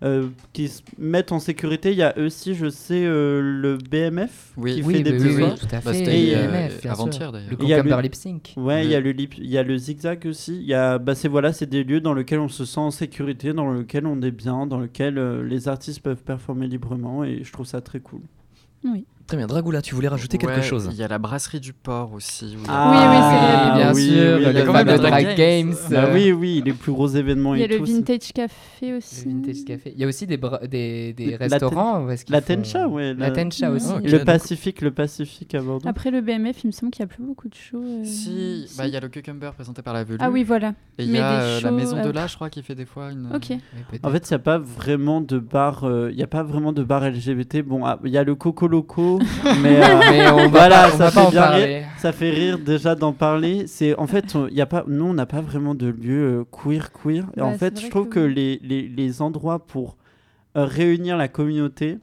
euh, 0.02 0.28
qui 0.52 0.68
se 0.68 0.82
mettent 0.98 1.32
en 1.32 1.38
sécurité. 1.38 1.90
Il 1.92 1.96
y 1.98 2.02
a 2.02 2.16
aussi, 2.18 2.54
je 2.54 2.68
sais, 2.68 3.04
euh, 3.04 3.40
le 3.40 3.78
BMF 3.78 4.52
Oui. 4.56 4.74
qui 4.76 4.82
Oui, 4.82 4.94
fait 4.96 5.02
des 5.02 5.12
oui, 5.12 5.18
petits 5.18 5.42
oui, 5.42 5.54
tout 5.58 5.66
à 5.74 5.80
Bah, 5.80 5.92
fait. 5.92 6.02
Et, 6.04 6.28
Et 6.30 6.36
euh, 6.36 6.68
avant-hier, 6.88 7.32
d'ailleurs. 7.32 7.50
Le 7.50 7.56
Il 7.62 7.68
y 7.68 7.72
a 7.72 7.76
Cucumber 7.78 7.96
le- 7.96 8.02
Lip 8.02 8.14
Sync. 8.14 8.54
Ouais, 8.56 8.84
il 8.84 8.90
y 8.90 8.94
a 8.94 8.98
Oui. 8.98 9.04
le 9.04 9.10
lip- 9.12 9.38
il 9.38 9.46
y 9.50 9.56
a 9.58 9.62
le 9.62 9.76
zigzag 9.78 10.26
aussi. 10.26 10.56
Il 10.56 10.66
y 10.66 10.74
a, 10.74 10.98
bah 10.98 11.14
c'est 11.14 11.28
voilà, 11.28 11.52
c'est 11.52 11.66
des 11.68 11.82
lieux 11.84 12.00
dans 12.00 12.14
lesquels 12.14 12.40
on 12.40 12.48
se 12.48 12.64
sent 12.64 12.80
en 12.80 12.90
sécurité, 12.90 13.52
dans 13.52 13.72
lesquels 13.72 14.06
on 14.06 14.20
est 14.22 14.30
bien, 14.30 14.66
dans 14.66 14.80
lesquels 14.80 15.18
euh, 15.18 15.42
les 15.42 15.68
artistes 15.68 16.00
peuvent 16.00 16.22
performer 16.22 16.66
librement, 16.66 17.24
et 17.24 17.42
je 17.42 17.52
trouve 17.52 17.66
ça 17.66 17.80
très 17.80 18.00
cool. 18.00 18.20
Oui. 18.84 19.04
Très 19.26 19.36
bien. 19.36 19.46
Dragoula, 19.48 19.82
tu 19.82 19.94
voulais 19.96 20.06
rajouter 20.08 20.38
quelque 20.38 20.56
Ouais, 20.56 20.62
chose 20.62 20.88
Il 20.92 20.96
y 20.96 21.02
a 21.02 21.08
la 21.08 21.18
brasserie 21.18 21.58
du 21.58 21.72
port 21.72 22.12
aussi. 22.12 22.56
Ah, 22.68 23.72
oui, 23.72 23.74
c'est 23.76 23.82
bien 23.82 23.92
oui, 23.92 24.02
sûr, 24.02 24.36
oui, 24.38 24.44
il 24.46 24.56
y 24.56 24.60
a 24.60 24.64
quand 24.64 24.72
même 24.72 24.86
le 24.86 24.98
Drag 24.98 25.24
Games. 25.24 25.36
Games. 25.36 25.74
Bah 25.90 26.04
euh, 26.04 26.14
oui, 26.14 26.30
oui, 26.32 26.62
les 26.64 26.72
plus 26.72 26.92
gros 26.92 27.08
événements 27.08 27.54
Il 27.56 27.58
y 27.60 27.62
a 27.62 27.64
et 27.64 27.68
le 27.68 27.78
tout. 27.78 27.86
Vintage 27.86 28.32
Café 28.32 28.94
aussi. 28.96 29.24
Le 29.26 29.32
Vintage 29.32 29.64
Café. 29.64 29.92
Il 29.96 30.00
y 30.00 30.04
a 30.04 30.06
aussi 30.06 30.26
des, 30.28 30.36
des, 30.68 31.12
des 31.12 31.30
La 31.32 31.36
restaurants. 31.38 32.08
est-ce 32.08 32.24
qu'ils 32.24 32.34
La 32.34 32.40
Tencha, 32.40 32.86
ouais. 32.86 33.14
La 33.14 33.32
Tencha 33.32 33.70
aussi. 33.70 33.92
Le 34.04 34.24
Pacifique, 34.24 34.80
le 34.80 34.92
Pacifique 34.92 35.54
à 35.56 35.60
Bordeaux. 35.60 35.88
Après 35.88 36.12
le 36.12 36.20
BMF, 36.20 36.62
il 36.62 36.68
me 36.68 36.72
semble 36.72 36.92
qu'il 36.92 37.04
n'y 37.04 37.10
a 37.10 37.14
plus 37.14 37.24
beaucoup 37.24 37.48
de 37.48 37.54
shows. 37.54 37.82
euh, 37.82 38.04
Si, 38.04 38.66
bah, 38.78 38.86
il 38.86 38.92
y 38.92 38.96
a 38.96 39.00
le 39.00 39.08
Cucumber 39.08 39.50
présenté 39.56 39.82
par 39.82 39.92
la 39.94 40.04
Velu. 40.04 40.18
Ah 40.20 40.30
oui, 40.30 40.44
voilà. 40.44 40.68
Et 40.98 41.04
il 41.04 41.10
y 41.10 41.18
a 41.18 41.40
euh, 41.40 41.60
la 41.62 41.72
maison 41.72 41.96
de 42.00 42.08
euh, 42.08 42.12
là, 42.12 42.28
je 42.28 42.36
crois, 42.36 42.48
qui 42.48 42.62
fait 42.62 42.76
des 42.76 42.86
fois 42.86 43.10
une. 43.10 43.28
Ok. 43.34 43.46
Oui. 43.50 43.98
En 44.04 44.10
fait, 44.10 44.30
il 44.30 44.32
n'y 44.32 44.36
a 44.36 44.38
pas 44.38 44.58
vraiment 44.58 45.20
de 45.20 45.38
bar. 45.40 45.82
euh, 45.84 46.10
Il 46.12 46.18
y 46.18 46.22
a 46.22 46.26
pas 46.28 46.44
vraiment 46.44 46.72
de 46.72 46.84
bar 46.84 47.08
LGBT. 47.10 47.62
Bon, 47.62 47.84
ah, 47.84 47.98
il 48.04 48.10
y 48.12 48.18
a 48.18 48.22
le 48.24 48.34
Coco 48.36 48.68
Loco, 48.68 49.15
mais, 49.62 49.82
euh, 49.82 49.98
Mais 50.10 50.30
on 50.30 50.36
va 50.36 50.48
Voilà, 50.48 50.88
on 50.88 50.96
ça 50.96 50.96
va 50.96 51.10
fait 51.10 51.14
pas 51.14 51.26
en 51.26 51.30
bien 51.30 51.40
parler. 51.42 51.84
ça 51.98 52.12
fait 52.12 52.30
rire 52.30 52.58
déjà 52.58 52.94
d'en 52.94 53.12
parler. 53.12 53.66
C'est 53.66 53.94
en 53.98 54.06
fait, 54.06 54.34
il 54.50 54.56
y 54.56 54.60
a 54.60 54.66
pas, 54.66 54.84
nous, 54.86 55.04
on 55.04 55.14
n'a 55.14 55.26
pas 55.26 55.40
vraiment 55.40 55.74
de 55.74 55.86
lieu 55.88 56.40
euh, 56.40 56.44
queer 56.50 56.90
queer. 56.92 57.24
Et 57.36 57.40
Bah, 57.40 57.46
en 57.46 57.52
c'est 57.52 57.58
fait, 57.58 57.80
je 57.80 57.88
trouve 57.88 58.08
que 58.08 58.20
les, 58.20 58.58
les, 58.62 58.88
les 58.88 59.22
endroits 59.22 59.66
pour 59.66 59.96
euh, 60.56 60.64
réunir 60.64 61.16
la 61.16 61.28
communauté, 61.28 61.98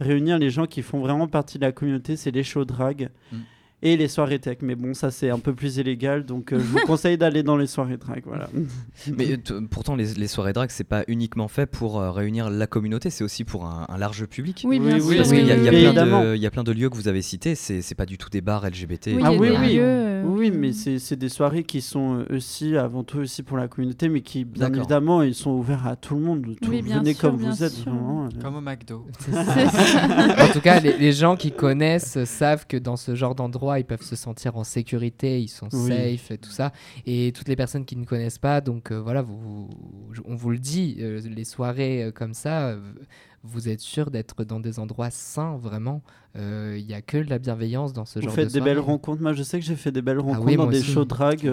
réunir 0.00 0.38
les 0.38 0.50
gens 0.50 0.66
qui 0.66 0.82
font 0.82 1.00
vraiment 1.00 1.28
partie 1.28 1.58
de 1.58 1.64
la 1.64 1.72
communauté, 1.72 2.16
c'est 2.16 2.30
les 2.30 2.42
shows 2.42 2.64
drag. 2.64 3.10
Mm. 3.32 3.36
Et 3.82 3.96
les 3.96 4.08
soirées 4.08 4.38
tech, 4.38 4.58
mais 4.60 4.74
bon, 4.74 4.92
ça 4.92 5.10
c'est 5.10 5.30
un 5.30 5.38
peu 5.38 5.54
plus 5.54 5.78
illégal, 5.78 6.26
donc 6.26 6.52
euh, 6.52 6.58
je 6.58 6.64
vous 6.64 6.78
conseille 6.86 7.16
d'aller 7.16 7.42
dans 7.42 7.56
les 7.56 7.66
soirées 7.66 7.96
drag, 7.96 8.22
voilà. 8.26 8.48
Mais 9.16 9.32
euh, 9.50 9.60
pourtant, 9.70 9.96
les, 9.96 10.12
les 10.14 10.26
soirées 10.28 10.52
drag, 10.52 10.68
c'est 10.70 10.84
pas 10.84 11.02
uniquement 11.08 11.48
fait 11.48 11.64
pour 11.64 11.98
euh, 11.98 12.10
réunir 12.10 12.50
la 12.50 12.66
communauté, 12.66 13.08
c'est 13.08 13.24
aussi 13.24 13.44
pour 13.44 13.64
un, 13.64 13.86
un 13.88 13.96
large 13.96 14.26
public. 14.26 14.64
Oui, 14.68 14.78
bien 14.78 14.96
Oui, 14.96 15.00
sûr. 15.00 15.08
oui, 15.10 15.16
Parce 15.16 15.30
oui, 15.30 15.38
qu'il 15.38 15.46
y, 15.46 15.50
a- 15.52 15.56
il 15.56 15.64
y 15.64 15.68
a 15.68 15.70
oui, 15.72 15.92
plein 15.94 16.06
de- 16.24 16.36
il 16.36 16.42
y 16.42 16.46
a 16.46 16.50
plein 16.50 16.62
de 16.62 16.72
lieux 16.72 16.90
que 16.90 16.96
vous 16.96 17.08
avez 17.08 17.22
cités, 17.22 17.54
c'est 17.54 17.80
c'est 17.80 17.94
pas 17.94 18.04
du 18.04 18.18
tout 18.18 18.28
des 18.28 18.42
bars 18.42 18.66
LGBT. 18.68 19.06
Oui, 19.14 19.22
Ah 19.24 19.32
oui, 19.32 19.48
des 19.48 19.56
oui. 19.56 19.76
euh, 19.78 20.22
Oui, 20.26 20.50
mais 20.50 20.72
c'est 20.74 20.98
c'est 20.98 21.16
des 21.16 21.30
soirées 21.30 21.64
qui 21.64 21.80
sont 21.80 22.18
euh, 22.30 22.36
aussi, 22.36 22.76
avant 22.76 23.02
tout, 23.02 23.18
aussi 23.20 23.42
pour 23.42 23.56
la 23.56 23.66
communauté, 23.66 24.10
mais 24.10 24.20
qui, 24.20 24.44
bien 24.44 24.64
D'accord. 24.68 24.76
évidemment, 24.82 25.22
ils 25.22 25.34
sont 25.34 25.52
ouverts 25.52 25.86
à 25.86 25.96
tout 25.96 26.16
le 26.16 26.20
monde. 26.20 26.42
Tout- 26.60 26.68
Oui, 26.70 26.82
bien 26.82 26.98
venez 26.98 27.14
sûr, 27.14 27.22
comme 27.30 27.38
bien 27.38 27.50
vous 27.50 27.64
êtes, 27.64 27.72
vraiment. 27.78 28.26
euh. 28.26 28.28
Comme 28.42 28.56
au 28.56 28.60
McDo. 28.60 29.06
En 29.30 30.52
tout 30.52 30.60
cas, 30.60 30.80
les, 30.80 30.96
les 30.98 31.12
gens 31.12 31.36
qui 31.36 31.52
connaissent 31.52 32.22
savent 32.24 32.66
que 32.66 32.76
dans 32.76 32.96
ce 32.96 33.14
genre 33.14 33.34
d'endroit, 33.34 33.69
ils 33.78 33.84
peuvent 33.84 34.02
se 34.02 34.16
sentir 34.16 34.56
en 34.56 34.64
sécurité, 34.64 35.40
ils 35.40 35.48
sont 35.48 35.68
Oui. 35.72 35.88
safe, 35.90 36.30
et 36.32 36.38
tout 36.38 36.50
ça. 36.50 36.72
Et 37.06 37.32
toutes 37.34 37.48
les 37.48 37.56
personnes 37.56 37.84
qui 37.84 37.96
ne 37.96 38.04
connaissent 38.04 38.38
pas, 38.38 38.60
donc 38.60 38.90
euh, 38.90 39.00
voilà, 39.00 39.22
vous, 39.22 39.38
vous- 39.38 39.68
on 40.24 40.34
vous 40.34 40.50
le 40.50 40.58
dit, 40.58 40.96
euh, 41.00 41.20
les 41.20 41.44
soirées 41.44 42.04
euh, 42.04 42.10
comme 42.12 42.34
ça, 42.34 42.74
vous 43.42 43.68
êtes 43.68 43.80
sûr 43.80 44.10
d'être 44.10 44.44
dans 44.44 44.60
des 44.60 44.78
endroits 44.78 45.10
sains, 45.10 45.56
vraiment. 45.56 46.02
Euh, 46.36 46.76
Il 46.78 46.86
n'y 46.86 46.94
a 46.94 47.02
que 47.02 47.18
de 47.18 47.30
la 47.30 47.38
bienveillance 47.38 47.92
dans 47.92 48.04
ce 48.04 48.18
Vous 48.18 48.24
genre 48.26 48.34
faites 48.34 48.48
de 48.48 48.52
des 48.54 48.60
belles 48.60 48.78
rencontres. 48.78 49.22
Moi, 49.22 49.32
je 49.34 49.42
sais 49.42 49.58
que 49.60 49.64
j'ai 49.64 49.76
fait 49.76 49.92
des 49.92 50.02
belles 50.02 50.18
rencontres 50.18 50.44
oui, 50.46 50.56
dans 50.56 50.66
des 50.66 50.80
aussi. 50.80 50.90
shows 50.92 51.04
drag. 51.04 51.50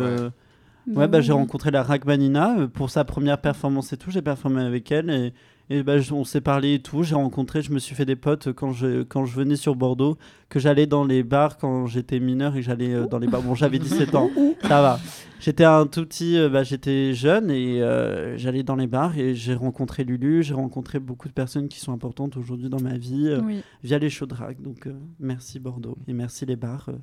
Ouais, 0.96 1.08
bah, 1.10 1.20
j'ai 1.20 1.34
rencontré 1.34 1.70
la 1.70 1.84
Ragmanina 1.84 2.60
euh, 2.60 2.68
pour 2.70 2.90
sa 2.90 3.04
première 3.04 3.42
performance 3.42 3.92
et 3.92 3.98
tout. 3.98 4.10
J'ai 4.10 4.22
performé 4.22 4.62
avec 4.62 4.90
elle 4.92 5.10
et, 5.10 5.34
et 5.70 5.84
je- 6.00 6.14
on 6.14 6.24
s'est 6.24 6.42
parlé 6.42 6.76
et 6.76 6.80
tout. 6.80 7.04
J'ai 7.04 7.16
rencontré, 7.16 7.62
je 7.62 7.72
me 7.72 7.80
suis 7.80 7.94
fait 7.96 8.06
des 8.06 8.16
potes 8.16 8.54
quand 8.54 8.72
je, 8.72 9.04
quand 9.04 9.26
je 9.26 9.36
venais 9.36 9.56
sur 9.58 9.76
Bordeaux, 9.76 10.18
que 10.50 10.60
j'allais 10.60 10.86
dans 10.88 11.04
les 11.04 11.24
bars 11.24 11.58
quand 11.58 11.86
j'étais 11.88 12.20
mineur 12.20 12.56
et 12.56 12.60
que 12.60 12.66
j'allais 12.66 12.94
euh, 12.94 13.06
dans 13.08 13.20
les 13.20 13.28
bars. 13.28 13.42
Bon, 13.42 13.54
j'avais 13.56 13.80
17 13.80 14.16
ans, 14.16 14.30
ça 14.62 14.82
va. 14.82 15.00
J'étais 15.40 15.66
un 15.66 15.86
tout 15.86 16.04
petit, 16.06 16.38
euh, 16.38 16.50
bah, 16.50 16.64
j'étais 16.64 17.14
jeune 17.14 17.52
et 17.52 17.82
euh, 17.82 18.38
j'allais 18.38 18.64
dans 18.64 18.76
les 18.76 18.88
bars 18.88 19.18
et 19.18 19.36
j'ai 19.36 19.54
rencontré 19.56 20.04
Lulu, 20.04 20.42
j'ai 20.42 20.54
rencontré 20.54 21.00
beaucoup 21.00 21.28
de 21.28 21.34
personnes 21.34 21.68
qui 21.68 21.80
sont 21.80 21.92
importantes 21.94 22.38
aujourd'hui 22.38 22.70
dans 22.70 22.80
ma 22.82 22.98
vie 22.98 23.28
euh, 23.28 23.42
Oui. 23.44 23.62
via 23.84 24.00
les 24.00 24.10
shows 24.10 24.26
drag. 24.26 24.62
Donc 24.62 24.88
euh, 24.88 24.94
merci 25.20 25.60
Bordeaux 25.60 25.98
et 26.08 26.14
merci 26.14 26.46
les 26.46 26.56
bars. 26.56 26.86
euh. 26.90 26.94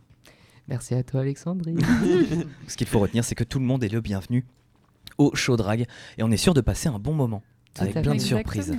Merci 0.66 0.94
à 0.94 1.02
toi, 1.02 1.20
Alexandrie. 1.20 1.76
Ce 2.68 2.76
qu'il 2.78 2.86
faut 2.86 2.98
retenir, 2.98 3.22
c'est 3.22 3.34
que 3.34 3.44
tout 3.44 3.58
le 3.58 3.66
monde 3.66 3.84
est 3.84 3.92
le 3.92 4.00
bienvenu 4.00 4.46
au 5.18 5.30
show 5.34 5.56
drag 5.56 5.84
et 6.16 6.22
on 6.22 6.30
est 6.30 6.38
sûr 6.38 6.54
de 6.54 6.62
passer 6.62 6.88
un 6.88 6.98
bon 6.98 7.12
moment 7.12 7.42
avec 7.78 8.02
plein 8.02 8.14
de 8.14 8.20
surprises. 8.20 8.74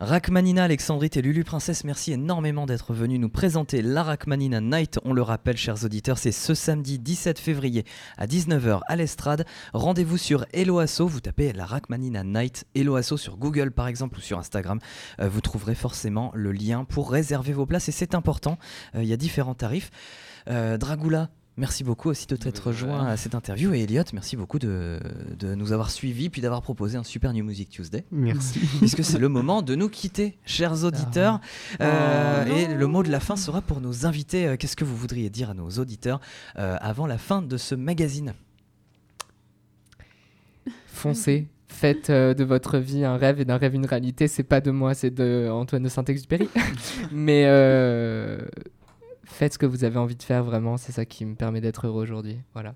Rachmanina, 0.00 0.64
Alexandrite 0.64 1.16
et 1.16 1.22
Lulu 1.22 1.44
Princesse, 1.44 1.84
merci 1.84 2.12
énormément 2.12 2.66
d'être 2.66 2.92
venus 2.92 3.20
nous 3.20 3.28
présenter 3.28 3.80
la 3.80 4.02
Rachmanina 4.02 4.60
Night. 4.60 4.98
On 5.04 5.12
le 5.12 5.22
rappelle, 5.22 5.56
chers 5.56 5.84
auditeurs, 5.84 6.18
c'est 6.18 6.32
ce 6.32 6.52
samedi 6.52 6.98
17 6.98 7.38
février 7.38 7.86
à 8.18 8.26
19h 8.26 8.80
à 8.88 8.96
l'Estrade. 8.96 9.46
Rendez-vous 9.72 10.18
sur 10.18 10.46
Eloasso, 10.52 11.06
vous 11.06 11.20
tapez 11.20 11.52
la 11.52 11.64
Rachmanina 11.64 12.24
Night, 12.24 12.66
Eloasso 12.74 13.16
sur 13.16 13.36
Google 13.36 13.70
par 13.70 13.86
exemple 13.86 14.18
ou 14.18 14.20
sur 14.20 14.36
Instagram. 14.36 14.80
Euh, 15.20 15.28
vous 15.28 15.40
trouverez 15.40 15.76
forcément 15.76 16.32
le 16.34 16.50
lien 16.50 16.84
pour 16.84 17.12
réserver 17.12 17.52
vos 17.52 17.64
places 17.64 17.88
et 17.88 17.92
c'est 17.92 18.16
important. 18.16 18.58
Euh, 18.96 19.02
Il 19.02 19.08
y 19.08 19.12
a 19.12 19.16
différents 19.16 19.54
tarifs. 19.54 19.90
Euh, 20.48 20.76
Dragula. 20.76 21.30
Merci 21.56 21.84
beaucoup 21.84 22.10
aussi 22.10 22.26
de 22.26 22.34
t'être 22.34 22.72
joint 22.72 23.06
à 23.06 23.16
cette 23.16 23.36
interview. 23.36 23.72
Et 23.74 23.82
Elliot, 23.82 24.02
merci 24.12 24.36
beaucoup 24.36 24.58
de, 24.58 24.98
de 25.38 25.54
nous 25.54 25.70
avoir 25.70 25.92
suivis 25.92 26.28
puis 26.28 26.40
d'avoir 26.40 26.62
proposé 26.62 26.98
un 26.98 27.04
super 27.04 27.32
New 27.32 27.44
Music 27.44 27.68
Tuesday 27.68 28.04
Merci. 28.10 28.58
puisque 28.78 29.04
c'est 29.04 29.18
le 29.20 29.28
moment 29.28 29.62
de 29.62 29.76
nous 29.76 29.88
quitter, 29.88 30.36
chers 30.44 30.82
auditeurs. 30.84 31.40
Euh, 31.80 32.44
et 32.46 32.74
le 32.74 32.86
mot 32.88 33.04
de 33.04 33.10
la 33.10 33.20
fin 33.20 33.36
sera 33.36 33.60
pour 33.60 33.80
nos 33.80 34.04
invités. 34.04 34.46
Euh, 34.48 34.56
Qu'est-ce 34.56 34.74
que 34.76 34.84
vous 34.84 34.96
voudriez 34.96 35.30
dire 35.30 35.50
à 35.50 35.54
nos 35.54 35.70
auditeurs 35.70 36.20
euh, 36.58 36.76
avant 36.80 37.06
la 37.06 37.18
fin 37.18 37.40
de 37.40 37.56
ce 37.56 37.76
magazine? 37.76 38.34
Foncez. 40.86 41.46
Faites 41.68 42.10
euh, 42.10 42.34
de 42.34 42.44
votre 42.44 42.78
vie 42.78 43.04
un 43.04 43.16
rêve 43.16 43.40
et 43.40 43.44
d'un 43.44 43.58
rêve 43.58 43.74
une 43.74 43.86
réalité. 43.86 44.28
C'est 44.28 44.42
pas 44.44 44.60
de 44.60 44.70
moi, 44.70 44.94
c'est 44.94 45.10
de 45.10 45.48
Antoine 45.50 45.82
de 45.82 45.88
Saint-Exupéry. 45.88 46.48
Mais 47.12 47.44
euh, 47.46 48.38
faites 49.34 49.54
ce 49.54 49.58
que 49.58 49.66
vous 49.66 49.84
avez 49.84 49.98
envie 49.98 50.16
de 50.16 50.22
faire 50.22 50.44
vraiment, 50.44 50.76
c'est 50.76 50.92
ça 50.92 51.04
qui 51.04 51.24
me 51.24 51.34
permet 51.34 51.60
d'être 51.60 51.86
heureux 51.86 52.02
aujourd'hui. 52.02 52.40
Voilà. 52.54 52.74